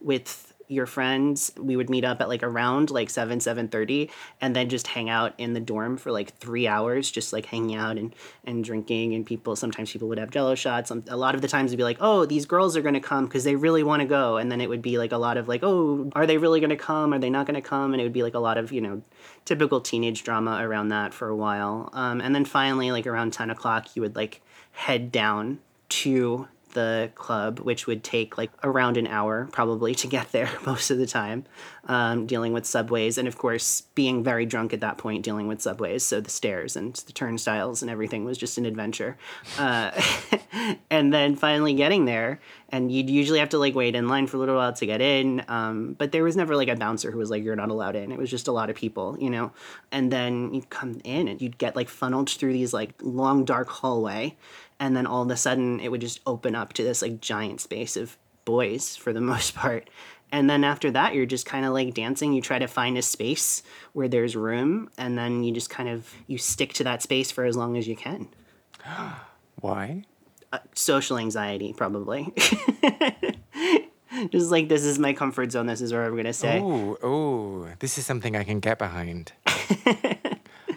with 0.00 0.51
your 0.68 0.86
friends 0.86 1.52
we 1.58 1.76
would 1.76 1.90
meet 1.90 2.04
up 2.04 2.20
at 2.20 2.28
like 2.28 2.42
around 2.42 2.90
like 2.90 3.10
7 3.10 3.38
7.30 3.38 4.10
and 4.40 4.56
then 4.56 4.68
just 4.68 4.86
hang 4.86 5.10
out 5.10 5.34
in 5.38 5.52
the 5.52 5.60
dorm 5.60 5.96
for 5.96 6.10
like 6.10 6.36
three 6.38 6.66
hours 6.66 7.10
just 7.10 7.32
like 7.32 7.46
hanging 7.46 7.76
out 7.76 7.98
and, 7.98 8.14
and 8.44 8.64
drinking. 8.64 9.14
And 9.14 9.26
people 9.26 9.56
sometimes 9.56 9.92
people 9.92 10.08
would 10.08 10.18
have 10.18 10.30
jello 10.30 10.54
shots. 10.54 10.90
A 11.08 11.16
lot 11.16 11.34
of 11.34 11.42
the 11.42 11.48
times 11.48 11.70
it'd 11.70 11.78
be 11.78 11.84
like 11.84 11.98
oh 12.00 12.26
these 12.26 12.46
girls 12.46 12.76
are 12.76 12.82
going 12.82 12.94
to 12.94 13.00
come 13.00 13.26
because 13.26 13.44
they 13.44 13.56
really 13.56 13.82
want 13.82 14.00
to 14.00 14.06
go. 14.06 14.36
And 14.36 14.50
then 14.50 14.60
it 14.60 14.68
would 14.68 14.82
be 14.82 14.98
like 14.98 15.12
a 15.12 15.18
lot 15.18 15.36
of 15.36 15.48
like 15.48 15.62
oh 15.62 16.10
are 16.14 16.26
they 16.26 16.38
really 16.38 16.60
going 16.60 16.70
to 16.70 16.76
come? 16.76 17.12
Are 17.12 17.18
they 17.18 17.30
not 17.30 17.46
going 17.46 17.60
to 17.60 17.66
come? 17.66 17.92
And 17.92 18.00
it 18.00 18.04
would 18.04 18.12
be 18.12 18.22
like 18.22 18.34
a 18.34 18.40
lot 18.40 18.58
of 18.58 18.72
you 18.72 18.80
know 18.80 19.02
typical 19.44 19.80
teenage 19.80 20.24
drama 20.24 20.58
around 20.62 20.88
that 20.88 21.12
for 21.14 21.28
a 21.28 21.36
while. 21.36 21.90
Um, 21.92 22.20
and 22.20 22.34
then 22.34 22.44
finally 22.44 22.90
like 22.90 23.06
around 23.06 23.32
10 23.32 23.50
o'clock 23.50 23.96
you 23.96 24.02
would 24.02 24.16
like 24.16 24.40
head 24.72 25.12
down 25.12 25.58
to 25.88 26.48
the 26.72 27.10
club, 27.14 27.60
which 27.60 27.86
would 27.86 28.04
take 28.04 28.36
like 28.36 28.50
around 28.62 28.96
an 28.96 29.06
hour 29.06 29.48
probably 29.52 29.94
to 29.96 30.06
get 30.06 30.32
there 30.32 30.50
most 30.66 30.90
of 30.90 30.98
the 30.98 31.06
time, 31.06 31.44
um, 31.86 32.26
dealing 32.26 32.52
with 32.52 32.66
subways. 32.66 33.18
And 33.18 33.28
of 33.28 33.38
course, 33.38 33.82
being 33.94 34.22
very 34.22 34.46
drunk 34.46 34.72
at 34.72 34.80
that 34.80 34.98
point, 34.98 35.24
dealing 35.24 35.48
with 35.48 35.62
subways. 35.62 36.02
So 36.02 36.20
the 36.20 36.30
stairs 36.30 36.76
and 36.76 36.94
the 36.94 37.12
turnstiles 37.12 37.82
and 37.82 37.90
everything 37.90 38.24
was 38.24 38.38
just 38.38 38.58
an 38.58 38.66
adventure. 38.66 39.16
Uh, 39.58 39.90
and 40.90 41.12
then 41.12 41.36
finally 41.36 41.74
getting 41.74 42.04
there, 42.04 42.40
and 42.68 42.90
you'd 42.90 43.10
usually 43.10 43.38
have 43.38 43.50
to 43.50 43.58
like 43.58 43.74
wait 43.74 43.94
in 43.94 44.08
line 44.08 44.26
for 44.26 44.38
a 44.38 44.40
little 44.40 44.56
while 44.56 44.72
to 44.72 44.86
get 44.86 45.00
in. 45.00 45.44
Um, 45.48 45.94
but 45.98 46.10
there 46.10 46.24
was 46.24 46.36
never 46.36 46.56
like 46.56 46.68
a 46.68 46.74
bouncer 46.74 47.10
who 47.10 47.18
was 47.18 47.30
like, 47.30 47.44
you're 47.44 47.54
not 47.54 47.68
allowed 47.68 47.96
in. 47.96 48.10
It 48.10 48.18
was 48.18 48.30
just 48.30 48.48
a 48.48 48.52
lot 48.52 48.70
of 48.70 48.76
people, 48.76 49.16
you 49.20 49.28
know? 49.28 49.52
And 49.90 50.10
then 50.10 50.54
you'd 50.54 50.70
come 50.70 51.00
in 51.04 51.28
and 51.28 51.40
you'd 51.40 51.58
get 51.58 51.76
like 51.76 51.90
funneled 51.90 52.30
through 52.30 52.54
these 52.54 52.72
like 52.72 52.94
long, 53.02 53.44
dark 53.44 53.68
hallway 53.68 54.36
and 54.82 54.96
then 54.96 55.06
all 55.06 55.22
of 55.22 55.30
a 55.30 55.36
sudden 55.36 55.78
it 55.78 55.92
would 55.92 56.00
just 56.00 56.18
open 56.26 56.56
up 56.56 56.72
to 56.72 56.82
this 56.82 57.02
like 57.02 57.20
giant 57.20 57.60
space 57.60 57.96
of 57.96 58.18
boys 58.44 58.96
for 58.96 59.12
the 59.12 59.20
most 59.32 59.54
part. 59.54 59.88
And 60.32 60.50
then 60.50 60.64
after 60.64 60.90
that 60.90 61.14
you're 61.14 61.24
just 61.24 61.46
kind 61.46 61.64
of 61.64 61.72
like 61.72 61.94
dancing. 61.94 62.32
You 62.32 62.42
try 62.42 62.58
to 62.58 62.66
find 62.66 62.98
a 62.98 63.02
space 63.02 63.62
where 63.92 64.08
there's 64.08 64.34
room 64.34 64.90
and 64.98 65.16
then 65.16 65.44
you 65.44 65.54
just 65.54 65.70
kind 65.70 65.88
of 65.88 66.12
you 66.26 66.36
stick 66.36 66.72
to 66.74 66.84
that 66.84 67.00
space 67.00 67.30
for 67.30 67.44
as 67.44 67.56
long 67.56 67.76
as 67.76 67.86
you 67.86 67.94
can. 67.94 68.28
Why? 69.60 70.02
Uh, 70.52 70.58
social 70.74 71.16
anxiety 71.16 71.72
probably. 71.72 72.34
Just 74.28 74.50
like 74.50 74.68
this 74.68 74.84
is 74.84 74.98
my 74.98 75.14
comfort 75.14 75.52
zone. 75.52 75.66
This 75.66 75.80
is 75.80 75.90
where 75.92 76.04
i'm 76.04 76.14
gonna 76.14 76.34
say 76.34 76.60
oh 76.60 76.98
oh 77.02 77.68
this 77.78 77.96
is 77.96 78.04
something 78.04 78.36
i 78.36 78.44
can 78.44 78.60
get 78.60 78.78
behind 78.78 79.32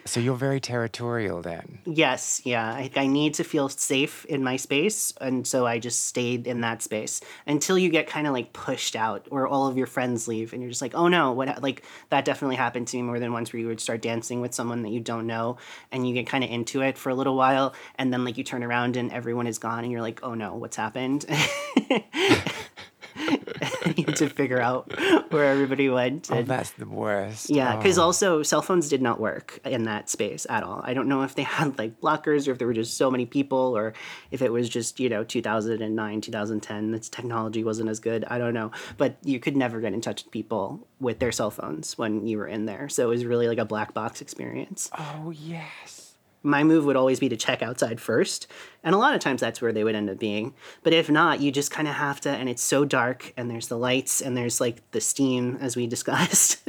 so 0.05 0.19
you're 0.19 0.35
very 0.35 0.59
territorial 0.59 1.41
then? 1.41 1.79
Yes, 1.85 2.41
yeah. 2.45 2.65
I, 2.67 2.91
I 2.95 3.07
need 3.07 3.33
to 3.35 3.43
feel 3.43 3.69
safe 3.69 4.23
in 4.25 4.43
my 4.43 4.55
space. 4.55 5.13
And 5.19 5.47
so 5.47 5.65
I 5.65 5.79
just 5.79 6.05
stayed 6.05 6.45
in 6.45 6.61
that 6.61 6.83
space 6.83 7.21
until 7.47 7.77
you 7.77 7.89
get 7.89 8.05
kind 8.05 8.27
of 8.27 8.33
like 8.33 8.53
pushed 8.53 8.95
out 8.95 9.27
or 9.31 9.47
all 9.47 9.67
of 9.67 9.77
your 9.77 9.87
friends 9.87 10.27
leave 10.27 10.53
and 10.53 10.61
you're 10.61 10.69
just 10.69 10.81
like, 10.81 10.93
oh 10.93 11.07
no, 11.07 11.31
what? 11.31 11.63
Like 11.63 11.83
that 12.09 12.23
definitely 12.23 12.55
happened 12.55 12.87
to 12.89 12.97
me 12.97 13.03
more 13.03 13.19
than 13.19 13.33
once 13.33 13.51
where 13.51 13.59
you 13.59 13.67
would 13.67 13.81
start 13.81 14.03
dancing 14.03 14.41
with 14.41 14.53
someone 14.53 14.83
that 14.83 14.91
you 14.91 14.99
don't 14.99 15.25
know 15.25 15.57
and 15.91 16.07
you 16.07 16.13
get 16.13 16.27
kind 16.27 16.43
of 16.43 16.51
into 16.51 16.81
it 16.81 16.99
for 16.99 17.09
a 17.09 17.15
little 17.15 17.35
while. 17.35 17.73
And 17.95 18.13
then 18.13 18.23
like 18.23 18.37
you 18.37 18.43
turn 18.43 18.63
around 18.63 18.97
and 18.97 19.11
everyone 19.11 19.47
is 19.47 19.57
gone 19.57 19.83
and 19.83 19.91
you're 19.91 20.01
like, 20.01 20.21
oh 20.21 20.35
no, 20.35 20.53
what's 20.55 20.77
happened? 20.77 21.25
to 24.15 24.29
figure 24.29 24.59
out 24.59 24.91
where 25.31 25.45
everybody 25.45 25.89
went. 25.89 26.29
Oh, 26.31 26.41
that's 26.41 26.71
the 26.71 26.87
worst. 26.87 27.49
Yeah, 27.49 27.75
because 27.75 27.97
oh. 27.97 28.03
also 28.03 28.43
cell 28.43 28.61
phones 28.61 28.89
did 28.89 29.01
not 29.01 29.19
work 29.19 29.59
in 29.65 29.83
that 29.83 30.09
space 30.09 30.45
at 30.49 30.63
all. 30.63 30.81
I 30.83 30.93
don't 30.93 31.07
know 31.07 31.23
if 31.23 31.35
they 31.35 31.43
had 31.43 31.77
like 31.77 32.01
blockers 32.01 32.47
or 32.47 32.51
if 32.51 32.57
there 32.57 32.67
were 32.67 32.73
just 32.73 32.97
so 32.97 33.09
many 33.09 33.25
people 33.25 33.77
or 33.77 33.93
if 34.31 34.41
it 34.41 34.51
was 34.51 34.67
just, 34.67 34.99
you 34.99 35.09
know, 35.09 35.23
2009, 35.23 36.21
2010, 36.21 36.91
this 36.91 37.09
technology 37.09 37.63
wasn't 37.63 37.89
as 37.89 37.99
good. 37.99 38.25
I 38.27 38.37
don't 38.37 38.53
know. 38.53 38.71
But 38.97 39.17
you 39.23 39.39
could 39.39 39.55
never 39.55 39.79
get 39.79 39.93
in 39.93 40.01
touch 40.01 40.23
with 40.23 40.31
people 40.31 40.87
with 40.99 41.19
their 41.19 41.31
cell 41.31 41.51
phones 41.51 41.97
when 41.97 42.27
you 42.27 42.37
were 42.37 42.47
in 42.47 42.65
there. 42.65 42.89
So 42.89 43.05
it 43.05 43.09
was 43.09 43.25
really 43.25 43.47
like 43.47 43.59
a 43.59 43.65
black 43.65 43.93
box 43.93 44.21
experience. 44.21 44.89
Oh, 44.97 45.31
yes 45.31 46.04
my 46.45 46.63
move 46.63 46.85
would 46.85 46.95
always 46.95 47.19
be 47.19 47.29
to 47.29 47.35
check 47.35 47.61
outside 47.61 47.99
first. 47.99 48.47
And 48.83 48.93
a 48.93 48.97
lot 48.97 49.15
of 49.15 49.19
times 49.19 49.41
that's 49.41 49.61
where 49.61 49.73
they 49.73 49.83
would 49.83 49.95
end 49.95 50.09
up 50.09 50.19
being. 50.19 50.53
But 50.83 50.93
if 50.93 51.09
not, 51.09 51.41
you 51.41 51.51
just 51.51 51.71
kind 51.71 51.87
of 51.87 51.95
have 51.95 52.21
to, 52.21 52.29
and 52.29 52.47
it's 52.47 52.61
so 52.61 52.85
dark, 52.85 53.33
and 53.35 53.49
there's 53.49 53.67
the 53.67 53.77
lights, 53.77 54.21
and 54.21 54.37
there's 54.37 54.61
like 54.61 54.89
the 54.91 55.01
steam, 55.01 55.57
as 55.59 55.75
we 55.75 55.87
discussed, 55.95 56.61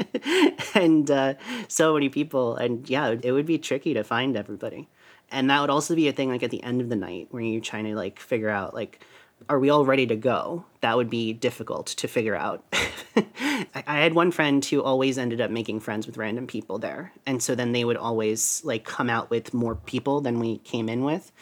and 0.75 1.11
uh, 1.11 1.35
so 1.69 1.95
many 1.95 2.09
people. 2.09 2.57
And 2.57 2.89
yeah, 2.89 3.15
it 3.23 3.33
would 3.33 3.47
be 3.47 3.59
tricky 3.59 3.95
to 3.95 4.03
find 4.03 4.37
everybody. 4.37 4.89
And 5.31 5.51
that 5.51 5.61
would 5.61 5.71
also 5.71 5.95
be 5.95 6.09
a 6.09 6.13
thing 6.13 6.31
like 6.31 6.43
at 6.43 6.51
the 6.51 6.63
end 6.63 6.81
of 6.81 6.89
the 6.89 6.97
night 6.97 7.29
where 7.31 7.43
you're 7.43 7.61
trying 7.61 7.85
to 7.85 7.95
like 7.95 8.21
figure 8.21 8.51
out, 8.51 8.75
like, 8.75 9.05
are 9.49 9.59
we 9.59 9.71
all 9.71 9.85
ready 9.85 10.07
to 10.07 10.17
go? 10.17 10.65
That 10.81 10.97
would 10.97 11.11
be 11.11 11.33
difficult 11.33 11.87
to 11.89 12.09
figure 12.09 12.35
out. 12.35 12.65
I 13.75 14.01
had 14.01 14.15
one 14.15 14.31
friend 14.31 14.65
who 14.65 14.83
always 14.83 15.19
ended 15.19 15.41
up 15.41 15.51
making 15.51 15.81
friends 15.81 16.07
with 16.07 16.17
random 16.17 16.47
people 16.47 16.79
there. 16.79 17.13
And 17.27 17.43
so 17.43 17.55
then 17.55 17.73
they 17.73 17.85
would 17.85 17.97
always 17.97 18.63
like 18.65 18.85
come 18.85 19.09
out 19.09 19.31
with 19.31 19.55
more 19.55 19.75
people 19.75 20.21
than 20.21 20.41
we 20.41 20.59
came 20.59 20.89
in 20.89 21.05
with. 21.05 21.33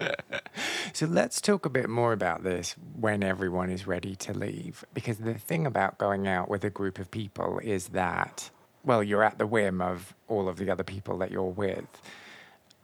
so 0.92 1.06
let's 1.06 1.40
talk 1.40 1.66
a 1.66 1.70
bit 1.70 1.88
more 1.88 2.12
about 2.12 2.42
this 2.42 2.74
when 2.98 3.22
everyone 3.22 3.70
is 3.70 3.86
ready 3.86 4.16
to 4.16 4.32
leave. 4.32 4.84
Because 4.94 5.18
the 5.18 5.34
thing 5.34 5.66
about 5.66 5.98
going 5.98 6.26
out 6.26 6.48
with 6.48 6.64
a 6.64 6.70
group 6.70 6.98
of 6.98 7.10
people 7.10 7.60
is 7.62 7.88
that, 7.88 8.50
well, 8.84 9.02
you're 9.02 9.24
at 9.24 9.38
the 9.38 9.46
whim 9.46 9.80
of 9.80 10.14
all 10.28 10.48
of 10.48 10.56
the 10.56 10.70
other 10.70 10.84
people 10.84 11.18
that 11.18 11.30
you're 11.30 11.44
with. 11.44 11.86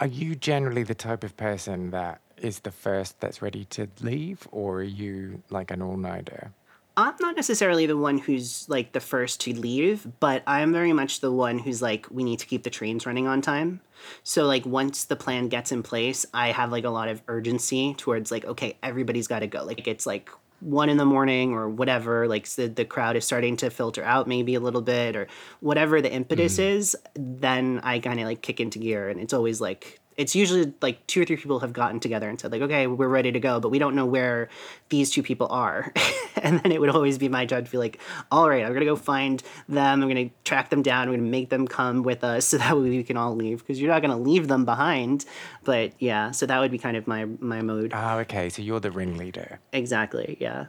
Are 0.00 0.06
you 0.06 0.34
generally 0.34 0.82
the 0.82 0.94
type 0.94 1.24
of 1.24 1.36
person 1.36 1.90
that 1.92 2.20
is 2.44 2.60
the 2.60 2.70
first 2.70 3.20
that's 3.20 3.40
ready 3.42 3.64
to 3.66 3.88
leave, 4.02 4.46
or 4.52 4.78
are 4.78 4.82
you 4.82 5.42
like 5.50 5.70
an 5.70 5.82
all 5.82 5.96
nighter? 5.96 6.52
I'm 6.96 7.14
not 7.20 7.34
necessarily 7.34 7.86
the 7.86 7.96
one 7.96 8.18
who's 8.18 8.68
like 8.68 8.92
the 8.92 9.00
first 9.00 9.40
to 9.42 9.52
leave, 9.52 10.06
but 10.20 10.44
I'm 10.46 10.72
very 10.72 10.92
much 10.92 11.20
the 11.20 11.32
one 11.32 11.58
who's 11.58 11.82
like, 11.82 12.06
we 12.10 12.22
need 12.22 12.38
to 12.38 12.46
keep 12.46 12.62
the 12.62 12.70
trains 12.70 13.04
running 13.04 13.26
on 13.26 13.42
time. 13.42 13.80
So, 14.22 14.46
like, 14.46 14.64
once 14.64 15.04
the 15.04 15.16
plan 15.16 15.48
gets 15.48 15.72
in 15.72 15.82
place, 15.82 16.24
I 16.32 16.52
have 16.52 16.70
like 16.70 16.84
a 16.84 16.90
lot 16.90 17.08
of 17.08 17.22
urgency 17.26 17.94
towards 17.94 18.30
like, 18.30 18.44
okay, 18.44 18.76
everybody's 18.82 19.26
got 19.26 19.40
to 19.40 19.48
go. 19.48 19.64
Like, 19.64 19.88
it's 19.88 20.06
like 20.06 20.30
one 20.60 20.88
in 20.88 20.96
the 20.96 21.04
morning 21.04 21.52
or 21.52 21.68
whatever, 21.68 22.28
like 22.28 22.48
the, 22.50 22.68
the 22.68 22.84
crowd 22.84 23.16
is 23.16 23.24
starting 23.24 23.56
to 23.58 23.70
filter 23.70 24.02
out 24.02 24.26
maybe 24.26 24.54
a 24.54 24.60
little 24.60 24.80
bit 24.80 25.14
or 25.14 25.26
whatever 25.60 26.00
the 26.00 26.12
impetus 26.12 26.58
mm. 26.58 26.76
is, 26.76 26.96
then 27.14 27.80
I 27.82 27.98
kind 27.98 28.20
of 28.20 28.26
like 28.26 28.40
kick 28.40 28.60
into 28.60 28.78
gear. 28.78 29.08
And 29.08 29.20
it's 29.20 29.34
always 29.34 29.60
like 29.60 30.00
it's 30.16 30.34
usually 30.34 30.72
like 30.80 31.06
two 31.06 31.22
or 31.22 31.24
three 31.24 31.36
people 31.36 31.60
have 31.60 31.72
gotten 31.72 32.00
together 32.00 32.28
and 32.28 32.40
said 32.40 32.52
like 32.52 32.62
okay 32.62 32.86
we're 32.86 33.08
ready 33.08 33.32
to 33.32 33.40
go 33.40 33.60
but 33.60 33.70
we 33.70 33.78
don't 33.78 33.94
know 33.94 34.06
where 34.06 34.48
these 34.88 35.10
two 35.10 35.22
people 35.22 35.48
are. 35.50 35.92
And 36.42 36.60
then 36.60 36.72
it 36.72 36.80
would 36.80 36.90
always 36.90 37.16
be 37.16 37.30
my 37.30 37.46
job 37.46 37.64
to 37.64 37.70
be 37.70 37.78
like 37.78 37.98
all 38.30 38.50
right 38.50 38.66
i'm 38.66 38.72
gonna 38.74 38.84
go 38.84 38.96
find 38.96 39.42
them. 39.66 40.02
I'm 40.02 40.08
gonna 40.08 40.28
track 40.44 40.68
them 40.68 40.82
down. 40.82 41.08
I'm 41.08 41.14
gonna 41.14 41.22
make 41.22 41.48
them 41.48 41.66
come 41.66 42.02
with 42.02 42.22
us 42.22 42.44
so 42.48 42.58
that 42.58 42.76
way 42.76 42.90
we 42.90 43.02
can 43.02 43.16
all 43.16 43.34
leave. 43.34 43.60
Because 43.60 43.80
you're 43.80 43.90
not 43.90 44.02
gonna 44.02 44.18
leave 44.18 44.48
them 44.48 44.64
behind 44.66 45.24
but 45.62 45.92
yeah 46.00 46.32
so 46.32 46.44
that 46.44 46.58
would 46.58 46.70
be 46.70 46.78
kind 46.78 46.96
of 46.98 47.06
my 47.06 47.24
my 47.24 47.62
mode. 47.62 47.92
Oh 47.94 48.18
okay 48.18 48.50
so 48.50 48.60
you're 48.60 48.80
the 48.80 48.90
ringleader. 48.90 49.60
Exactly 49.72 50.36
yeah. 50.40 50.66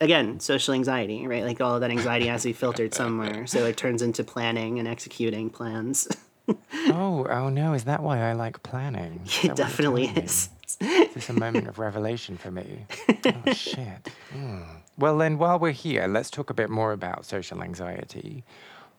Again 0.00 0.40
social 0.40 0.72
anxiety 0.72 1.26
right? 1.26 1.44
Like 1.44 1.60
all 1.60 1.74
of 1.74 1.82
that 1.82 1.90
anxiety 1.90 2.28
has 2.28 2.42
to 2.42 2.48
be 2.48 2.52
filtered 2.54 2.94
somewhere 2.94 3.46
so 3.46 3.66
it 3.66 3.76
turns 3.76 4.00
into 4.00 4.24
planning 4.24 4.78
and 4.78 4.88
executing 4.88 5.50
plans 5.50 6.08
oh, 6.48 7.26
oh 7.28 7.48
no! 7.48 7.74
Is 7.74 7.84
that 7.84 8.02
why 8.02 8.20
I 8.20 8.32
like 8.32 8.62
planning? 8.62 9.20
It 9.42 9.56
definitely 9.56 10.06
is. 10.06 10.50
Is 10.80 11.14
this 11.14 11.28
a 11.28 11.32
moment 11.32 11.68
of 11.68 11.78
revelation 11.78 12.36
for 12.36 12.50
me? 12.50 12.86
Oh 13.08 13.52
shit. 13.52 14.10
Mm. 14.32 14.66
Well, 14.98 15.16
then, 15.18 15.38
while 15.38 15.58
we're 15.58 15.70
here, 15.72 16.06
let's 16.06 16.30
talk 16.30 16.50
a 16.50 16.54
bit 16.54 16.70
more 16.70 16.92
about 16.92 17.24
social 17.24 17.62
anxiety, 17.62 18.44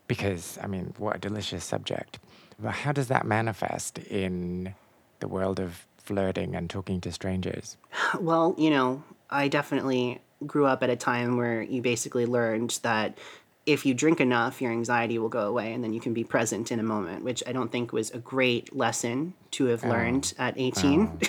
because 0.06 0.58
I 0.62 0.66
mean, 0.66 0.94
what 0.98 1.16
a 1.16 1.18
delicious 1.18 1.64
subject. 1.64 2.18
But 2.58 2.72
how 2.72 2.92
does 2.92 3.08
that 3.08 3.26
manifest 3.26 3.98
in 3.98 4.74
the 5.20 5.28
world 5.28 5.60
of 5.60 5.86
flirting 5.96 6.54
and 6.54 6.68
talking 6.68 7.00
to 7.02 7.12
strangers? 7.12 7.76
Well, 8.20 8.54
you 8.58 8.70
know, 8.70 9.02
I 9.30 9.48
definitely 9.48 10.20
grew 10.46 10.66
up 10.66 10.82
at 10.82 10.90
a 10.90 10.96
time 10.96 11.36
where 11.36 11.62
you 11.62 11.82
basically 11.82 12.26
learned 12.26 12.78
that 12.82 13.18
if 13.66 13.84
you 13.84 13.94
drink 13.94 14.20
enough, 14.20 14.60
your 14.60 14.72
anxiety 14.72 15.18
will 15.18 15.28
go 15.28 15.46
away 15.46 15.72
and 15.72 15.84
then 15.84 15.92
you 15.92 16.00
can 16.00 16.14
be 16.14 16.24
present 16.24 16.72
in 16.72 16.80
a 16.80 16.82
moment, 16.82 17.24
which 17.24 17.42
I 17.46 17.52
don't 17.52 17.70
think 17.70 17.92
was 17.92 18.10
a 18.10 18.18
great 18.18 18.74
lesson 18.74 19.34
to 19.52 19.66
have 19.66 19.84
oh. 19.84 19.88
learned 19.88 20.32
at 20.38 20.54
18 20.56 21.20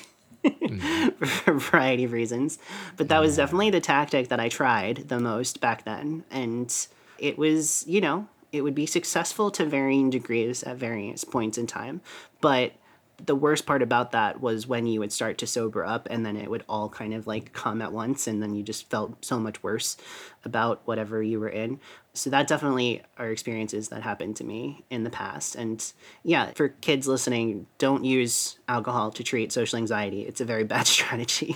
oh. 0.44 1.12
for 1.26 1.52
a 1.52 1.60
variety 1.60 2.06
of 2.06 2.14
reasons. 2.14 2.58
But 2.98 3.10
that 3.10 3.20
was 3.20 3.36
definitely 3.36 3.70
the 3.70 3.82
tactic 3.82 4.30
that 4.30 4.40
I 4.40 4.50
tried 4.50 5.10
the 5.10 5.20
most 5.20 5.62
back 5.62 5.86
then. 5.86 6.24
And 6.32 6.74
it 7.20 7.38
was, 7.38 7.86
you 7.88 8.02
know, 8.02 8.28
it 8.52 8.62
would 8.62 8.76
be 8.76 8.86
successful 8.86 9.52
to 9.52 9.66
varying 9.66 10.10
degrees 10.10 10.64
at 10.64 10.78
various 10.78 11.24
points 11.24 11.58
in 11.58 11.68
time. 11.68 12.02
But 12.40 12.74
the 13.26 13.36
worst 13.36 13.66
part 13.66 13.82
about 13.82 14.12
that 14.12 14.42
was 14.42 14.68
when 14.68 14.86
you 14.88 15.00
would 15.00 15.12
start 15.12 15.38
to 15.40 15.48
sober 15.48 15.86
up 15.86 16.08
and 16.10 16.26
then 16.26 16.36
it 16.36 16.50
would 16.50 16.64
all 16.68 16.90
kind 16.90 17.14
of 17.14 17.28
like 17.28 17.54
come 17.54 17.82
at 17.82 17.92
once 17.92 18.28
and 18.28 18.42
then 18.42 18.54
you 18.54 18.64
just 18.64 18.90
felt 18.90 19.24
so 19.24 19.40
much 19.40 19.62
worse 19.64 19.98
about 20.44 20.82
whatever 20.86 21.22
you 21.22 21.40
were 21.40 21.50
in. 21.50 21.80
So 22.14 22.30
that 22.30 22.48
definitely 22.48 23.04
are 23.18 23.30
experiences 23.30 23.90
that 23.90 24.02
happened 24.02 24.36
to 24.38 24.44
me 24.44 24.84
in 24.90 25.04
the 25.04 25.10
past. 25.10 25.56
And 25.56 25.84
yeah 26.24 26.52
for 26.56 26.70
kids 26.70 27.08
listening 27.08 27.68
don't 27.78 28.04
use 28.04 28.58
alcohol 28.68 29.12
to 29.12 29.24
treat 29.24 29.52
social 29.52 29.78
anxiety. 29.78 30.22
It's 30.22 30.42
a 30.42 30.46
very 30.46 30.64
bad 30.72 30.88
strategy. 30.88 31.56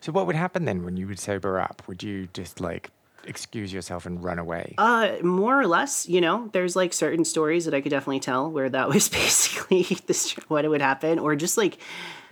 So 0.00 0.12
what 0.12 0.26
would 0.26 0.36
happen 0.36 0.64
then 0.64 0.84
when 0.84 0.96
you 0.96 1.06
would 1.08 1.18
sober 1.18 1.58
up? 1.58 1.82
Would 1.86 2.02
you 2.02 2.28
just 2.32 2.60
like 2.60 2.90
excuse 3.26 3.72
yourself 3.72 4.06
and 4.06 4.22
run 4.22 4.38
away? 4.38 4.74
Uh, 4.78 5.16
more 5.22 5.58
or 5.58 5.66
less, 5.66 6.08
you 6.08 6.20
know, 6.20 6.48
there's 6.52 6.76
like 6.76 6.92
certain 6.92 7.24
stories 7.24 7.64
that 7.64 7.74
I 7.74 7.80
could 7.80 7.90
definitely 7.90 8.20
tell 8.20 8.50
where 8.50 8.68
that 8.68 8.88
was 8.94 9.08
basically 9.08 9.82
this 10.06 10.32
what 10.48 10.64
it 10.64 10.68
would 10.68 10.82
happen, 10.82 11.18
or 11.18 11.36
just 11.36 11.56
like, 11.56 11.78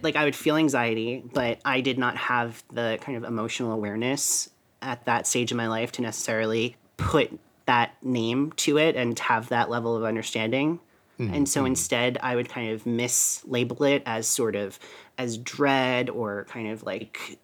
like 0.03 0.17
I 0.17 0.25
would 0.25 0.37
feel 0.37 0.57
anxiety, 0.57 1.23
but 1.33 1.61
I 1.65 1.81
did 1.81 1.99
not 1.99 2.17
have 2.17 2.63
the 2.73 2.99
kind 3.01 3.17
of 3.17 3.25
emotional 3.25 3.73
awareness 3.73 4.51
at 4.81 5.05
that 5.05 5.27
stage 5.27 5.51
of 5.53 5.57
my 5.57 5.69
life 5.69 5.93
to 5.93 6.03
necessarily 6.03 6.77
put 6.97 7.39
that 7.67 7.95
name 8.03 8.53
to 8.53 8.79
it 8.79 8.97
and 8.97 9.19
have 9.19 9.49
that 9.49 9.71
level 9.71 9.97
of 9.97 10.05
understanding. 10.05 10.81
Mm-hmm. 11.19 11.35
And 11.35 11.49
so 11.49 11.65
instead, 11.65 12.19
I 12.23 12.35
would 12.35 12.49
kind 12.49 12.73
of 12.73 12.85
mislabel 12.85 13.89
it 13.89 14.03
as 14.07 14.27
sort 14.27 14.57
of 14.57 14.79
as 15.19 15.39
dread 15.39 16.11
or 16.11 16.47
kind 16.49 16.69
of 16.69 16.83
like 16.83 17.39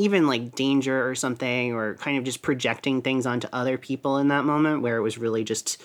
even 0.00 0.26
like 0.26 0.54
danger 0.54 1.08
or 1.08 1.14
something, 1.14 1.74
or 1.74 1.94
kind 1.96 2.18
of 2.18 2.24
just 2.24 2.42
projecting 2.42 3.02
things 3.02 3.26
onto 3.26 3.48
other 3.52 3.78
people 3.78 4.16
in 4.18 4.28
that 4.28 4.44
moment 4.44 4.82
where 4.82 4.96
it 4.96 5.02
was 5.02 5.18
really 5.18 5.44
just 5.44 5.80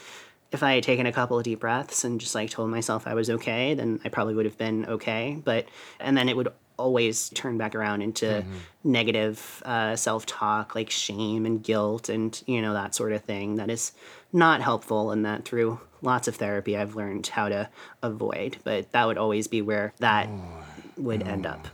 if 0.51 0.63
I 0.63 0.75
had 0.75 0.84
taken 0.84 1.06
a 1.06 1.12
couple 1.12 1.38
of 1.38 1.43
deep 1.43 1.60
breaths 1.60 2.04
and 2.04 2.19
just 2.19 2.34
like 2.34 2.49
told 2.49 2.69
myself 2.69 3.08
I 3.08 3.13
was 3.13 3.30
okay, 3.30 3.73
then 3.73 3.99
I 4.06 4.10
probably 4.10 4.36
would 4.36 4.45
have 4.45 4.58
been 4.58 4.86
okay. 4.86 5.38
But, 5.43 5.65
and 5.99 6.17
then 6.17 6.30
it 6.30 6.38
would 6.38 6.47
always 6.78 7.30
turn 7.30 7.58
back 7.58 7.75
around 7.75 8.01
into 8.01 8.25
mm-hmm. 8.25 8.54
negative 8.84 9.62
uh, 9.65 9.95
self 9.95 10.25
talk, 10.25 10.75
like 10.75 10.89
shame 10.89 11.45
and 11.45 11.63
guilt, 11.63 12.10
and 12.10 12.41
you 12.47 12.62
know 12.62 12.73
that 12.73 12.95
sort 12.95 13.12
of 13.12 13.23
thing. 13.23 13.56
That 13.56 13.69
is 13.69 13.91
not 14.32 14.62
helpful, 14.62 15.12
and 15.12 15.25
that 15.25 15.45
through 15.45 15.80
lots 16.01 16.28
of 16.28 16.36
therapy 16.36 16.78
I've 16.78 16.95
learned 16.95 17.28
how 17.28 17.49
to 17.49 17.69
avoid. 18.01 18.58
But 18.63 18.91
that 18.91 19.06
would 19.08 19.17
always 19.17 19.47
be 19.47 19.62
where 19.62 19.93
that 19.99 20.28
oh. 20.30 20.63
would 20.97 21.23
end 21.23 21.45
up. 21.45 21.67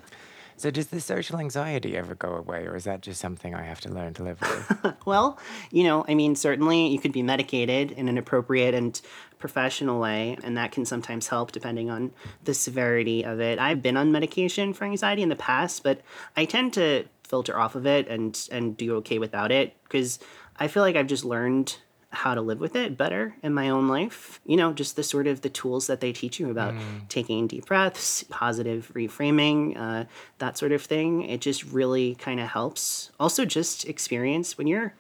So, 0.61 0.69
does 0.69 0.89
the 0.89 1.01
social 1.01 1.39
anxiety 1.39 1.97
ever 1.97 2.13
go 2.13 2.35
away, 2.35 2.67
or 2.67 2.75
is 2.75 2.83
that 2.83 3.01
just 3.01 3.19
something 3.19 3.55
I 3.55 3.63
have 3.63 3.81
to 3.81 3.89
learn 3.89 4.13
to 4.13 4.23
live 4.23 4.39
with? 4.41 4.95
well, 5.07 5.39
you 5.71 5.83
know, 5.83 6.05
I 6.07 6.13
mean, 6.13 6.35
certainly 6.35 6.85
you 6.85 6.99
could 6.99 7.11
be 7.11 7.23
medicated 7.23 7.89
in 7.89 8.07
an 8.07 8.15
appropriate 8.15 8.75
and 8.75 9.01
professional 9.39 9.99
way, 9.99 10.37
and 10.43 10.55
that 10.57 10.71
can 10.71 10.85
sometimes 10.85 11.29
help 11.29 11.51
depending 11.51 11.89
on 11.89 12.11
the 12.43 12.53
severity 12.53 13.25
of 13.25 13.39
it. 13.39 13.57
I've 13.57 13.81
been 13.81 13.97
on 13.97 14.11
medication 14.11 14.71
for 14.75 14.85
anxiety 14.85 15.23
in 15.23 15.29
the 15.29 15.35
past, 15.35 15.81
but 15.81 16.01
I 16.37 16.45
tend 16.45 16.73
to 16.73 17.05
filter 17.23 17.57
off 17.57 17.73
of 17.73 17.87
it 17.87 18.07
and 18.07 18.47
and 18.51 18.77
do 18.77 18.97
okay 18.97 19.17
without 19.17 19.51
it 19.51 19.73
because 19.85 20.19
I 20.57 20.67
feel 20.67 20.83
like 20.83 20.95
I've 20.95 21.07
just 21.07 21.25
learned 21.25 21.77
how 22.11 22.35
to 22.35 22.41
live 22.41 22.59
with 22.59 22.75
it 22.75 22.97
better 22.97 23.35
in 23.41 23.53
my 23.53 23.69
own 23.69 23.87
life. 23.87 24.39
You 24.45 24.57
know, 24.57 24.73
just 24.73 24.95
the 24.95 25.03
sort 25.03 25.27
of 25.27 25.41
the 25.41 25.49
tools 25.49 25.87
that 25.87 26.01
they 26.01 26.11
teach 26.11 26.39
you 26.39 26.49
about 26.49 26.73
mm. 26.73 27.07
taking 27.09 27.47
deep 27.47 27.65
breaths, 27.65 28.23
positive 28.29 28.91
reframing, 28.93 29.77
uh, 29.77 30.05
that 30.39 30.57
sort 30.57 30.73
of 30.73 30.81
thing. 30.81 31.23
It 31.23 31.41
just 31.41 31.63
really 31.63 32.15
kind 32.15 32.39
of 32.39 32.49
helps. 32.49 33.11
Also, 33.19 33.45
just 33.45 33.85
experience 33.85 34.57
when 34.57 34.67
you're 34.67 34.93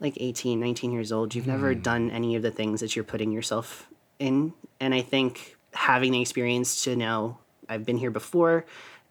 like 0.00 0.14
18, 0.16 0.58
19 0.58 0.90
years 0.90 1.12
old, 1.12 1.34
you've 1.34 1.44
mm. 1.44 1.48
never 1.48 1.74
done 1.74 2.10
any 2.10 2.34
of 2.34 2.42
the 2.42 2.50
things 2.50 2.80
that 2.80 2.96
you're 2.96 3.04
putting 3.04 3.30
yourself 3.30 3.88
in. 4.18 4.52
And 4.80 4.94
I 4.94 5.02
think 5.02 5.56
having 5.72 6.12
the 6.12 6.20
experience 6.20 6.84
to 6.84 6.96
know 6.96 7.38
I've 7.68 7.84
been 7.84 7.98
here 7.98 8.10
before 8.10 8.64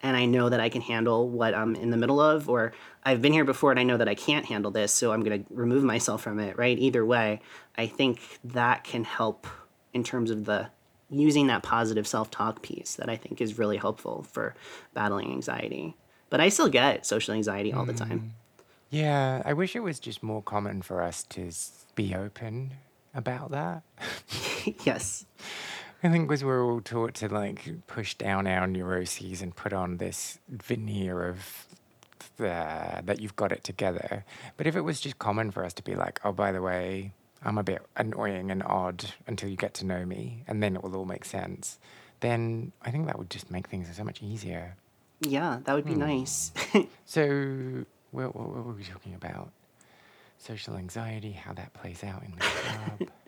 and 0.04 0.18
I 0.18 0.26
know 0.26 0.50
that 0.50 0.60
I 0.60 0.68
can 0.68 0.82
handle 0.82 1.30
what 1.30 1.56
I'm 1.56 1.76
in 1.76 1.90
the 1.90 1.98
middle 1.98 2.20
of, 2.20 2.50
or 2.50 2.74
I've 3.04 3.22
been 3.22 3.32
here 3.32 3.46
before 3.46 3.72
and 3.72 3.80
I 3.80 3.84
know 3.84 3.98
that 3.98 4.10
I 4.10 4.16
can't 4.16 4.46
handle 4.46 4.70
this, 4.70 4.92
so 4.92 5.14
I'm 5.14 5.24
going 5.24 5.44
to 5.44 5.54
remove 5.54 5.84
myself 5.84 6.22
from 6.22 6.40
it, 6.40 6.58
right? 6.58 6.78
Either 6.78 7.06
way, 7.06 7.42
I 7.78 7.88
think 7.88 8.20
that 8.44 8.84
can 8.84 9.06
help 9.06 9.48
in 9.94 10.04
terms 10.04 10.30
of 10.30 10.44
the 10.44 10.70
using 11.10 11.48
that 11.48 11.64
positive 11.64 12.06
self 12.06 12.30
talk 12.30 12.62
piece 12.62 12.96
that 12.96 13.10
I 13.10 13.16
think 13.16 13.40
is 13.40 13.58
really 13.58 13.78
helpful 13.78 14.24
for 14.30 14.56
battling 14.94 15.32
anxiety. 15.32 15.96
But 16.30 16.42
I 16.42 16.50
still 16.50 16.70
get 16.70 17.06
social 17.06 17.34
anxiety 17.34 17.72
all 17.72 17.86
the 17.86 17.94
time. 17.94 18.20
Mm. 18.20 18.30
Yeah, 18.90 19.42
I 19.46 19.54
wish 19.54 19.76
it 19.76 19.82
was 19.82 20.00
just 20.00 20.22
more 20.22 20.42
common 20.42 20.82
for 20.82 21.02
us 21.02 21.24
to 21.30 21.50
be 21.96 22.14
open 22.14 22.74
about 23.16 23.52
that. 23.52 23.84
yes. 24.84 25.26
I 26.04 26.10
think 26.10 26.28
because 26.28 26.44
we're 26.44 26.64
all 26.64 26.82
taught 26.82 27.14
to 27.16 27.30
like 27.30 27.88
push 27.88 28.16
down 28.16 28.46
our 28.46 28.68
neuroses 28.68 29.42
and 29.42 29.56
put 29.56 29.72
on 29.72 29.98
this 29.98 30.38
veneer 30.50 31.30
of 31.30 31.66
the, 32.36 33.02
that 33.06 33.22
you've 33.22 33.38
got 33.38 33.54
it 33.54 33.64
together. 33.64 34.26
But 34.58 34.68
if 34.68 34.76
it 34.76 34.82
was 34.82 35.00
just 35.00 35.18
common 35.18 35.52
for 35.52 35.64
us 35.64 35.74
to 35.76 35.84
be 35.84 35.96
like, 35.96 36.20
oh, 36.26 36.34
by 36.34 36.52
the 36.52 36.62
way, 36.62 37.14
I'm 37.42 37.58
a 37.58 37.64
bit 37.64 37.82
annoying 37.96 38.52
and 38.52 38.62
odd 38.64 39.06
until 39.28 39.50
you 39.50 39.56
get 39.56 39.74
to 39.76 39.86
know 39.86 40.06
me, 40.06 40.44
and 40.46 40.62
then 40.62 40.76
it 40.76 40.84
will 40.84 40.96
all 40.96 41.06
make 41.06 41.24
sense, 41.24 41.80
then 42.20 42.74
I 42.82 42.92
think 42.92 43.06
that 43.08 43.18
would 43.18 43.30
just 43.30 43.50
make 43.50 43.68
things 43.68 43.88
so 43.96 44.04
much 44.04 44.22
easier. 44.22 44.76
Yeah, 45.22 45.60
that 45.64 45.74
would 45.74 45.86
be 45.86 45.94
hmm. 45.94 46.00
nice. 46.00 46.52
so, 47.06 47.86
what, 48.12 48.36
what, 48.36 48.50
what 48.50 48.66
were 48.66 48.74
we 48.74 48.84
talking 48.84 49.14
about? 49.14 49.52
Social 50.38 50.76
anxiety, 50.76 51.32
how 51.32 51.54
that 51.54 51.74
plays 51.74 52.04
out 52.04 52.24
in 52.24 52.32
the 52.32 52.40
club. 52.40 53.10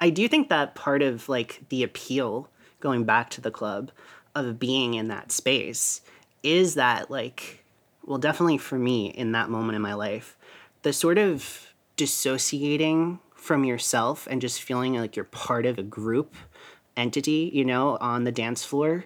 I 0.00 0.10
do 0.10 0.28
think 0.28 0.48
that 0.48 0.74
part 0.74 1.02
of 1.02 1.28
like 1.28 1.62
the 1.68 1.82
appeal 1.82 2.48
going 2.80 3.04
back 3.04 3.30
to 3.30 3.40
the 3.40 3.50
club 3.50 3.90
of 4.34 4.58
being 4.58 4.94
in 4.94 5.08
that 5.08 5.32
space 5.32 6.00
is 6.42 6.74
that 6.74 7.10
like 7.10 7.64
well 8.04 8.18
definitely 8.18 8.58
for 8.58 8.78
me 8.78 9.08
in 9.08 9.32
that 9.32 9.50
moment 9.50 9.76
in 9.76 9.82
my 9.82 9.94
life 9.94 10.36
the 10.82 10.92
sort 10.92 11.18
of 11.18 11.72
dissociating 11.96 13.18
from 13.34 13.64
yourself 13.64 14.28
and 14.30 14.40
just 14.40 14.62
feeling 14.62 14.94
like 14.94 15.16
you're 15.16 15.24
part 15.24 15.66
of 15.66 15.78
a 15.78 15.82
group 15.82 16.36
entity 16.96 17.50
you 17.52 17.64
know 17.64 17.96
on 18.00 18.24
the 18.24 18.32
dance 18.32 18.64
floor 18.64 19.04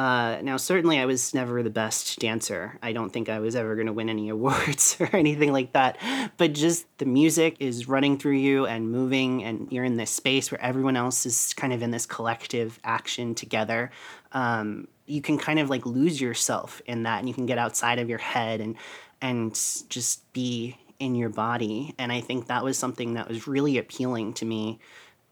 uh, 0.00 0.40
now, 0.40 0.56
certainly, 0.56 0.98
I 0.98 1.04
was 1.04 1.34
never 1.34 1.62
the 1.62 1.68
best 1.68 2.18
dancer. 2.20 2.78
I 2.82 2.94
don't 2.94 3.10
think 3.10 3.28
I 3.28 3.38
was 3.38 3.54
ever 3.54 3.74
going 3.74 3.86
to 3.86 3.92
win 3.92 4.08
any 4.08 4.28
awards 4.30 4.96
or 4.98 5.14
anything 5.14 5.52
like 5.52 5.74
that. 5.74 5.98
But 6.38 6.54
just 6.54 6.86
the 6.96 7.04
music 7.04 7.56
is 7.60 7.86
running 7.86 8.18
through 8.18 8.36
you 8.36 8.64
and 8.64 8.90
moving, 8.90 9.44
and 9.44 9.70
you're 9.70 9.84
in 9.84 9.98
this 9.98 10.10
space 10.10 10.50
where 10.50 10.62
everyone 10.62 10.96
else 10.96 11.26
is 11.26 11.52
kind 11.52 11.74
of 11.74 11.82
in 11.82 11.90
this 11.90 12.06
collective 12.06 12.80
action 12.82 13.34
together. 13.34 13.90
Um, 14.32 14.88
you 15.04 15.20
can 15.20 15.36
kind 15.36 15.58
of 15.58 15.68
like 15.68 15.84
lose 15.84 16.18
yourself 16.18 16.80
in 16.86 17.02
that, 17.02 17.18
and 17.18 17.28
you 17.28 17.34
can 17.34 17.44
get 17.44 17.58
outside 17.58 17.98
of 17.98 18.08
your 18.08 18.20
head 18.20 18.62
and 18.62 18.76
and 19.20 19.52
just 19.90 20.32
be 20.32 20.78
in 20.98 21.14
your 21.14 21.28
body. 21.28 21.94
And 21.98 22.10
I 22.10 22.22
think 22.22 22.46
that 22.46 22.64
was 22.64 22.78
something 22.78 23.14
that 23.14 23.28
was 23.28 23.46
really 23.46 23.76
appealing 23.76 24.32
to 24.34 24.46
me 24.46 24.78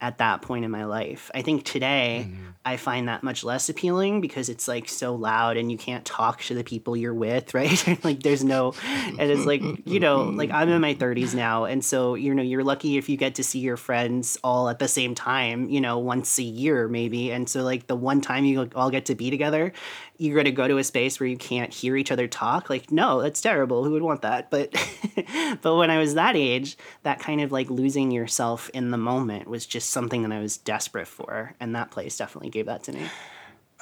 at 0.01 0.19
that 0.19 0.43
point 0.43 0.65
in 0.65 0.71
my 0.71 0.85
life. 0.85 1.31
I 1.35 1.43
think 1.43 1.65
today 1.65 2.27
mm-hmm. 2.29 2.51
I 2.65 2.77
find 2.77 3.09
that 3.09 3.25
much 3.25 3.43
less 3.43 3.69
appealing 3.69 4.21
because 4.21 4.49
it's 4.49 4.69
like 4.69 4.89
so 4.89 5.15
loud 5.15 5.57
and 5.57 5.73
you 5.73 5.79
can't 5.79 6.05
talk 6.05 6.41
to 6.43 6.55
the 6.55 6.63
people 6.63 6.97
you're 6.97 7.15
with, 7.15 7.53
right? 7.55 8.05
like 8.05 8.23
there's 8.23 8.45
no 8.45 8.75
and 8.85 9.31
it's 9.31 9.47
like, 9.47 9.63
you 9.87 9.99
know, 9.99 10.25
like 10.25 10.51
I'm 10.51 10.69
in 10.69 10.81
my 10.81 10.95
30s 10.95 11.35
now 11.35 11.65
and 11.65 11.85
so 11.85 12.15
you 12.15 12.33
know, 12.35 12.43
you're 12.43 12.65
lucky 12.65 12.97
if 12.97 13.09
you 13.09 13.17
get 13.17 13.35
to 13.37 13.45
see 13.45 13.59
your 13.59 13.77
friends 13.77 14.39
all 14.45 14.69
at 14.69 14.79
the 14.79 14.89
same 14.89 15.15
time, 15.15 15.69
you 15.69 15.81
know, 15.81 15.99
once 15.99 16.39
a 16.39 16.43
year 16.43 16.89
maybe. 16.89 17.33
And 17.33 17.49
so 17.49 17.63
like 17.63 17.87
the 17.89 17.97
one 17.97 18.21
time 18.21 18.45
you 18.45 18.71
all 18.77 18.91
get 18.91 19.07
to 19.07 19.15
be 19.15 19.31
together, 19.31 19.73
you're 20.19 20.35
going 20.35 20.45
to 20.47 20.53
go 20.53 20.67
to 20.67 20.79
a 20.79 20.85
space 20.85 21.21
where 21.21 21.29
you 21.29 21.37
can't 21.37 21.73
hear 21.73 21.97
each 21.97 22.11
other 22.11 22.27
talk 22.27 22.69
like 22.69 22.91
no 22.91 23.23
that's 23.23 23.41
terrible 23.41 23.85
who 23.85 23.93
would 23.93 24.03
want 24.03 24.23
that 24.23 24.51
but 24.51 24.73
but 25.63 25.77
when 25.77 25.91
i 25.91 25.99
was 25.99 26.15
that 26.15 26.37
age 26.37 26.77
that 27.05 27.21
kind 27.21 27.41
of 27.41 27.53
like 27.53 27.71
losing 27.71 28.11
yourself 28.11 28.69
in 28.75 28.91
the 28.91 28.99
moment 28.99 29.49
was 29.49 29.65
just 29.65 29.88
something 29.89 30.23
that 30.23 30.33
i 30.33 30.39
was 30.39 30.57
desperate 30.57 31.09
for 31.09 31.55
and 31.61 31.75
that 31.75 31.91
place 31.91 32.17
definitely 32.17 32.51
gave 32.51 32.67
that 32.67 32.83
to 32.83 32.93
me 32.93 33.09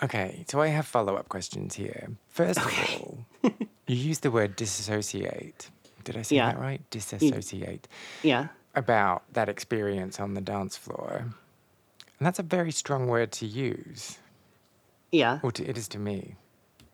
okay 0.02 0.44
so 0.48 0.60
i 0.60 0.68
have 0.68 0.86
follow-up 0.86 1.28
questions 1.28 1.74
here 1.74 2.10
first 2.28 2.60
okay. 2.60 2.94
of 2.94 3.02
all 3.02 3.18
you 3.86 3.96
used 3.96 4.22
the 4.22 4.30
word 4.30 4.56
disassociate 4.56 5.70
did 6.04 6.16
i 6.16 6.22
say 6.22 6.36
yeah. 6.36 6.52
that 6.52 6.58
right 6.58 6.82
disassociate 6.90 7.88
yeah 8.22 8.48
about 8.74 9.22
that 9.32 9.48
experience 9.48 10.20
on 10.20 10.34
the 10.34 10.40
dance 10.40 10.76
floor 10.76 11.24
and 12.18 12.26
that's 12.26 12.38
a 12.38 12.42
very 12.42 12.70
strong 12.70 13.06
word 13.06 13.32
to 13.32 13.46
use 13.46 14.18
yeah. 15.12 15.40
Or 15.42 15.52
to, 15.52 15.68
it 15.68 15.78
is 15.78 15.88
to 15.88 15.98
me. 15.98 16.36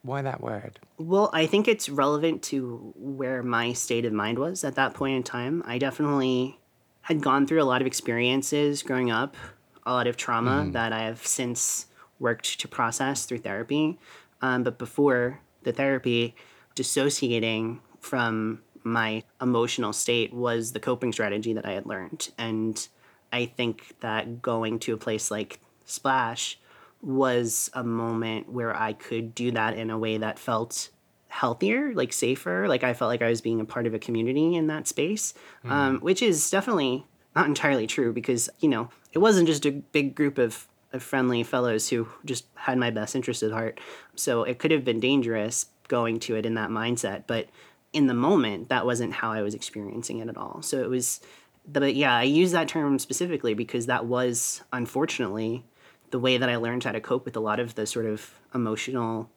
Why 0.03 0.22
that 0.22 0.40
word? 0.40 0.81
Well, 0.98 1.31
I 1.33 1.46
think 1.46 1.68
it's 1.68 1.88
relevant 1.88 2.42
to 2.44 2.92
where 2.96 3.42
my 3.42 3.72
state 3.72 4.05
of 4.05 4.12
mind 4.12 4.38
was 4.38 4.64
at 4.64 4.75
that 4.75 4.94
point 4.94 5.16
in 5.16 5.22
time. 5.22 5.62
I 5.64 5.79
definitely 5.79 6.59
had 7.02 7.20
gone 7.20 7.46
through 7.46 7.62
a 7.62 7.64
lot 7.64 7.80
of 7.80 7.86
experiences 7.86 8.82
growing 8.82 9.10
up, 9.10 9.36
a 9.84 9.92
lot 9.92 10.06
of 10.06 10.16
trauma 10.16 10.64
mm. 10.64 10.72
that 10.72 10.92
I 10.92 11.02
have 11.02 11.26
since 11.26 11.86
worked 12.18 12.60
to 12.60 12.68
process 12.68 13.24
through 13.24 13.38
therapy. 13.38 13.98
Um, 14.40 14.62
but 14.62 14.78
before 14.78 15.40
the 15.62 15.72
therapy, 15.72 16.34
dissociating 16.74 17.80
from 18.00 18.62
my 18.84 19.22
emotional 19.40 19.92
state 19.92 20.32
was 20.32 20.72
the 20.72 20.80
coping 20.80 21.12
strategy 21.12 21.52
that 21.52 21.66
I 21.66 21.72
had 21.72 21.86
learned. 21.86 22.30
And 22.38 22.86
I 23.32 23.46
think 23.46 23.94
that 24.00 24.42
going 24.42 24.78
to 24.80 24.94
a 24.94 24.96
place 24.96 25.30
like 25.30 25.60
Splash 25.84 26.58
was 27.00 27.70
a 27.74 27.82
moment 27.82 28.48
where 28.48 28.76
I 28.76 28.92
could 28.92 29.34
do 29.34 29.50
that 29.52 29.76
in 29.76 29.90
a 29.90 29.98
way 29.98 30.18
that 30.18 30.38
felt 30.38 30.90
healthier, 31.32 31.94
like 31.94 32.12
safer. 32.12 32.68
Like 32.68 32.84
I 32.84 32.92
felt 32.92 33.08
like 33.08 33.22
I 33.22 33.30
was 33.30 33.40
being 33.40 33.58
a 33.58 33.64
part 33.64 33.86
of 33.86 33.94
a 33.94 33.98
community 33.98 34.54
in 34.54 34.66
that 34.66 34.86
space, 34.86 35.32
mm. 35.64 35.70
um, 35.70 36.00
which 36.00 36.20
is 36.20 36.50
definitely 36.50 37.06
not 37.34 37.46
entirely 37.46 37.86
true 37.86 38.12
because, 38.12 38.50
you 38.60 38.68
know, 38.68 38.90
it 39.14 39.18
wasn't 39.18 39.48
just 39.48 39.64
a 39.64 39.70
big 39.72 40.14
group 40.14 40.36
of, 40.36 40.68
of 40.92 41.02
friendly 41.02 41.42
fellows 41.42 41.88
who 41.88 42.06
just 42.26 42.44
had 42.54 42.76
my 42.76 42.90
best 42.90 43.16
interest 43.16 43.42
at 43.42 43.50
heart. 43.50 43.80
So 44.14 44.42
it 44.42 44.58
could 44.58 44.72
have 44.72 44.84
been 44.84 45.00
dangerous 45.00 45.66
going 45.88 46.20
to 46.20 46.36
it 46.36 46.44
in 46.44 46.52
that 46.54 46.68
mindset. 46.68 47.24
But 47.26 47.48
in 47.94 48.08
the 48.08 48.14
moment, 48.14 48.68
that 48.68 48.84
wasn't 48.84 49.14
how 49.14 49.32
I 49.32 49.40
was 49.40 49.54
experiencing 49.54 50.18
it 50.18 50.28
at 50.28 50.36
all. 50.36 50.60
So 50.60 50.82
it 50.82 50.90
was, 50.90 51.22
but 51.66 51.94
yeah, 51.94 52.14
I 52.14 52.24
use 52.24 52.52
that 52.52 52.68
term 52.68 52.98
specifically 52.98 53.54
because 53.54 53.86
that 53.86 54.04
was 54.04 54.62
unfortunately 54.70 55.64
the 56.10 56.18
way 56.18 56.36
that 56.36 56.50
I 56.50 56.56
learned 56.56 56.84
how 56.84 56.92
to 56.92 57.00
cope 57.00 57.24
with 57.24 57.36
a 57.36 57.40
lot 57.40 57.58
of 57.58 57.74
the 57.74 57.86
sort 57.86 58.04
of 58.04 58.38
emotional 58.54 59.30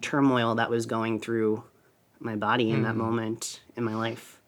turmoil 0.00 0.54
that 0.56 0.70
was 0.70 0.86
going 0.86 1.20
through 1.20 1.64
my 2.18 2.36
body 2.36 2.70
in 2.70 2.82
that 2.82 2.94
mm. 2.94 2.98
moment 2.98 3.60
in 3.76 3.84
my 3.84 3.94
life. 3.94 4.40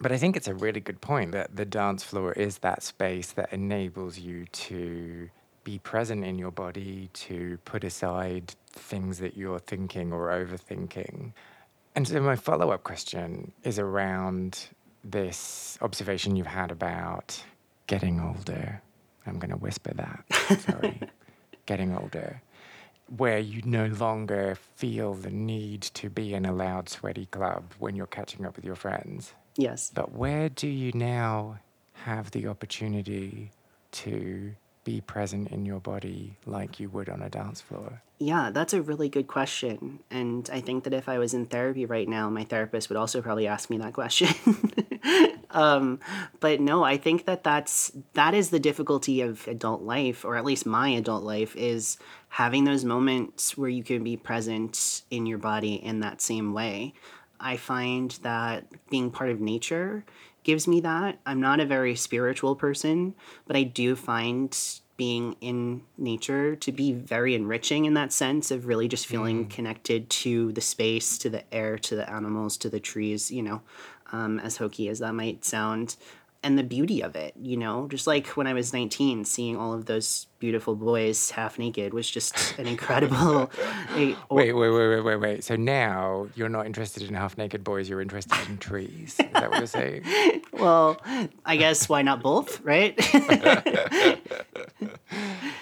But 0.00 0.12
I 0.12 0.16
think 0.16 0.36
it's 0.36 0.46
a 0.46 0.54
really 0.54 0.80
good 0.80 1.00
point 1.00 1.32
that 1.32 1.56
the 1.56 1.64
dance 1.64 2.04
floor 2.04 2.32
is 2.32 2.58
that 2.58 2.82
space 2.82 3.32
that 3.32 3.52
enables 3.52 4.18
you 4.18 4.46
to 4.46 5.28
be 5.64 5.78
present 5.80 6.24
in 6.24 6.38
your 6.38 6.52
body, 6.52 7.10
to 7.12 7.58
put 7.64 7.82
aside 7.84 8.54
things 8.72 9.18
that 9.18 9.36
you're 9.36 9.58
thinking 9.58 10.12
or 10.12 10.28
overthinking. 10.28 11.32
And 11.96 12.06
so, 12.06 12.20
my 12.20 12.36
follow 12.36 12.70
up 12.70 12.84
question 12.84 13.52
is 13.64 13.78
around 13.78 14.68
this 15.02 15.76
observation 15.82 16.36
you've 16.36 16.46
had 16.46 16.70
about 16.70 17.42
getting 17.86 18.20
older. 18.20 18.80
I'm 19.26 19.38
going 19.38 19.50
to 19.50 19.56
whisper 19.56 19.92
that. 19.94 20.60
Sorry. 20.60 21.00
getting 21.66 21.94
older. 21.94 22.40
Where 23.16 23.38
you 23.38 23.62
no 23.64 23.86
longer 23.86 24.56
feel 24.76 25.14
the 25.14 25.30
need 25.30 25.82
to 25.82 26.10
be 26.10 26.34
in 26.34 26.44
a 26.44 26.52
loud, 26.52 26.88
sweaty 26.88 27.26
club 27.26 27.72
when 27.78 27.96
you're 27.96 28.06
catching 28.06 28.44
up 28.44 28.56
with 28.56 28.64
your 28.64 28.76
friends. 28.76 29.32
Yes. 29.56 29.90
But 29.92 30.12
where 30.12 30.48
do 30.48 30.68
you 30.68 30.92
now 30.92 31.58
have 32.04 32.30
the 32.30 32.46
opportunity 32.46 33.50
to 33.90 34.54
be 34.84 35.00
present 35.00 35.48
in 35.48 35.66
your 35.66 35.80
body 35.80 36.36
like 36.46 36.80
you 36.80 36.88
would 36.88 37.08
on 37.08 37.20
a 37.20 37.28
dance 37.28 37.60
floor? 37.60 38.02
Yeah, 38.18 38.50
that's 38.50 38.72
a 38.72 38.82
really 38.82 39.08
good 39.08 39.26
question. 39.26 40.00
And 40.10 40.48
I 40.52 40.60
think 40.60 40.84
that 40.84 40.94
if 40.94 41.08
I 41.08 41.18
was 41.18 41.34
in 41.34 41.46
therapy 41.46 41.84
right 41.84 42.08
now, 42.08 42.30
my 42.30 42.44
therapist 42.44 42.88
would 42.88 42.96
also 42.96 43.20
probably 43.20 43.46
ask 43.46 43.68
me 43.70 43.78
that 43.78 43.92
question. 43.92 44.28
um, 45.50 46.00
but 46.40 46.60
no, 46.60 46.84
I 46.84 46.96
think 46.96 47.24
that 47.24 47.44
that's 47.44 47.92
that 48.14 48.34
is 48.34 48.50
the 48.50 48.60
difficulty 48.60 49.20
of 49.20 49.46
adult 49.48 49.82
life, 49.82 50.24
or 50.24 50.36
at 50.36 50.44
least 50.44 50.66
my 50.66 50.90
adult 50.90 51.24
life, 51.24 51.56
is 51.56 51.98
having 52.28 52.64
those 52.64 52.84
moments 52.84 53.56
where 53.56 53.70
you 53.70 53.82
can 53.82 54.04
be 54.04 54.16
present 54.16 55.02
in 55.10 55.26
your 55.26 55.38
body 55.38 55.74
in 55.74 56.00
that 56.00 56.20
same 56.20 56.52
way. 56.52 56.94
I 57.40 57.56
find 57.56 58.10
that 58.22 58.66
being 58.90 59.10
part 59.10 59.30
of 59.30 59.40
nature 59.40 60.04
gives 60.42 60.66
me 60.66 60.80
that. 60.80 61.18
I'm 61.24 61.40
not 61.40 61.60
a 61.60 61.66
very 61.66 61.94
spiritual 61.94 62.56
person, 62.56 63.14
but 63.46 63.56
I 63.56 63.62
do 63.62 63.94
find 63.96 64.56
being 64.98 65.36
in 65.40 65.80
nature 65.96 66.56
to 66.56 66.72
be 66.72 66.92
very 66.92 67.34
enriching 67.34 67.84
in 67.84 67.94
that 67.94 68.12
sense 68.12 68.50
of 68.50 68.66
really 68.66 68.88
just 68.88 69.06
feeling 69.06 69.46
mm. 69.46 69.50
connected 69.50 70.10
to 70.10 70.50
the 70.52 70.60
space, 70.60 71.16
to 71.18 71.30
the 71.30 71.54
air, 71.54 71.78
to 71.78 71.94
the 71.94 72.10
animals, 72.10 72.56
to 72.56 72.68
the 72.68 72.80
trees, 72.80 73.30
you 73.30 73.40
know, 73.40 73.62
um, 74.12 74.38
as 74.40 74.56
hokey 74.56 74.88
as 74.88 74.98
that 75.00 75.14
might 75.14 75.44
sound 75.44 75.96
and 76.42 76.56
the 76.56 76.62
beauty 76.62 77.02
of 77.02 77.16
it, 77.16 77.34
you 77.40 77.56
know, 77.56 77.88
just 77.88 78.06
like 78.06 78.28
when 78.28 78.46
I 78.46 78.52
was 78.52 78.72
19, 78.72 79.24
seeing 79.24 79.56
all 79.56 79.72
of 79.72 79.86
those 79.86 80.26
beautiful 80.38 80.76
boys 80.76 81.30
half 81.30 81.58
naked 81.58 81.92
was 81.92 82.08
just 82.08 82.56
an 82.58 82.66
incredible. 82.66 83.50
a, 83.96 84.14
or, 84.28 84.36
wait, 84.36 84.52
wait, 84.52 84.70
wait, 84.70 84.88
wait, 84.88 85.00
wait, 85.00 85.16
wait. 85.16 85.44
So 85.44 85.56
now 85.56 86.28
you're 86.36 86.48
not 86.48 86.66
interested 86.66 87.02
in 87.02 87.14
half 87.14 87.36
naked 87.36 87.64
boys, 87.64 87.88
you're 87.88 88.00
interested 88.00 88.38
in 88.48 88.58
trees. 88.58 89.16
Is 89.18 89.32
that 89.32 89.50
what 89.50 89.58
you're 89.58 89.66
saying? 89.66 90.04
well, 90.52 91.00
I 91.44 91.56
guess 91.56 91.88
why 91.88 92.02
not 92.02 92.22
both, 92.22 92.60
right? 92.60 92.96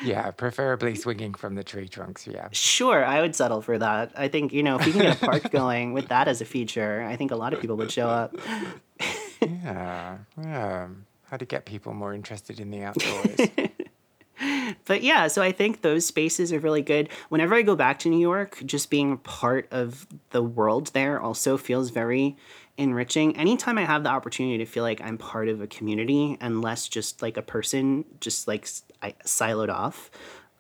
yeah, 0.07 0.31
preferably 0.31 0.95
swinging 0.95 1.35
from 1.35 1.55
the 1.55 1.65
tree 1.65 1.89
trunks, 1.89 2.27
yeah. 2.27 2.49
Sure, 2.53 3.05
I 3.05 3.21
would 3.21 3.35
settle 3.35 3.61
for 3.61 3.79
that. 3.79 4.13
I 4.17 4.29
think, 4.29 4.53
you 4.53 4.63
know, 4.63 4.79
if 4.79 4.87
we 4.87 4.93
can 4.93 5.03
get 5.03 5.23
a 5.23 5.27
park 5.27 5.51
going 5.51 5.93
with 5.93 6.09
that 6.09 6.29
as 6.29 6.41
a 6.41 6.45
feature, 6.45 7.03
I 7.03 7.17
think 7.17 7.31
a 7.31 7.37
lot 7.37 7.53
of 7.53 7.61
people 7.61 7.77
would 7.77 7.91
show 7.91 8.09
up 8.09 8.35
yeah, 9.41 10.19
yeah. 10.43 10.89
How 11.25 11.37
to 11.37 11.45
get 11.45 11.65
people 11.65 11.93
more 11.93 12.15
interested 12.15 12.61
in 12.61 12.71
the 12.71 12.83
outdoors. 12.83 13.41
but 14.85 15.03
yeah, 15.03 15.27
so 15.27 15.43
I 15.43 15.51
think 15.53 15.83
those 15.83 16.07
spaces 16.07 16.53
are 16.53 16.61
really 16.61 16.83
good. 16.83 17.09
Whenever 17.29 17.55
I 17.55 17.63
go 17.63 17.75
back 17.75 17.99
to 18.01 18.09
New 18.09 18.21
York, 18.21 18.63
just 18.65 18.91
being 18.91 19.19
part 19.19 19.67
of 19.71 20.07
the 20.31 20.43
world 20.43 20.89
there 20.89 21.21
also 21.21 21.57
feels 21.57 21.91
very 21.91 22.37
enriching. 22.79 23.37
Anytime 23.37 23.79
I 23.79 23.85
have 23.85 24.03
the 24.03 24.11
opportunity 24.11 24.59
to 24.59 24.67
feel 24.67 24.83
like 24.83 25.01
I'm 25.01 25.19
part 25.19 25.49
of 25.49 25.61
a 25.61 25.67
community 25.67 26.37
and 26.41 26.63
less 26.63 26.89
just 26.89 27.23
like 27.23 27.37
a 27.37 27.43
person, 27.43 28.05
just 28.21 28.47
like 28.47 28.69
I, 29.03 29.13
siloed 29.25 29.71
off. 29.71 30.11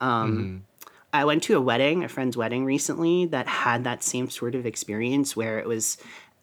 Um, 0.01 0.37
mm-hmm. 0.37 0.89
I 1.13 1.25
went 1.25 1.43
to 1.45 1.57
a 1.57 1.61
wedding, 1.61 2.05
a 2.05 2.09
friend's 2.09 2.37
wedding 2.37 2.65
recently 2.65 3.27
that 3.27 3.47
had 3.47 3.85
that 3.85 4.03
same 4.03 4.29
sort 4.29 4.55
of 4.55 4.67
experience 4.67 5.35
where 5.35 5.59
it 5.59 5.67
was 5.67 5.97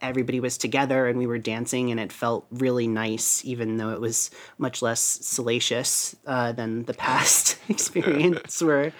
everybody 0.03 0.39
was 0.39 0.57
together 0.57 1.07
and 1.07 1.17
we 1.17 1.25
were 1.25 1.37
dancing 1.37 1.89
and 1.89 1.99
it 1.99 2.11
felt 2.11 2.45
really 2.51 2.87
nice 2.87 3.43
even 3.45 3.77
though 3.77 3.89
it 3.89 4.01
was 4.01 4.29
much 4.57 4.81
less 4.81 4.99
salacious 4.99 6.15
uh, 6.27 6.51
than 6.51 6.83
the 6.83 6.93
past 6.93 7.57
experience 7.69 8.61
were. 8.61 8.91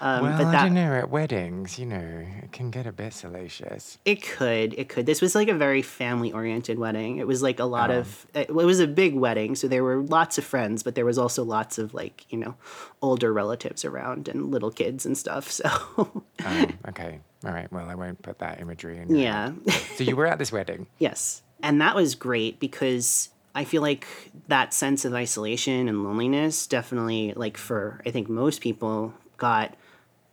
Um, 0.00 0.22
well, 0.22 0.38
but 0.38 0.52
that, 0.52 0.60
I 0.60 0.64
don't 0.66 0.74
know 0.74 0.92
at 0.92 1.10
weddings 1.10 1.78
you 1.78 1.86
know 1.86 2.26
it 2.42 2.52
can 2.52 2.70
get 2.70 2.86
a 2.86 2.92
bit 2.92 3.14
salacious. 3.14 3.98
It 4.04 4.22
could 4.22 4.74
it 4.74 4.88
could. 4.88 5.06
This 5.06 5.20
was 5.20 5.34
like 5.34 5.48
a 5.48 5.54
very 5.54 5.82
family 5.82 6.32
oriented 6.32 6.78
wedding. 6.78 7.16
It 7.16 7.26
was 7.26 7.42
like 7.42 7.58
a 7.58 7.64
lot 7.64 7.90
oh. 7.90 8.00
of 8.00 8.26
it 8.34 8.54
was 8.54 8.80
a 8.80 8.86
big 8.86 9.14
wedding 9.14 9.54
so 9.54 9.66
there 9.66 9.82
were 9.82 10.02
lots 10.02 10.36
of 10.38 10.44
friends 10.44 10.82
but 10.82 10.94
there 10.94 11.06
was 11.06 11.18
also 11.18 11.42
lots 11.42 11.78
of 11.78 11.94
like 11.94 12.26
you 12.30 12.38
know 12.38 12.54
older 13.00 13.32
relatives 13.32 13.84
around 13.84 14.28
and 14.28 14.50
little 14.50 14.70
kids 14.70 15.06
and 15.06 15.16
stuff 15.16 15.50
so 15.50 15.64
oh, 15.98 16.66
okay 16.88 17.20
all 17.44 17.52
right. 17.52 17.70
Well, 17.72 17.88
I 17.88 17.94
won't 17.94 18.20
put 18.22 18.38
that 18.40 18.60
imagery 18.60 18.98
in. 18.98 19.14
Yeah. 19.16 19.52
so 19.96 20.04
you 20.04 20.16
were 20.16 20.26
at 20.26 20.38
this 20.38 20.52
wedding. 20.52 20.86
Yes. 20.98 21.42
And 21.62 21.80
that 21.80 21.94
was 21.94 22.14
great 22.14 22.60
because 22.60 23.30
I 23.54 23.64
feel 23.64 23.82
like 23.82 24.06
that 24.48 24.74
sense 24.74 25.04
of 25.04 25.14
isolation 25.14 25.88
and 25.88 26.04
loneliness 26.04 26.66
definitely, 26.66 27.32
like 27.34 27.56
for 27.56 28.00
I 28.04 28.10
think 28.10 28.28
most 28.28 28.60
people, 28.60 29.14
got 29.36 29.74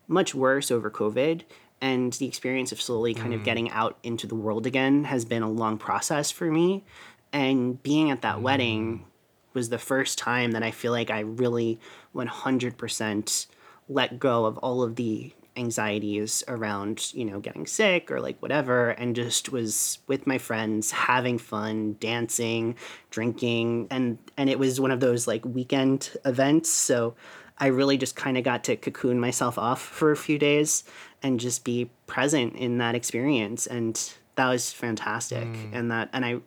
much 0.08 0.36
worse 0.36 0.70
over 0.70 0.92
COVID. 0.92 1.44
And 1.80 2.12
the 2.14 2.28
experience 2.28 2.72
of 2.72 2.82
slowly 2.82 3.14
kind 3.14 3.34
mm. 3.34 3.36
of 3.36 3.44
getting 3.44 3.70
out 3.70 3.98
into 4.04 4.26
the 4.26 4.36
world 4.36 4.66
again 4.66 5.04
has 5.06 5.26
been 5.26 5.44
a 5.44 5.50
long 5.50 5.78
process 5.78 6.32
for 6.32 6.52
me. 6.52 6.84
And 7.32 7.82
being 7.84 8.10
at 8.10 8.22
that 8.24 8.38
mm. 8.38 8.42
wedding 8.42 9.06
was 9.54 9.70
the 9.70 9.78
first 9.78 10.18
time 10.18 10.52
that 10.52 10.64
I 10.64 10.72
feel 10.72 10.92
like 10.92 11.10
I 11.10 11.20
really 11.20 11.80
100% 12.16 13.48
let 13.90 14.20
go 14.20 14.46
of 14.46 14.58
all 14.58 14.84
of 14.84 14.96
the 14.96 15.34
anxieties 15.58 16.44
around, 16.48 17.14
you 17.14 17.26
know, 17.26 17.40
getting 17.40 17.66
sick 17.66 18.12
or 18.12 18.22
like 18.22 18.40
whatever, 18.42 18.92
and 18.92 19.16
just 19.16 19.52
was 19.52 20.00
with 20.08 20.28
my 20.28 20.38
friends 20.38 20.92
having 20.92 21.38
fun, 21.38 21.98
dancing, 22.00 22.76
drinking, 23.10 23.88
and 23.90 24.18
and 24.38 24.50
it 24.50 24.60
was 24.60 24.80
one 24.80 24.92
of 24.92 25.00
those 25.00 25.28
like 25.28 25.44
weekend 25.46 26.12
events. 26.26 26.70
So 26.70 27.16
I 27.58 27.68
really 27.68 27.98
just 27.98 28.16
kind 28.16 28.38
of 28.38 28.44
got 28.44 28.64
to 28.66 28.76
cocoon 28.76 29.20
myself 29.20 29.58
off 29.58 29.82
for 29.82 30.12
a 30.12 30.18
few 30.18 30.38
days 30.38 30.84
and 31.24 31.40
just 31.40 31.64
be 31.64 31.90
present 32.06 32.56
in 32.56 32.78
that 32.78 32.96
experience, 32.96 33.68
and 33.68 34.00
that 34.36 34.48
was 34.48 34.72
fantastic. 34.72 35.48
Mm. 35.48 35.70
And 35.74 35.92
that 35.92 36.10
and 36.14 36.24
I 36.24 36.38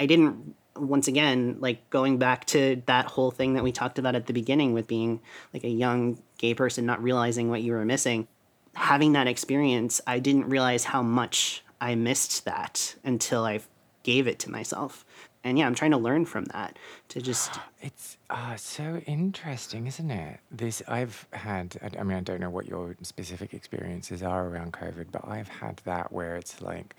I 0.00 0.06
didn't 0.06 0.54
once 0.76 1.08
again 1.08 1.56
like 1.60 1.88
going 1.90 2.18
back 2.18 2.44
to 2.44 2.82
that 2.86 3.06
whole 3.06 3.30
thing 3.30 3.54
that 3.54 3.62
we 3.62 3.72
talked 3.72 3.98
about 3.98 4.14
at 4.14 4.26
the 4.26 4.32
beginning 4.32 4.74
with 4.74 4.86
being 4.86 5.20
like 5.54 5.64
a 5.64 5.68
young 5.68 6.18
gay 6.38 6.52
person 6.54 6.84
not 6.84 7.02
realizing 7.02 7.48
what 7.48 7.62
you 7.62 7.72
were 7.72 7.84
missing 7.84 8.28
having 8.76 9.12
that 9.12 9.26
experience, 9.26 10.00
I 10.06 10.18
didn't 10.18 10.48
realize 10.48 10.84
how 10.84 11.02
much 11.02 11.64
I 11.80 11.94
missed 11.94 12.44
that 12.44 12.94
until 13.04 13.44
I 13.44 13.60
gave 14.02 14.28
it 14.28 14.38
to 14.40 14.50
myself. 14.50 15.04
And 15.42 15.58
yeah, 15.58 15.66
I'm 15.66 15.74
trying 15.74 15.92
to 15.92 15.96
learn 15.96 16.24
from 16.24 16.44
that 16.46 16.78
to 17.08 17.20
just. 17.20 17.58
It's 17.82 18.16
uh, 18.30 18.56
so 18.56 18.96
interesting, 19.06 19.86
isn't 19.86 20.10
it? 20.10 20.40
This 20.50 20.82
I've 20.88 21.24
had. 21.32 21.76
I 21.96 22.02
mean, 22.02 22.16
I 22.16 22.20
don't 22.20 22.40
know 22.40 22.50
what 22.50 22.66
your 22.66 22.96
specific 23.02 23.54
experiences 23.54 24.24
are 24.24 24.48
around 24.48 24.72
COVID, 24.72 25.06
but 25.12 25.28
I've 25.28 25.46
had 25.46 25.80
that 25.84 26.10
where 26.10 26.34
it's 26.34 26.60
like 26.60 26.96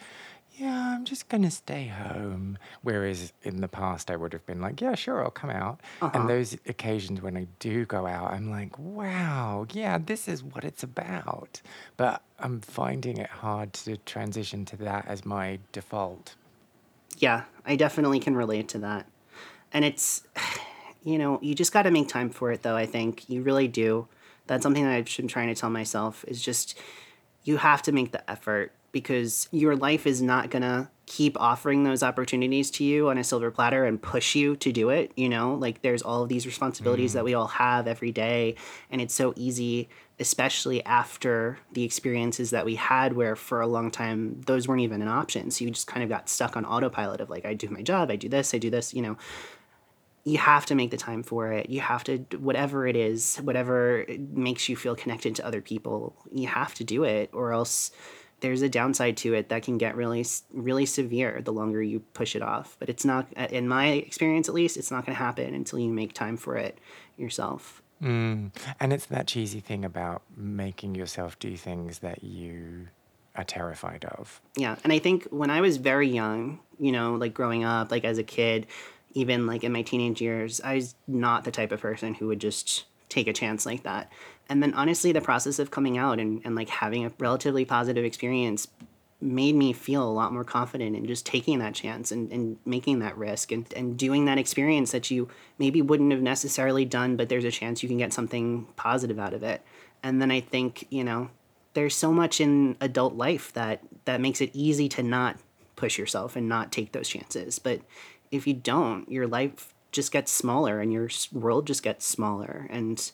yeah, 0.57 0.95
I'm 0.95 1.05
just 1.05 1.29
going 1.29 1.43
to 1.43 1.51
stay 1.51 1.85
home. 1.85 2.57
Whereas 2.81 3.31
in 3.43 3.61
the 3.61 3.67
past, 3.67 4.09
I 4.09 4.15
would 4.15 4.33
have 4.33 4.45
been 4.47 4.59
like, 4.59 4.81
yeah, 4.81 4.95
sure, 4.95 5.23
I'll 5.23 5.29
come 5.29 5.51
out. 5.51 5.81
Uh-huh. 6.01 6.19
And 6.19 6.29
those 6.29 6.53
occasions 6.65 7.21
when 7.21 7.37
I 7.37 7.45
do 7.59 7.85
go 7.85 8.07
out, 8.07 8.31
I'm 8.33 8.49
like, 8.49 8.77
wow, 8.79 9.67
yeah, 9.71 9.99
this 9.99 10.27
is 10.27 10.43
what 10.43 10.63
it's 10.63 10.81
about. 10.81 11.61
But 11.95 12.23
I'm 12.39 12.61
finding 12.61 13.17
it 13.17 13.29
hard 13.29 13.73
to 13.73 13.97
transition 13.97 14.65
to 14.65 14.77
that 14.77 15.07
as 15.07 15.25
my 15.25 15.59
default. 15.71 16.35
Yeah, 17.19 17.43
I 17.65 17.75
definitely 17.75 18.19
can 18.19 18.35
relate 18.35 18.67
to 18.69 18.79
that. 18.79 19.07
And 19.71 19.85
it's, 19.85 20.23
you 21.03 21.19
know, 21.19 21.39
you 21.43 21.53
just 21.53 21.71
got 21.71 21.83
to 21.83 21.91
make 21.91 22.07
time 22.07 22.31
for 22.31 22.51
it, 22.51 22.63
though, 22.63 22.75
I 22.75 22.87
think. 22.87 23.29
You 23.29 23.43
really 23.43 23.67
do. 23.67 24.07
That's 24.47 24.63
something 24.63 24.83
that 24.83 24.93
I've 24.93 25.17
been 25.17 25.27
trying 25.27 25.49
to 25.53 25.55
tell 25.55 25.69
myself 25.69 26.25
is 26.27 26.41
just, 26.41 26.79
you 27.43 27.57
have 27.57 27.83
to 27.83 27.91
make 27.91 28.11
the 28.11 28.27
effort 28.29 28.71
because 29.01 29.47
your 29.51 29.75
life 29.75 30.07
is 30.07 30.21
not 30.21 30.49
gonna 30.49 30.89
keep 31.05 31.39
offering 31.39 31.83
those 31.83 32.03
opportunities 32.03 32.69
to 32.69 32.83
you 32.83 33.09
on 33.09 33.17
a 33.17 33.23
silver 33.23 33.51
platter 33.51 33.85
and 33.85 34.01
push 34.01 34.35
you 34.35 34.55
to 34.57 34.71
do 34.71 34.89
it 34.89 35.11
you 35.15 35.29
know? 35.29 35.55
Like 35.55 35.81
there's 35.81 36.01
all 36.01 36.23
of 36.23 36.29
these 36.29 36.45
responsibilities 36.45 37.13
that 37.13 37.19
mm-hmm. 37.19 37.25
we 37.25 37.33
all 37.33 37.47
have 37.47 37.87
every 37.87 38.11
day 38.11 38.55
and 38.91 38.99
it's 39.01 39.13
so 39.13 39.33
easy 39.35 39.87
especially 40.19 40.83
after 40.83 41.59
the 41.73 41.83
experiences 41.83 42.49
that 42.49 42.65
we 42.65 42.75
had 42.75 43.13
where 43.13 43.35
for 43.35 43.61
a 43.61 43.67
long 43.67 43.91
time 43.91 44.41
those 44.47 44.67
weren't 44.67 44.81
even 44.81 45.01
an 45.01 45.07
option. 45.07 45.51
So 45.51 45.63
you 45.63 45.71
just 45.71 45.87
kind 45.87 46.03
of 46.03 46.09
got 46.09 46.27
stuck 46.27 46.57
on 46.57 46.65
autopilot 46.65 47.21
of 47.21 47.29
like 47.29 47.45
i 47.45 47.53
do 47.53 47.69
my 47.69 47.81
job 47.81 48.09
i 48.11 48.15
do 48.15 48.27
this 48.27 48.53
i 48.53 48.57
do 48.57 48.69
this 48.69 48.93
you 48.93 49.01
know? 49.01 49.17
You 50.23 50.39
have 50.39 50.65
to 50.65 50.75
make 50.75 50.91
the 50.91 50.97
time 50.97 51.23
for 51.23 51.53
it. 51.53 51.69
You 51.69 51.79
have 51.79 52.03
to 52.03 52.17
whatever 52.37 52.85
it 52.85 52.97
is 52.97 53.37
whatever 53.37 54.05
makes 54.33 54.67
you 54.67 54.75
feel 54.75 54.95
connected 54.95 55.35
to 55.35 55.45
other 55.45 55.61
people 55.61 56.15
you 56.33 56.47
have 56.47 56.73
to 56.75 56.83
do 56.83 57.03
it 57.03 57.29
or 57.31 57.53
else 57.53 57.91
there's 58.39 58.61
a 58.61 58.69
downside 58.69 59.17
to 59.17 59.33
it 59.33 59.49
that 59.49 59.63
can 59.63 59.77
get 59.77 59.95
really 59.95 60.25
really 60.51 60.85
severe 60.85 61.41
the 61.43 61.53
longer 61.53 61.81
you 61.81 61.99
push 62.13 62.35
it 62.35 62.41
off. 62.41 62.75
But 62.79 62.89
it's 62.89 63.05
not 63.05 63.31
in 63.33 63.67
my 63.67 63.87
experience 63.87 64.47
at 64.47 64.55
least 64.55 64.77
it's 64.77 64.91
not 64.91 65.05
going 65.05 65.15
to 65.15 65.23
happen 65.23 65.53
until 65.53 65.79
you 65.79 65.89
make 65.89 66.13
time 66.13 66.37
for 66.37 66.55
it 66.55 66.77
yourself. 67.17 67.81
Mm. 68.01 68.51
and 68.79 68.93
it's 68.93 69.07
that 69.07 69.25
cheesy 69.25 69.59
thing 69.59 69.83
about 69.83 70.21
making 70.35 70.93
yourself 70.93 71.39
do 71.39 71.57
things 71.57 71.97
that 71.99 72.23
you 72.23 72.89
are 73.35 73.43
terrified 73.43 74.05
of. 74.05 74.39
Yeah 74.55 74.75
and 74.83 74.93
i 74.93 74.99
think 74.99 75.25
when 75.31 75.49
i 75.49 75.61
was 75.61 75.77
very 75.77 76.07
young 76.07 76.59
you 76.79 76.91
know 76.91 77.15
like 77.15 77.33
growing 77.33 77.63
up 77.63 77.89
like 77.89 78.05
as 78.05 78.19
a 78.19 78.23
kid 78.23 78.67
even 79.13 79.47
like 79.47 79.63
in 79.63 79.71
my 79.71 79.81
teenage 79.81 80.21
years 80.21 80.61
i 80.61 80.75
was 80.75 80.93
not 81.07 81.43
the 81.43 81.49
type 81.49 81.71
of 81.71 81.81
person 81.81 82.13
who 82.13 82.27
would 82.27 82.39
just 82.39 82.85
take 83.09 83.27
a 83.27 83.33
chance 83.33 83.65
like 83.65 83.83
that. 83.83 84.11
And 84.49 84.61
then 84.63 84.73
honestly 84.73 85.11
the 85.11 85.21
process 85.21 85.59
of 85.59 85.71
coming 85.71 85.97
out 85.97 86.19
and, 86.19 86.41
and 86.43 86.55
like 86.55 86.69
having 86.69 87.05
a 87.05 87.11
relatively 87.19 87.65
positive 87.65 88.05
experience 88.05 88.67
made 89.19 89.55
me 89.55 89.73
feel 89.73 90.03
a 90.03 90.11
lot 90.11 90.31
more 90.31 90.43
confident 90.43 90.95
in 90.95 91.07
just 91.07 91.25
taking 91.25 91.57
that 91.59 91.73
chance 91.73 92.11
and, 92.11 92.31
and 92.31 92.57
making 92.65 92.99
that 92.99 93.17
risk 93.17 93.51
and, 93.51 93.71
and 93.73 93.97
doing 93.97 94.25
that 94.25 94.37
experience 94.37 94.91
that 94.91 95.09
you 95.09 95.27
maybe 95.57 95.81
wouldn't 95.81 96.11
have 96.11 96.21
necessarily 96.21 96.85
done 96.85 97.15
but 97.15 97.27
there's 97.27 97.43
a 97.43 97.49
chance 97.49 97.81
you 97.81 97.89
can 97.89 97.97
get 97.97 98.13
something 98.13 98.67
positive 98.75 99.17
out 99.17 99.33
of 99.33 99.41
it. 99.41 99.63
And 100.03 100.21
then 100.21 100.29
i 100.29 100.39
think 100.39 100.85
you 100.91 101.03
know 101.03 101.29
there's 101.73 101.95
so 101.95 102.11
much 102.11 102.41
in 102.41 102.75
adult 102.81 103.13
life 103.13 103.53
that 103.53 103.81
that 104.05 104.21
makes 104.21 104.41
it 104.41 104.49
easy 104.53 104.89
to 104.89 105.03
not 105.03 105.37
push 105.75 105.97
yourself 105.99 106.35
and 106.35 106.49
not 106.49 106.71
take 106.71 106.91
those 106.91 107.07
chances. 107.07 107.59
But 107.59 107.81
if 108.31 108.47
you 108.47 108.53
don't 108.53 109.09
your 109.11 109.27
life 109.27 109.73
just 109.91 110.11
gets 110.11 110.31
smaller 110.31 110.79
and 110.79 110.91
your 110.91 111.09
world 111.31 111.67
just 111.67 111.83
gets 111.83 112.05
smaller 112.05 112.67
and 112.69 113.11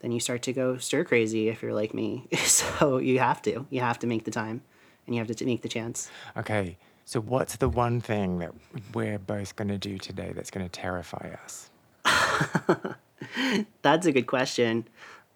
then 0.00 0.12
you 0.12 0.20
start 0.20 0.42
to 0.42 0.52
go 0.52 0.78
stir 0.78 1.04
crazy 1.04 1.48
if 1.48 1.62
you're 1.62 1.74
like 1.74 1.94
me. 1.94 2.26
so 2.44 2.98
you 2.98 3.18
have 3.18 3.42
to. 3.42 3.66
You 3.70 3.80
have 3.80 3.98
to 4.00 4.06
make 4.06 4.24
the 4.24 4.30
time 4.30 4.62
and 5.06 5.14
you 5.14 5.20
have 5.20 5.34
to 5.34 5.44
make 5.44 5.62
the 5.62 5.68
chance. 5.68 6.10
Okay. 6.36 6.76
So 7.04 7.20
what's 7.20 7.56
the 7.56 7.68
one 7.68 8.00
thing 8.00 8.38
that 8.38 8.52
we're 8.94 9.18
both 9.18 9.56
going 9.56 9.68
to 9.68 9.78
do 9.78 9.98
today 9.98 10.32
that's 10.34 10.50
going 10.50 10.64
to 10.64 10.70
terrify 10.70 11.34
us? 11.44 11.70
that's 13.82 14.06
a 14.06 14.12
good 14.12 14.26
question. 14.26 14.86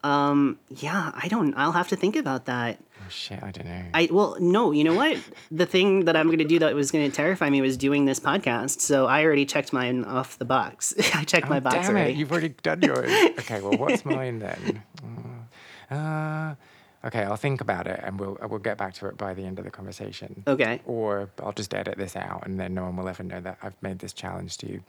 Um, 0.05 0.59
yeah, 0.68 1.12
I 1.14 1.28
don't. 1.28 1.55
I'll 1.57 1.72
have 1.72 1.89
to 1.89 1.97
think 1.97 2.14
about 2.14 2.45
that. 2.45 2.78
Oh 3.05 3.11
shit, 3.11 3.42
I 3.42 3.50
don't 3.50 3.66
know. 3.66 3.82
I 3.92 4.09
well, 4.11 4.36
no, 4.40 4.72
you 4.72 4.84
know 4.84 4.94
what? 4.94 5.18
the 5.50 5.66
thing 5.66 6.07
that 6.07 6.16
I'm 6.16 6.26
going 6.26 6.38
to 6.38 6.44
do 6.44 6.59
that 6.61 6.74
was 6.74 6.90
going 6.90 7.09
to 7.11 7.14
terrify 7.14 7.50
me 7.50 7.61
was 7.61 7.76
doing 7.76 8.05
this 8.05 8.20
podcast. 8.20 8.80
So 8.80 9.07
I 9.07 9.24
already 9.24 9.44
checked 9.44 9.72
mine 9.72 10.05
off 10.05 10.38
the 10.38 10.44
box. 10.44 10.94
I 11.14 11.24
checked 11.24 11.46
oh, 11.46 11.50
my 11.50 11.61
box 11.61 11.74
damn 11.76 11.90
already. 11.90 12.12
It, 12.12 12.16
you've 12.16 12.32
already 12.32 12.50
done 12.62 12.82
yours. 12.82 13.11
okay, 13.38 13.61
well, 13.61 13.78
what's 13.78 14.05
mine 14.05 14.38
then? 14.38 14.82
Uh, 15.90 15.94
uh, 15.94 16.55
okay, 17.05 17.22
I'll 17.22 17.36
think 17.36 17.61
about 17.61 17.86
it 17.86 18.00
and 18.02 18.18
we'll 18.18 18.38
we'll 18.48 18.59
get 18.59 18.78
back 18.78 18.94
to 18.94 19.07
it 19.07 19.16
by 19.16 19.34
the 19.34 19.42
end 19.42 19.59
of 19.59 19.64
the 19.64 19.70
conversation. 19.70 20.42
Okay. 20.46 20.80
Or 20.86 21.30
I'll 21.42 21.52
just 21.52 21.74
edit 21.74 21.98
this 21.98 22.16
out 22.16 22.46
and 22.46 22.59
then 22.59 22.74
no 22.74 22.84
one 22.84 22.96
will 22.96 23.09
ever 23.09 23.22
know 23.22 23.40
that 23.40 23.59
I've 23.62 23.80
made 23.82 23.98
this 23.98 24.12
challenge 24.12 24.59
to 24.59 24.70
you. 24.70 24.82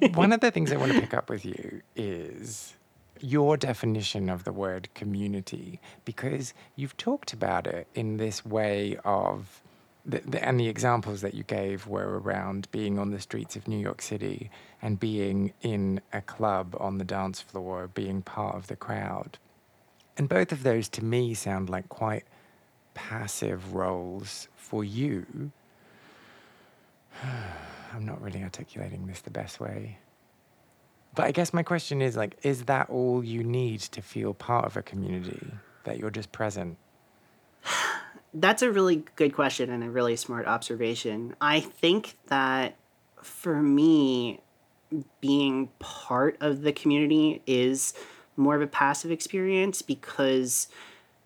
One 0.14 0.32
of 0.32 0.40
the 0.40 0.50
things 0.50 0.72
I 0.72 0.76
want 0.76 0.92
to 0.92 1.00
pick 1.00 1.14
up 1.14 1.30
with 1.30 1.44
you 1.44 1.82
is 1.96 2.74
your 3.22 3.56
definition 3.56 4.28
of 4.28 4.44
the 4.44 4.52
word 4.52 4.88
community 4.94 5.80
because 6.04 6.54
you've 6.76 6.96
talked 6.96 7.32
about 7.32 7.66
it 7.66 7.86
in 7.94 8.16
this 8.16 8.44
way 8.44 8.98
of 9.04 9.62
the, 10.04 10.20
the, 10.26 10.44
and 10.44 10.58
the 10.58 10.68
examples 10.68 11.20
that 11.20 11.34
you 11.34 11.42
gave 11.42 11.86
were 11.86 12.18
around 12.18 12.68
being 12.70 12.98
on 12.98 13.10
the 13.10 13.20
streets 13.20 13.56
of 13.56 13.68
New 13.68 13.78
York 13.78 14.00
City 14.00 14.50
and 14.80 14.98
being 14.98 15.52
in 15.60 16.00
a 16.12 16.22
club 16.22 16.74
on 16.80 16.98
the 16.98 17.04
dance 17.04 17.42
floor, 17.42 17.88
being 17.88 18.22
part 18.22 18.56
of 18.56 18.68
the 18.68 18.76
crowd. 18.76 19.38
And 20.16 20.28
both 20.28 20.50
of 20.50 20.62
those 20.62 20.88
to 20.90 21.04
me 21.04 21.34
sound 21.34 21.68
like 21.68 21.88
quite 21.88 22.24
passive 22.94 23.74
roles 23.74 24.48
for 24.56 24.82
you. 24.82 25.52
I'm 27.94 28.04
not 28.04 28.20
really 28.20 28.42
articulating 28.42 29.06
this 29.06 29.20
the 29.20 29.30
best 29.30 29.60
way. 29.60 29.98
But 31.14 31.26
I 31.26 31.32
guess 31.32 31.52
my 31.52 31.62
question 31.62 32.00
is 32.00 32.16
like, 32.16 32.36
is 32.42 32.64
that 32.64 32.90
all 32.90 33.24
you 33.24 33.42
need 33.42 33.80
to 33.80 34.02
feel 34.02 34.34
part 34.34 34.66
of 34.66 34.76
a 34.76 34.82
community? 34.82 35.52
That 35.84 35.98
you're 35.98 36.10
just 36.10 36.32
present? 36.32 36.76
That's 38.34 38.62
a 38.62 38.70
really 38.70 39.04
good 39.16 39.34
question 39.34 39.70
and 39.70 39.82
a 39.82 39.90
really 39.90 40.16
smart 40.16 40.46
observation. 40.46 41.34
I 41.40 41.60
think 41.60 42.16
that 42.26 42.76
for 43.22 43.62
me, 43.62 44.40
being 45.20 45.68
part 45.78 46.36
of 46.40 46.62
the 46.62 46.72
community 46.72 47.42
is 47.46 47.94
more 48.36 48.54
of 48.54 48.62
a 48.62 48.66
passive 48.66 49.10
experience 49.10 49.82
because 49.82 50.68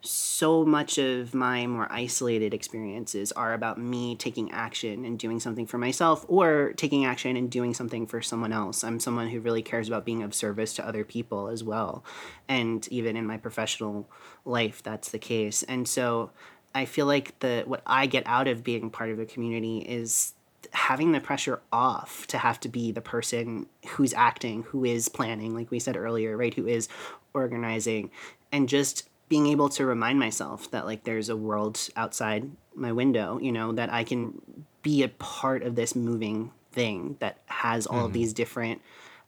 so 0.03 0.65
much 0.65 0.99
of 0.99 1.33
my 1.33 1.67
more 1.67 1.87
isolated 1.91 2.53
experiences 2.53 3.31
are 3.33 3.55
about 3.55 3.79
me 3.79 4.17
taking 4.17 4.51
action 4.51 5.05
and 5.05 5.19
doing 5.19 5.39
something 5.39 5.67
for 5.67 5.79
myself 5.79 6.25
or 6.29 6.73
taking 6.77 7.05
action 7.05 7.37
and 7.37 7.51
doing 7.51 7.73
something 7.73 8.07
for 8.07 8.21
someone 8.21 8.53
else. 8.53 8.83
I'm 8.83 8.99
someone 8.99 9.29
who 9.29 9.41
really 9.41 9.63
cares 9.63 9.89
about 9.89 10.05
being 10.05 10.23
of 10.23 10.35
service 10.35 10.75
to 10.75 10.87
other 10.87 11.05
people 11.05 11.49
as 11.49 11.63
well. 11.63 12.05
And 12.49 12.87
even 12.89 13.17
in 13.17 13.27
my 13.27 13.37
professional 13.37 14.09
life, 14.45 14.83
that's 14.83 15.11
the 15.11 15.19
case. 15.21 15.63
And 15.63 15.87
so 15.87 16.31
I 16.75 16.85
feel 16.85 17.07
like 17.07 17.39
the 17.39 17.63
what 17.67 17.83
I 17.87 18.07
get 18.07 18.25
out 18.27 18.49
of 18.49 18.65
being 18.65 18.91
part 18.91 19.11
of 19.11 19.21
a 19.21 19.27
community 19.27 19.79
is 19.79 20.35
having 20.73 21.13
the 21.13 21.21
pressure 21.21 21.61
off 21.73 22.27
to 22.29 22.39
have 22.39 22.59
to 22.61 22.69
be 22.69 22.93
the 22.93 23.01
person 23.01 23.67
who's 23.91 24.15
acting, 24.15 24.63
who 24.65 24.85
is 24.85 25.09
planning, 25.09 25.55
like 25.55 25.71
we 25.71 25.79
said 25.79 25.97
earlier, 25.97 26.37
right? 26.37 26.55
Who 26.55 26.67
is 26.67 26.89
organizing 27.35 28.11
and 28.51 28.69
just 28.69 29.09
being 29.33 29.47
able 29.47 29.71
to 29.71 29.87
remind 29.87 30.19
myself 30.19 30.71
that 30.73 30.85
like 30.85 31.05
there's 31.05 31.31
a 31.31 31.37
world 31.37 31.89
outside 31.97 32.51
my 32.75 32.93
window, 32.93 33.39
you 33.41 33.51
know, 33.51 33.73
that 33.73 33.91
I 33.91 34.05
can 34.05 34.43
be 34.83 35.03
a 35.03 35.09
part 35.09 35.63
of 35.63 35.75
this 35.75 35.97
moving 35.97 36.51
thing 36.73 37.17
that 37.21 37.39
has 37.47 37.87
all 37.87 37.97
mm-hmm. 37.97 38.05
of 38.09 38.13
these 38.13 38.35
different 38.35 38.83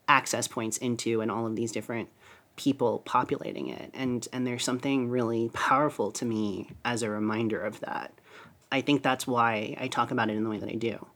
access 0.06 0.46
points 0.46 0.76
into 0.76 1.22
and 1.22 1.30
all 1.30 1.46
of 1.46 1.56
these 1.56 1.72
different 1.72 2.10
people 2.54 2.98
populating 3.06 3.70
it. 3.70 3.92
And 3.94 4.28
and 4.30 4.46
there's 4.46 4.62
something 4.62 5.08
really 5.08 5.48
powerful 5.54 6.12
to 6.12 6.26
me 6.26 6.68
as 6.84 7.02
a 7.02 7.08
reminder 7.08 7.62
of 7.62 7.80
that. 7.80 8.12
I 8.70 8.82
think 8.82 9.02
that's 9.02 9.26
why 9.26 9.74
i 9.80 9.88
talk 9.88 10.10
about 10.10 10.28
it 10.28 10.36
in 10.36 10.44
the 10.44 10.50
way 10.50 10.58
that 10.58 10.68
i 10.68 10.74
do. 10.74 11.06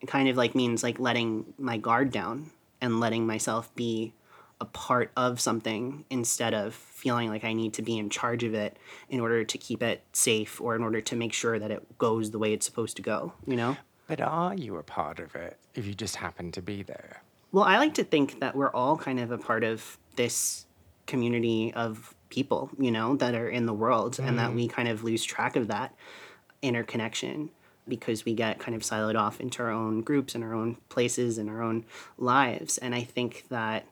It 0.00 0.06
kind 0.06 0.30
of 0.30 0.38
like 0.38 0.54
means 0.54 0.82
like 0.82 0.98
letting 0.98 1.52
my 1.58 1.76
guard 1.76 2.10
down 2.10 2.52
and 2.80 3.00
letting 3.00 3.26
myself 3.26 3.74
be 3.74 4.14
a 4.60 4.64
part 4.66 5.10
of 5.16 5.40
something 5.40 6.04
instead 6.10 6.52
of 6.52 6.74
feeling 6.74 7.28
like 7.28 7.44
I 7.44 7.52
need 7.52 7.74
to 7.74 7.82
be 7.82 7.98
in 7.98 8.10
charge 8.10 8.44
of 8.44 8.54
it 8.54 8.78
in 9.08 9.20
order 9.20 9.44
to 9.44 9.58
keep 9.58 9.82
it 9.82 10.02
safe 10.12 10.60
or 10.60 10.76
in 10.76 10.82
order 10.82 11.00
to 11.00 11.16
make 11.16 11.32
sure 11.32 11.58
that 11.58 11.70
it 11.70 11.98
goes 11.98 12.30
the 12.30 12.38
way 12.38 12.52
it's 12.52 12.66
supposed 12.66 12.96
to 12.96 13.02
go, 13.02 13.32
you 13.46 13.56
know? 13.56 13.76
But 14.06 14.20
are 14.20 14.54
you 14.54 14.76
a 14.76 14.82
part 14.82 15.18
of 15.18 15.34
it 15.34 15.56
if 15.74 15.86
you 15.86 15.94
just 15.94 16.16
happen 16.16 16.52
to 16.52 16.62
be 16.62 16.82
there? 16.82 17.22
Well, 17.52 17.64
I 17.64 17.78
like 17.78 17.94
to 17.94 18.04
think 18.04 18.40
that 18.40 18.54
we're 18.54 18.70
all 18.70 18.96
kind 18.96 19.18
of 19.18 19.30
a 19.30 19.38
part 19.38 19.64
of 19.64 19.98
this 20.16 20.66
community 21.06 21.72
of 21.74 22.14
people, 22.28 22.70
you 22.78 22.90
know, 22.90 23.16
that 23.16 23.34
are 23.34 23.48
in 23.48 23.66
the 23.66 23.74
world 23.74 24.16
mm. 24.16 24.26
and 24.26 24.38
that 24.38 24.54
we 24.54 24.68
mm. 24.68 24.70
kind 24.70 24.88
of 24.88 25.04
lose 25.04 25.24
track 25.24 25.56
of 25.56 25.68
that 25.68 25.94
interconnection 26.62 27.50
because 27.88 28.24
we 28.24 28.34
get 28.34 28.58
kind 28.58 28.74
of 28.74 28.82
siloed 28.82 29.18
off 29.18 29.40
into 29.40 29.62
our 29.62 29.70
own 29.70 30.02
groups 30.02 30.34
and 30.34 30.44
our 30.44 30.54
own 30.54 30.76
places 30.88 31.38
and 31.38 31.50
our 31.50 31.62
own 31.62 31.84
lives. 32.18 32.78
And 32.78 32.94
I 32.94 33.02
think 33.02 33.46
that 33.48 33.86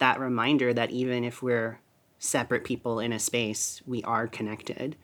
that 0.00 0.18
reminder 0.18 0.74
that 0.74 0.90
even 0.90 1.24
if 1.24 1.42
we're 1.42 1.78
separate 2.18 2.64
people 2.64 3.00
in 3.00 3.12
a 3.12 3.18
space, 3.18 3.80
we 3.86 4.02
are 4.02 4.26
connected 4.26 4.96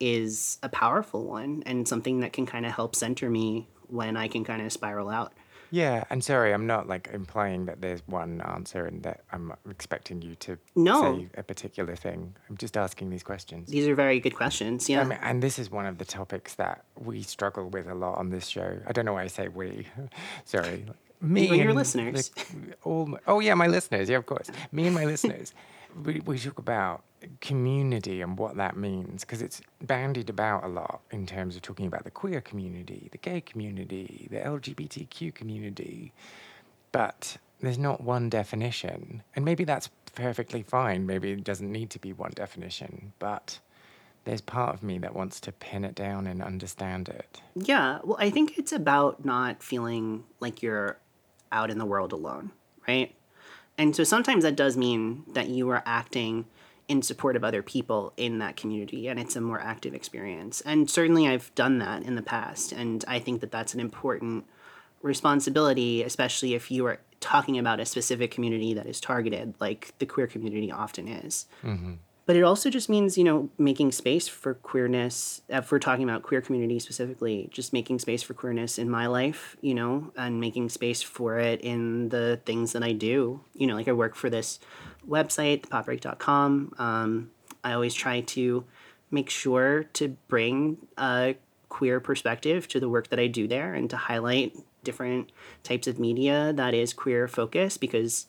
is 0.00 0.58
a 0.62 0.68
powerful 0.68 1.24
one 1.24 1.62
and 1.66 1.88
something 1.88 2.20
that 2.20 2.32
can 2.32 2.46
kind 2.46 2.64
of 2.64 2.72
help 2.72 2.94
center 2.94 3.28
me 3.28 3.68
when 3.88 4.16
I 4.16 4.28
can 4.28 4.44
kind 4.44 4.62
of 4.62 4.72
spiral 4.72 5.08
out. 5.08 5.32
Yeah, 5.70 6.04
and 6.08 6.24
sorry, 6.24 6.54
I'm 6.54 6.66
not 6.66 6.88
like 6.88 7.10
implying 7.12 7.66
that 7.66 7.82
there's 7.82 8.00
one 8.06 8.40
answer 8.40 8.86
and 8.86 9.02
that 9.02 9.20
I'm 9.32 9.52
expecting 9.68 10.22
you 10.22 10.34
to 10.36 10.56
no. 10.74 11.02
say 11.02 11.28
a 11.36 11.42
particular 11.42 11.94
thing. 11.94 12.34
I'm 12.48 12.56
just 12.56 12.76
asking 12.76 13.10
these 13.10 13.22
questions. 13.22 13.68
These 13.68 13.86
are 13.86 13.94
very 13.94 14.18
good 14.18 14.34
questions. 14.34 14.88
Yeah, 14.88 15.02
um, 15.02 15.12
and 15.20 15.42
this 15.42 15.58
is 15.58 15.70
one 15.70 15.84
of 15.84 15.98
the 15.98 16.06
topics 16.06 16.54
that 16.54 16.84
we 16.96 17.22
struggle 17.22 17.68
with 17.68 17.86
a 17.86 17.94
lot 17.94 18.16
on 18.16 18.30
this 18.30 18.46
show. 18.46 18.78
I 18.86 18.92
don't 18.92 19.04
know 19.04 19.12
why 19.14 19.24
I 19.24 19.26
say 19.26 19.48
we. 19.48 19.86
sorry, 20.46 20.86
me 21.20 21.48
and 21.48 21.56
your 21.56 21.74
listeners. 21.74 22.30
My, 22.84 23.18
oh 23.26 23.40
yeah, 23.40 23.54
my 23.54 23.66
listeners. 23.66 24.08
Yeah, 24.08 24.18
of 24.18 24.26
course. 24.26 24.50
Me 24.72 24.86
and 24.86 24.94
my 24.94 25.04
listeners. 25.04 25.54
We 26.04 26.20
we 26.26 26.38
talk 26.38 26.58
about 26.58 27.02
community 27.40 28.20
and 28.20 28.38
what 28.38 28.56
that 28.56 28.76
means 28.76 29.22
because 29.22 29.40
it's 29.40 29.62
bandied 29.82 30.28
about 30.28 30.64
a 30.64 30.68
lot 30.68 31.00
in 31.10 31.26
terms 31.26 31.56
of 31.56 31.62
talking 31.62 31.86
about 31.86 32.04
the 32.04 32.10
queer 32.10 32.42
community, 32.42 33.08
the 33.10 33.18
gay 33.18 33.40
community, 33.40 34.28
the 34.30 34.36
LGBTQ 34.36 35.34
community, 35.34 36.12
but 36.92 37.38
there's 37.60 37.78
not 37.78 38.02
one 38.02 38.28
definition. 38.28 39.22
And 39.34 39.44
maybe 39.44 39.64
that's 39.64 39.88
perfectly 40.14 40.62
fine. 40.62 41.06
Maybe 41.06 41.32
it 41.32 41.44
doesn't 41.44 41.70
need 41.70 41.90
to 41.90 41.98
be 41.98 42.12
one 42.12 42.32
definition, 42.34 43.12
but 43.18 43.58
there's 44.24 44.40
part 44.40 44.74
of 44.74 44.82
me 44.82 44.98
that 44.98 45.14
wants 45.14 45.40
to 45.40 45.52
pin 45.52 45.84
it 45.84 45.94
down 45.94 46.26
and 46.26 46.42
understand 46.42 47.08
it. 47.08 47.40
Yeah, 47.54 48.00
well, 48.04 48.18
I 48.20 48.30
think 48.30 48.58
it's 48.58 48.72
about 48.72 49.24
not 49.24 49.62
feeling 49.62 50.24
like 50.40 50.62
you're 50.62 50.98
out 51.52 51.70
in 51.70 51.78
the 51.78 51.84
world 51.84 52.12
alone, 52.12 52.52
right? 52.86 53.14
And 53.76 53.94
so 53.94 54.04
sometimes 54.04 54.42
that 54.42 54.56
does 54.56 54.76
mean 54.76 55.24
that 55.28 55.48
you 55.48 55.68
are 55.70 55.82
acting 55.86 56.46
in 56.88 57.02
support 57.02 57.36
of 57.36 57.44
other 57.44 57.62
people 57.62 58.12
in 58.16 58.38
that 58.38 58.56
community 58.56 59.08
and 59.08 59.20
it's 59.20 59.36
a 59.36 59.40
more 59.40 59.60
active 59.60 59.94
experience. 59.94 60.60
And 60.62 60.90
certainly 60.90 61.28
I've 61.28 61.54
done 61.54 61.78
that 61.78 62.02
in 62.02 62.14
the 62.14 62.22
past 62.22 62.72
and 62.72 63.04
I 63.06 63.18
think 63.18 63.40
that 63.40 63.52
that's 63.52 63.74
an 63.74 63.80
important 63.80 64.46
responsibility 65.00 66.02
especially 66.02 66.54
if 66.54 66.72
you 66.72 66.84
are 66.84 66.98
talking 67.20 67.56
about 67.56 67.78
a 67.78 67.86
specific 67.86 68.32
community 68.32 68.74
that 68.74 68.86
is 68.86 69.00
targeted 69.00 69.54
like 69.60 69.94
the 69.98 70.06
queer 70.06 70.26
community 70.26 70.72
often 70.72 71.06
is. 71.06 71.46
Mm-hmm 71.62 71.94
but 72.28 72.36
it 72.36 72.42
also 72.42 72.68
just 72.68 72.90
means 72.90 73.16
you 73.16 73.24
know 73.24 73.48
making 73.56 73.90
space 73.90 74.28
for 74.28 74.52
queerness 74.52 75.40
if 75.48 75.72
we're 75.72 75.78
talking 75.78 76.04
about 76.04 76.22
queer 76.22 76.42
community 76.42 76.78
specifically 76.78 77.48
just 77.50 77.72
making 77.72 77.98
space 77.98 78.22
for 78.22 78.34
queerness 78.34 78.78
in 78.78 78.88
my 78.90 79.06
life 79.06 79.56
you 79.62 79.74
know 79.74 80.12
and 80.14 80.38
making 80.38 80.68
space 80.68 81.00
for 81.00 81.38
it 81.38 81.58
in 81.62 82.10
the 82.10 82.38
things 82.44 82.72
that 82.72 82.84
i 82.84 82.92
do. 82.92 83.40
You 83.54 83.66
know 83.66 83.74
like 83.74 83.88
i 83.88 83.92
work 83.92 84.14
for 84.14 84.28
this 84.28 84.60
website 85.08 85.62
thepopbreak.com 85.62 86.74
um, 86.78 87.30
i 87.64 87.72
always 87.72 87.94
try 87.94 88.20
to 88.20 88.64
make 89.10 89.30
sure 89.30 89.84
to 89.94 90.08
bring 90.28 90.76
a 90.98 91.34
queer 91.70 91.98
perspective 91.98 92.68
to 92.68 92.78
the 92.78 92.90
work 92.90 93.08
that 93.08 93.18
i 93.18 93.26
do 93.26 93.48
there 93.48 93.72
and 93.72 93.88
to 93.88 93.96
highlight 93.96 94.54
different 94.84 95.32
types 95.62 95.86
of 95.86 95.98
media 95.98 96.52
that 96.54 96.74
is 96.74 96.92
queer 96.92 97.26
focused 97.26 97.80
because 97.80 98.26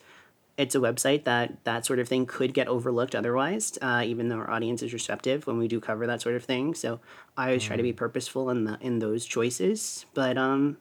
it's 0.59 0.75
a 0.75 0.79
website 0.79 1.23
that 1.23 1.63
that 1.63 1.85
sort 1.85 1.99
of 1.99 2.07
thing 2.09 2.25
could 2.25 2.53
get 2.53 2.67
overlooked 2.67 3.15
otherwise, 3.15 3.77
uh, 3.81 4.03
even 4.05 4.27
though 4.27 4.35
our 4.35 4.51
audience 4.51 4.83
is 4.83 4.91
receptive 4.91 5.47
when 5.47 5.57
we 5.57 5.69
do 5.69 5.79
cover 5.79 6.05
that 6.05 6.21
sort 6.21 6.35
of 6.35 6.43
thing. 6.43 6.75
So 6.75 6.99
I 7.37 7.45
always 7.45 7.63
mm. 7.63 7.67
try 7.67 7.77
to 7.77 7.83
be 7.83 7.93
mm. 7.93 7.97
purposeful 7.97 8.49
in 8.49 8.65
the 8.65 8.77
in 8.81 8.99
those 8.99 9.25
choices. 9.25 10.05
But 10.13 10.37
um, 10.37 10.77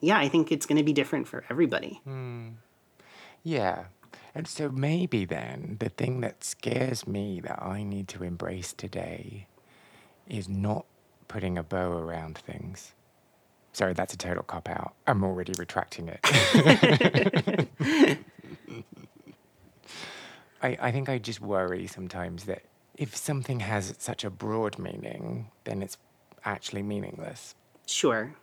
yeah, 0.00 0.18
I 0.18 0.28
think 0.30 0.50
it's 0.50 0.64
going 0.64 0.78
to 0.78 0.82
be 0.82 0.94
different 0.94 1.28
for 1.28 1.44
everybody. 1.50 2.00
Mm. 2.08 2.54
Yeah. 3.42 3.84
And 4.34 4.48
so 4.48 4.70
maybe 4.70 5.26
then 5.26 5.76
the 5.80 5.90
thing 5.90 6.22
that 6.22 6.42
scares 6.42 7.06
me 7.06 7.40
that 7.40 7.62
I 7.62 7.82
need 7.82 8.08
to 8.08 8.24
embrace 8.24 8.72
today 8.72 9.48
is 10.26 10.48
not 10.48 10.86
putting 11.28 11.58
a 11.58 11.62
bow 11.62 11.92
around 11.92 12.38
things. 12.38 12.92
Sorry, 13.74 13.92
that's 13.92 14.14
a 14.14 14.16
total 14.16 14.44
cop 14.44 14.68
out. 14.68 14.94
I'm 15.06 15.22
already 15.24 15.52
retracting 15.58 16.08
it. 16.08 17.68
I, 20.62 20.76
I 20.80 20.92
think 20.92 21.08
I 21.08 21.18
just 21.18 21.40
worry 21.40 21.86
sometimes 21.86 22.44
that 22.44 22.62
if 22.96 23.16
something 23.16 23.60
has 23.60 23.94
such 23.98 24.24
a 24.24 24.30
broad 24.30 24.78
meaning, 24.78 25.50
then 25.64 25.82
it's 25.82 25.96
actually 26.44 26.82
meaningless. 26.82 27.54
Sure. 27.86 28.34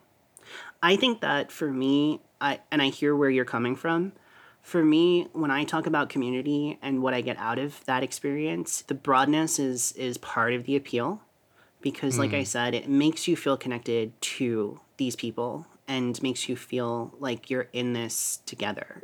I 0.81 0.95
think 0.95 1.21
that 1.21 1.51
for 1.51 1.71
me, 1.71 2.21
I 2.41 2.59
and 2.71 2.81
I 2.81 2.87
hear 2.87 3.15
where 3.15 3.29
you're 3.29 3.45
coming 3.45 3.75
from. 3.75 4.13
For 4.61 4.83
me, 4.83 5.27
when 5.31 5.51
I 5.51 5.63
talk 5.63 5.87
about 5.87 6.09
community 6.09 6.77
and 6.81 7.01
what 7.01 7.13
I 7.13 7.21
get 7.21 7.37
out 7.37 7.57
of 7.59 7.83
that 7.85 8.03
experience, 8.03 8.81
the 8.81 8.93
broadness 8.93 9.59
is 9.59 9.91
is 9.93 10.17
part 10.17 10.53
of 10.53 10.65
the 10.65 10.75
appeal 10.75 11.21
because 11.81 12.17
like 12.17 12.31
mm. 12.31 12.39
I 12.39 12.43
said, 12.43 12.73
it 12.73 12.89
makes 12.89 13.27
you 13.27 13.35
feel 13.35 13.57
connected 13.57 14.19
to 14.21 14.79
these 14.97 15.15
people 15.15 15.67
and 15.87 16.21
makes 16.21 16.49
you 16.49 16.55
feel 16.55 17.13
like 17.19 17.49
you're 17.49 17.69
in 17.73 17.93
this 17.93 18.41
together. 18.45 19.03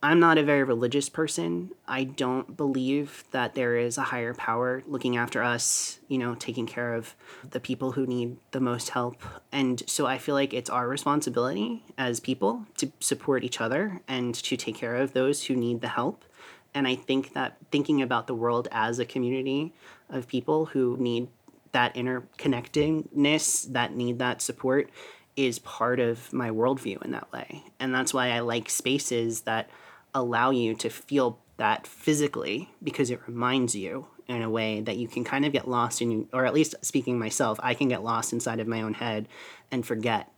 I'm 0.00 0.20
not 0.20 0.38
a 0.38 0.44
very 0.44 0.62
religious 0.62 1.08
person. 1.08 1.72
I 1.88 2.04
don't 2.04 2.56
believe 2.56 3.24
that 3.32 3.56
there 3.56 3.76
is 3.76 3.98
a 3.98 4.02
higher 4.02 4.32
power 4.32 4.84
looking 4.86 5.16
after 5.16 5.42
us, 5.42 5.98
you 6.06 6.18
know, 6.18 6.36
taking 6.36 6.66
care 6.66 6.94
of 6.94 7.16
the 7.50 7.58
people 7.58 7.92
who 7.92 8.06
need 8.06 8.36
the 8.52 8.60
most 8.60 8.90
help. 8.90 9.20
And 9.50 9.82
so 9.88 10.06
I 10.06 10.18
feel 10.18 10.36
like 10.36 10.54
it's 10.54 10.70
our 10.70 10.86
responsibility 10.86 11.82
as 11.98 12.20
people 12.20 12.64
to 12.76 12.92
support 13.00 13.42
each 13.42 13.60
other 13.60 14.00
and 14.06 14.36
to 14.36 14.56
take 14.56 14.76
care 14.76 14.94
of 14.94 15.14
those 15.14 15.46
who 15.46 15.56
need 15.56 15.80
the 15.80 15.88
help. 15.88 16.24
And 16.72 16.86
I 16.86 16.94
think 16.94 17.32
that 17.32 17.56
thinking 17.72 18.00
about 18.00 18.28
the 18.28 18.34
world 18.34 18.68
as 18.70 19.00
a 19.00 19.04
community 19.04 19.72
of 20.08 20.28
people 20.28 20.66
who 20.66 20.96
need 21.00 21.26
that 21.72 21.94
interconnectedness, 21.96 23.72
that 23.72 23.96
need 23.96 24.20
that 24.20 24.42
support, 24.42 24.90
is 25.34 25.58
part 25.58 25.98
of 25.98 26.32
my 26.32 26.50
worldview 26.50 27.02
in 27.04 27.10
that 27.10 27.32
way. 27.32 27.64
And 27.80 27.92
that's 27.92 28.14
why 28.14 28.30
I 28.30 28.40
like 28.40 28.70
spaces 28.70 29.40
that 29.42 29.68
allow 30.14 30.50
you 30.50 30.74
to 30.74 30.88
feel 30.88 31.38
that 31.58 31.86
physically 31.86 32.70
because 32.82 33.10
it 33.10 33.20
reminds 33.26 33.74
you 33.74 34.06
in 34.28 34.42
a 34.42 34.50
way 34.50 34.80
that 34.80 34.96
you 34.96 35.08
can 35.08 35.24
kind 35.24 35.44
of 35.44 35.52
get 35.52 35.68
lost 35.68 36.00
in 36.00 36.28
or 36.32 36.46
at 36.46 36.54
least 36.54 36.74
speaking 36.82 37.18
myself 37.18 37.58
i 37.62 37.74
can 37.74 37.88
get 37.88 38.02
lost 38.02 38.32
inside 38.32 38.60
of 38.60 38.66
my 38.66 38.80
own 38.80 38.94
head 38.94 39.26
and 39.70 39.86
forget 39.86 40.30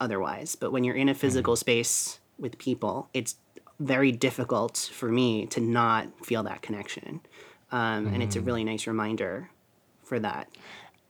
otherwise 0.00 0.56
but 0.56 0.72
when 0.72 0.84
you're 0.84 0.96
in 0.96 1.08
a 1.08 1.14
physical 1.14 1.54
mm-hmm. 1.54 1.60
space 1.60 2.18
with 2.38 2.58
people 2.58 3.08
it's 3.14 3.36
very 3.80 4.12
difficult 4.12 4.90
for 4.92 5.08
me 5.10 5.46
to 5.46 5.60
not 5.60 6.08
feel 6.24 6.42
that 6.42 6.62
connection 6.62 7.20
um, 7.72 8.06
mm. 8.06 8.14
and 8.14 8.22
it's 8.22 8.36
a 8.36 8.40
mm. 8.40 8.46
really 8.46 8.64
nice 8.64 8.86
reminder 8.86 9.50
for 10.04 10.18
that 10.18 10.48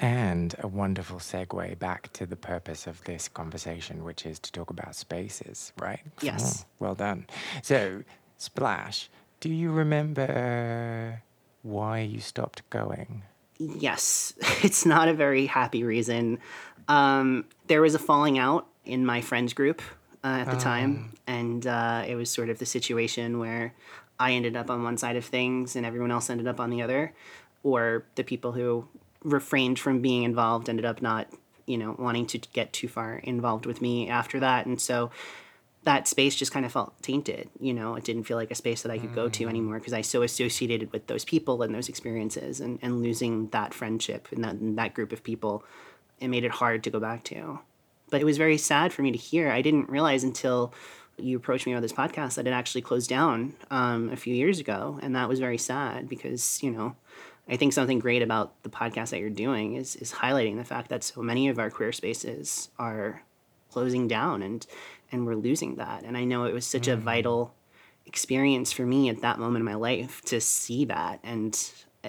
and 0.04 0.54
a 0.60 0.68
wonderful 0.68 1.16
segue 1.16 1.78
back 1.78 2.12
to 2.12 2.26
the 2.26 2.36
purpose 2.36 2.86
of 2.86 3.02
this 3.04 3.26
conversation, 3.26 4.04
which 4.04 4.26
is 4.26 4.38
to 4.38 4.52
talk 4.52 4.68
about 4.68 4.94
spaces, 4.94 5.72
right? 5.80 6.02
Yes. 6.20 6.62
Oh, 6.62 6.66
well 6.78 6.94
done. 6.94 7.26
So, 7.62 8.02
Splash, 8.36 9.08
do 9.40 9.48
you 9.48 9.72
remember 9.72 11.22
why 11.62 12.00
you 12.00 12.20
stopped 12.20 12.68
going? 12.68 13.22
Yes. 13.58 14.34
It's 14.62 14.84
not 14.84 15.08
a 15.08 15.14
very 15.14 15.46
happy 15.46 15.84
reason. 15.84 16.38
Um, 16.86 17.46
there 17.68 17.80
was 17.80 17.94
a 17.94 17.98
falling 17.98 18.38
out 18.38 18.66
in 18.84 19.06
my 19.06 19.22
friends 19.22 19.54
group 19.54 19.80
uh, 20.22 20.44
at 20.44 20.50
the 20.50 20.58
time, 20.58 21.12
oh. 21.14 21.18
and 21.26 21.66
uh, 21.66 22.04
it 22.06 22.14
was 22.14 22.28
sort 22.28 22.50
of 22.50 22.58
the 22.58 22.66
situation 22.66 23.38
where 23.38 23.72
I 24.18 24.32
ended 24.32 24.54
up 24.54 24.68
on 24.68 24.82
one 24.82 24.98
side 24.98 25.16
of 25.16 25.24
things 25.24 25.76
and 25.76 25.86
everyone 25.86 26.10
else 26.10 26.28
ended 26.28 26.46
up 26.46 26.60
on 26.60 26.68
the 26.68 26.82
other, 26.82 27.14
or 27.62 28.04
the 28.16 28.24
people 28.24 28.52
who 28.52 28.86
refrained 29.24 29.78
from 29.78 30.00
being 30.00 30.22
involved 30.22 30.68
ended 30.68 30.84
up 30.84 31.02
not 31.02 31.28
you 31.66 31.78
know 31.78 31.96
wanting 31.98 32.26
to 32.26 32.38
get 32.52 32.72
too 32.72 32.88
far 32.88 33.16
involved 33.16 33.66
with 33.66 33.80
me 33.80 34.08
after 34.08 34.40
that. 34.40 34.66
And 34.66 34.80
so 34.80 35.10
that 35.84 36.08
space 36.08 36.34
just 36.34 36.50
kind 36.50 36.64
of 36.64 36.72
felt 36.72 37.00
tainted 37.02 37.50
you 37.60 37.74
know? 37.74 37.94
It 37.94 38.04
didn't 38.04 38.24
feel 38.24 38.36
like 38.36 38.50
a 38.50 38.54
space 38.54 38.82
that 38.82 38.92
i 38.92 38.98
could 38.98 39.14
go 39.14 39.28
to 39.28 39.44
mm. 39.44 39.48
anymore 39.48 39.78
because 39.78 39.92
i 39.92 40.00
so 40.00 40.22
associated 40.22 40.92
with 40.92 41.08
those 41.08 41.26
people 41.26 41.62
and 41.62 41.74
those 41.74 41.90
experiences 41.90 42.60
and, 42.60 42.78
and 42.80 43.02
losing 43.02 43.48
that 43.48 43.74
friendship 43.74 44.28
and 44.32 44.42
that, 44.44 44.54
and 44.54 44.78
that 44.78 44.94
group 44.94 45.12
of 45.12 45.22
people 45.22 45.64
it 46.20 46.28
made 46.28 46.44
it 46.44 46.52
hard 46.52 46.84
to 46.84 46.90
go 46.90 47.00
back 47.00 47.24
to. 47.24 47.58
But 48.10 48.20
it 48.20 48.24
was 48.24 48.38
very 48.38 48.58
sad 48.58 48.92
for 48.92 49.02
me 49.02 49.12
to 49.12 49.18
hear. 49.18 49.50
I 49.50 49.62
didn't 49.62 49.88
realize 49.88 50.24
until 50.24 50.72
you 51.16 51.36
approached 51.36 51.66
me 51.66 51.72
about 51.72 51.82
this 51.82 51.92
podcast 51.92 52.34
that 52.34 52.46
it 52.46 52.50
actually 52.50 52.82
closed 52.82 53.08
down 53.08 53.54
um, 53.70 54.10
a 54.10 54.16
few 54.16 54.34
years 54.34 54.58
ago 54.58 54.98
and 55.00 55.14
that 55.14 55.28
was 55.28 55.38
very 55.38 55.58
sad 55.58 56.08
because 56.08 56.60
you 56.62 56.70
know 56.70 56.96
I 57.48 57.56
think 57.56 57.72
something 57.72 57.98
great 57.98 58.22
about 58.22 58.62
the 58.62 58.70
podcast 58.70 59.10
that 59.10 59.20
you're 59.20 59.30
doing 59.30 59.74
is 59.74 59.96
is 59.96 60.12
highlighting 60.12 60.56
the 60.56 60.64
fact 60.64 60.88
that 60.88 61.04
so 61.04 61.22
many 61.22 61.48
of 61.48 61.58
our 61.58 61.70
queer 61.70 61.92
spaces 61.92 62.70
are 62.78 63.22
closing 63.70 64.08
down 64.08 64.42
and 64.42 64.66
and 65.12 65.26
we're 65.26 65.36
losing 65.36 65.76
that. 65.76 66.04
And 66.04 66.16
I 66.16 66.24
know 66.24 66.44
it 66.44 66.54
was 66.54 66.66
such 66.66 66.86
mm. 66.86 66.94
a 66.94 66.96
vital 66.96 67.54
experience 68.06 68.72
for 68.72 68.86
me 68.86 69.08
at 69.08 69.20
that 69.22 69.38
moment 69.38 69.62
in 69.62 69.64
my 69.64 69.74
life 69.74 70.22
to 70.22 70.40
see 70.40 70.84
that 70.86 71.20
and 71.22 71.58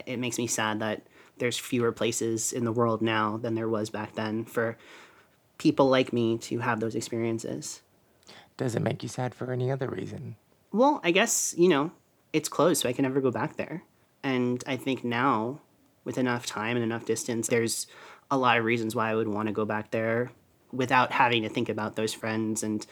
it 0.06 0.20
makes 0.20 0.38
me 0.38 0.48
sad 0.48 0.80
that 0.80 1.04
there's 1.38 1.58
fewer 1.58 1.92
places 1.92 2.54
in 2.54 2.66
the 2.66 2.72
world 2.72 3.02
now 3.02 3.38
than 3.38 3.56
there 3.56 3.70
was 3.70 3.90
back 3.90 4.14
then 4.16 4.46
for 4.46 4.78
people 5.58 5.88
like 5.88 6.14
me 6.14 6.38
to 6.38 6.60
have 6.60 6.80
those 6.80 6.96
experiences. 6.96 7.82
Does 8.58 8.76
it 8.76 8.82
make 8.82 9.04
you 9.04 9.10
sad 9.10 9.36
for 9.36 9.52
any 9.52 9.72
other 9.72 9.88
reason? 9.88 10.36
Well, 10.72 11.02
I 11.04 11.12
guess, 11.12 11.54
you 11.58 11.70
know, 11.70 11.92
it's 12.34 12.50
closed, 12.50 12.82
so 12.82 12.90
I 12.90 12.94
can 12.94 13.04
never 13.04 13.22
go 13.22 13.32
back 13.32 13.58
there. 13.58 13.84
And 14.26 14.64
I 14.66 14.76
think 14.76 15.04
now, 15.04 15.62
with 16.04 16.18
enough 16.18 16.48
time 16.48 16.76
and 16.76 16.84
enough 16.84 17.06
distance, 17.06 17.48
there's 17.48 17.86
a 18.32 18.38
lot 18.38 18.58
of 18.58 18.66
reasons 18.66 18.96
why 18.96 19.12
I 19.12 19.16
would 19.16 19.28
want 19.28 19.48
to 19.50 19.54
go 19.54 19.66
back 19.66 19.92
there 19.92 20.32
without 20.72 21.12
having 21.12 21.44
to 21.44 21.50
think 21.50 21.70
about 21.70 21.96
those 21.96 22.12
friends 22.12 22.64
and 22.64 22.86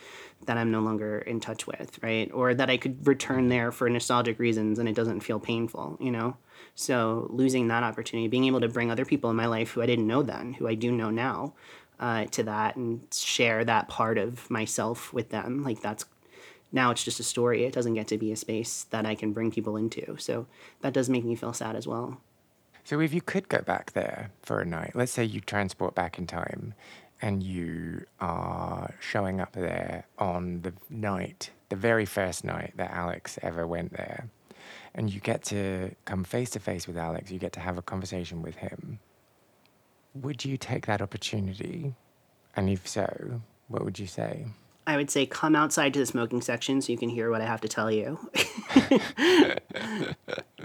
that 0.46 0.60
I'm 0.60 0.70
no 0.70 0.82
longer 0.82 1.18
in 1.18 1.40
touch 1.40 1.66
with, 1.66 1.98
right? 2.04 2.30
Or 2.32 2.54
that 2.54 2.70
I 2.70 2.78
could 2.78 3.08
return 3.08 3.50
there 3.50 3.72
for 3.72 3.90
nostalgic 3.90 4.38
reasons 4.38 4.78
and 4.78 4.88
it 4.88 4.94
doesn't 4.94 5.22
feel 5.22 5.40
painful, 5.40 5.98
you 6.00 6.12
know? 6.12 6.38
So 6.76 7.28
losing 7.32 7.68
that 7.70 7.82
opportunity, 7.82 8.28
being 8.28 8.46
able 8.46 8.62
to 8.62 8.70
bring 8.70 8.92
other 8.92 9.04
people 9.04 9.32
in 9.32 9.36
my 9.36 9.48
life 9.48 9.72
who 9.72 9.82
I 9.82 9.88
didn't 9.88 10.06
know 10.06 10.22
then, 10.22 10.54
who 10.54 10.68
I 10.68 10.76
do 10.76 10.92
know 10.92 11.10
now, 11.10 11.56
uh, 12.00 12.26
to 12.26 12.44
that 12.44 12.76
and 12.76 13.02
share 13.12 13.66
that 13.66 13.88
part 13.88 14.20
of 14.20 14.52
myself 14.52 15.12
with 15.12 15.30
them, 15.30 15.64
like 15.64 15.82
that's 15.82 16.06
now 16.74 16.92
it's 16.92 17.04
just 17.04 17.22
a 17.22 17.24
story. 17.24 17.64
It 17.64 17.74
doesn't 17.74 17.94
get 17.94 18.08
to 18.08 18.18
be 18.18 18.32
a 18.34 18.36
space 18.36 18.86
that 18.90 19.06
I 19.06 19.16
can 19.16 19.32
bring 19.32 19.52
people 19.52 19.78
into. 19.78 20.18
So 20.18 20.48
that 20.82 20.92
does 20.92 21.08
make 21.08 21.24
me 21.24 21.36
feel 21.36 21.54
sad 21.54 21.78
as 21.78 21.88
well. 21.88 22.20
So 22.84 23.00
if 23.00 23.14
you 23.14 23.22
could 23.22 23.48
go 23.48 23.62
back 23.62 23.94
there 23.94 24.32
for 24.42 24.60
a 24.60 24.66
night, 24.66 24.92
let's 24.96 25.14
say 25.14 25.24
you 25.24 25.40
transport 25.40 25.96
back 25.96 26.18
in 26.18 26.28
time 26.28 26.74
and 27.22 27.42
you 27.42 28.06
are 28.20 28.94
showing 29.00 29.40
up 29.40 29.54
there 29.54 30.06
on 30.18 30.64
the 30.64 30.74
night, 30.90 31.52
the 31.70 31.78
very 31.78 32.06
first 32.06 32.44
night 32.44 32.74
that 32.76 32.92
Alex 32.92 33.40
ever 33.42 33.66
went 33.66 33.94
there, 33.94 34.28
and 34.94 35.14
you 35.14 35.22
get 35.22 35.44
to 35.44 35.96
come 36.04 36.24
face 36.26 36.50
to 36.52 36.60
face 36.60 36.88
with 36.88 36.98
Alex, 36.98 37.32
you 37.32 37.40
get 37.40 37.54
to 37.54 37.60
have 37.62 37.78
a 37.78 37.82
conversation 37.82 38.42
with 38.42 38.56
him. 38.56 39.00
Would 40.16 40.44
you 40.44 40.58
take 40.58 40.86
that 40.88 41.02
opportunity? 41.02 41.96
And 42.56 42.70
if 42.70 42.88
so, 42.88 43.42
what 43.70 43.86
would 43.86 43.98
you 43.98 44.08
say? 44.08 44.48
I 44.86 44.98
would 44.98 45.10
say 45.10 45.26
come 45.26 45.56
outside 45.56 45.94
to 45.94 46.00
the 46.00 46.06
smoking 46.06 46.42
section 46.42 46.82
so 46.82 46.92
you 46.92 46.98
can 46.98 47.10
hear 47.10 47.30
what 47.30 47.42
I 47.42 47.46
have 47.46 47.62
to 47.62 47.68
tell 47.68 47.90
you. 47.90 48.20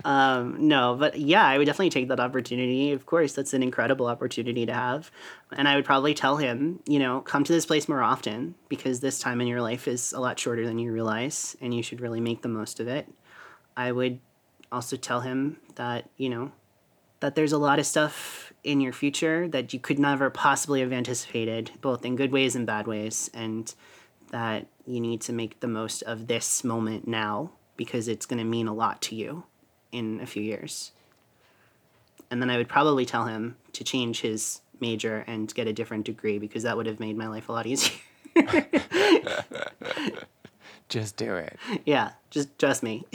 um, 0.05 0.57
no, 0.67 0.97
but 0.99 1.19
yeah, 1.19 1.47
I 1.47 1.57
would 1.57 1.67
definitely 1.67 1.91
take 1.91 2.09
that 2.09 2.19
opportunity. 2.19 2.93
Of 2.93 3.07
course, 3.07 3.33
that's 3.33 3.55
an 3.55 3.63
incredible 3.63 4.07
opportunity 4.07 4.67
to 4.67 4.75
have. 4.75 5.11
And 5.53 5.69
I 5.69 5.77
would 5.77 5.85
probably 5.85 6.15
tell 6.15 6.37
him, 6.37 6.81
you 6.87 6.99
know, 6.99 7.21
come 7.21 7.45
to 7.45 7.53
this 7.53 7.67
place 7.67 7.89
more 7.89 8.03
often 8.03 8.57
because 8.69 9.01
this 9.01 9.21
time 9.21 9.41
in 9.41 9.47
your 9.47 9.63
life 9.63 9.87
is 9.87 10.13
a 10.13 10.21
lot 10.21 10.39
shorter 10.39 10.67
than 10.67 10.79
you 10.79 10.93
realize 10.93 11.57
and 11.61 11.73
you 11.73 11.83
should 11.83 12.01
really 12.01 12.21
make 12.21 12.43
the 12.43 12.49
most 12.49 12.81
of 12.81 12.89
it. 12.89 13.09
I 13.77 13.93
would 13.93 14.19
also 14.73 14.97
tell 14.97 15.21
him 15.21 15.59
that, 15.77 16.11
you 16.17 16.29
know, 16.29 16.51
that 17.21 17.35
there's 17.35 17.53
a 17.53 17.59
lot 17.59 17.79
of 17.79 17.87
stuff 17.87 18.53
in 18.65 18.81
your 18.81 18.93
future 18.93 19.49
that 19.49 19.73
you 19.73 19.81
could 19.81 19.99
never 19.99 20.31
possibly 20.31 20.81
have 20.81 20.93
anticipated, 20.93 21.71
both 21.81 22.05
in 22.05 22.17
good 22.17 22.33
ways 22.33 22.55
and 22.55 22.67
bad 22.67 22.87
ways. 22.87 23.31
And 23.33 23.73
that 24.31 24.67
you 24.87 25.01
need 25.01 25.21
to 25.23 25.33
make 25.33 25.61
the 25.61 25.69
most 25.69 26.03
of 26.03 26.27
this 26.27 26.65
moment 26.65 27.07
now 27.07 27.51
because 27.77 28.09
it's 28.09 28.27
going 28.27 28.39
to 28.39 28.45
mean 28.45 28.69
a 28.69 28.75
lot 28.75 29.01
to 29.03 29.15
you 29.15 29.45
in 29.93 30.21
a 30.21 30.27
few 30.27 30.43
years. 30.43 30.93
And 32.31 32.43
then 32.43 32.51
I 32.51 32.57
would 32.57 32.69
probably 32.69 33.07
tell 33.07 33.25
him 33.25 33.57
to 33.73 33.85
change 33.85 34.21
his 34.21 34.61
major 34.81 35.25
and 35.27 35.53
get 35.55 35.67
a 35.67 35.73
different 35.73 36.05
degree 36.05 36.39
because 36.39 36.63
that 36.65 36.77
would 36.77 36.87
have 36.87 37.01
made 37.01 37.17
my 37.17 37.29
life 37.29 37.49
a 37.49 37.53
lot 37.53 37.67
easier. 37.67 37.97
just 40.89 41.17
do 41.17 41.37
it. 41.37 41.59
Yeah, 41.85 42.13
just 42.31 42.59
trust 42.59 42.83
me. 42.83 43.07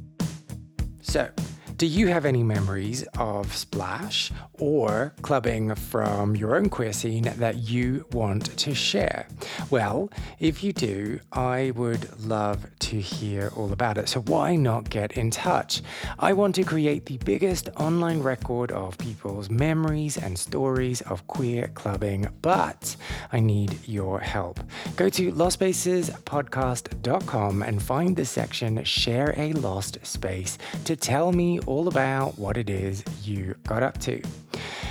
so, 1.02 1.30
do 1.78 1.86
you 1.86 2.08
have 2.08 2.26
any 2.26 2.42
memories 2.42 3.04
of 3.18 3.54
Splash 3.54 4.32
or 4.54 5.14
clubbing 5.22 5.76
from 5.76 6.34
your 6.34 6.56
own 6.56 6.68
queer 6.68 6.92
scene 6.92 7.32
that 7.36 7.70
you 7.70 8.04
want 8.10 8.46
to 8.58 8.74
share? 8.74 9.28
Well, 9.70 10.10
if 10.40 10.64
you 10.64 10.72
do, 10.72 11.20
I 11.32 11.70
would 11.76 12.18
love 12.18 12.66
to 12.80 13.00
hear 13.00 13.52
all 13.54 13.72
about 13.72 13.96
it. 13.96 14.08
So 14.08 14.22
why 14.22 14.56
not 14.56 14.90
get 14.90 15.12
in 15.12 15.30
touch? 15.30 15.82
I 16.18 16.32
want 16.32 16.56
to 16.56 16.64
create 16.64 17.06
the 17.06 17.18
biggest 17.18 17.68
online 17.76 18.22
record 18.22 18.72
of 18.72 18.98
people's 18.98 19.48
memories 19.48 20.18
and 20.18 20.36
stories 20.36 21.00
of 21.02 21.28
queer 21.28 21.68
clubbing, 21.74 22.26
but 22.42 22.96
I 23.30 23.38
need 23.38 23.78
your 23.86 24.18
help. 24.18 24.58
Go 24.96 25.08
to 25.10 25.30
lostspacespodcast.com 25.30 27.62
and 27.62 27.80
find 27.80 28.16
the 28.16 28.24
section 28.24 28.82
Share 28.82 29.32
a 29.36 29.52
Lost 29.52 30.04
Space 30.04 30.58
to 30.84 30.96
tell 30.96 31.30
me 31.30 31.60
all 31.68 31.86
about 31.86 32.38
what 32.38 32.56
it 32.56 32.70
is 32.70 33.04
you 33.22 33.54
got 33.66 33.82
up 33.82 33.98
to. 33.98 34.22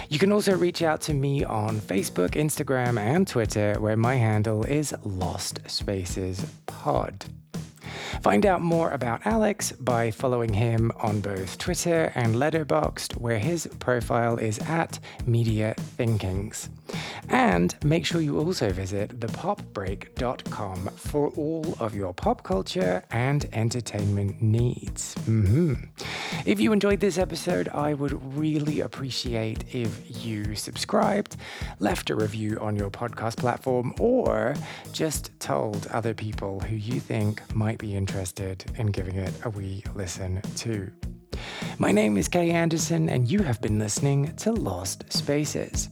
You 0.09 0.19
can 0.19 0.31
also 0.31 0.55
reach 0.55 0.81
out 0.83 1.01
to 1.01 1.13
me 1.13 1.43
on 1.43 1.81
Facebook, 1.81 2.31
Instagram, 2.31 2.99
and 2.99 3.27
Twitter, 3.27 3.75
where 3.79 3.97
my 3.97 4.15
handle 4.15 4.63
is 4.63 4.93
Lost 5.03 5.59
Spaces 5.67 6.45
Pod. 6.67 7.25
Find 8.21 8.45
out 8.45 8.61
more 8.61 8.91
about 8.91 9.25
Alex 9.25 9.71
by 9.73 10.11
following 10.11 10.53
him 10.53 10.91
on 11.01 11.21
both 11.21 11.57
Twitter 11.57 12.11
and 12.15 12.35
Letterboxd, 12.35 13.19
where 13.19 13.39
his 13.39 13.67
profile 13.79 14.37
is 14.37 14.59
at 14.59 14.99
Media 15.25 15.73
Thinkings. 15.77 16.69
And 17.29 17.75
make 17.83 18.05
sure 18.05 18.21
you 18.21 18.39
also 18.39 18.71
visit 18.71 19.19
thepopbreak.com 19.19 20.87
for 20.95 21.29
all 21.29 21.75
of 21.79 21.93
your 21.93 22.13
pop 22.13 22.43
culture 22.43 23.03
and 23.11 23.47
entertainment 23.53 24.41
needs. 24.41 25.15
Mm-hmm. 25.15 25.73
If 26.45 26.59
you 26.59 26.71
enjoyed 26.71 26.99
this 27.01 27.17
episode, 27.17 27.67
I 27.69 27.93
would 27.93 28.37
really 28.37 28.79
appreciate 28.79 29.75
if 29.75 30.25
you 30.25 30.55
subscribed, 30.55 31.35
left 31.79 32.09
a 32.09 32.15
review 32.15 32.57
on 32.61 32.75
your 32.75 32.89
podcast 32.89 33.37
platform, 33.37 33.93
or 33.99 34.55
just 34.93 35.37
told 35.39 35.87
other 35.87 36.13
people 36.13 36.61
who 36.61 36.75
you 36.75 36.99
think 36.99 37.41
might 37.53 37.77
be 37.77 37.95
interested 38.07 38.63
in 38.77 38.87
giving 38.87 39.15
it 39.17 39.33
a 39.43 39.49
wee 39.49 39.83
listen 39.93 40.41
too. 40.55 40.89
My 41.77 41.91
name 41.91 42.15
is 42.15 42.29
Kay 42.29 42.51
Anderson, 42.51 43.09
and 43.09 43.29
you 43.29 43.43
have 43.43 43.61
been 43.61 43.79
listening 43.79 44.33
to 44.37 44.53
Lost 44.53 45.11
Spaces. 45.11 45.89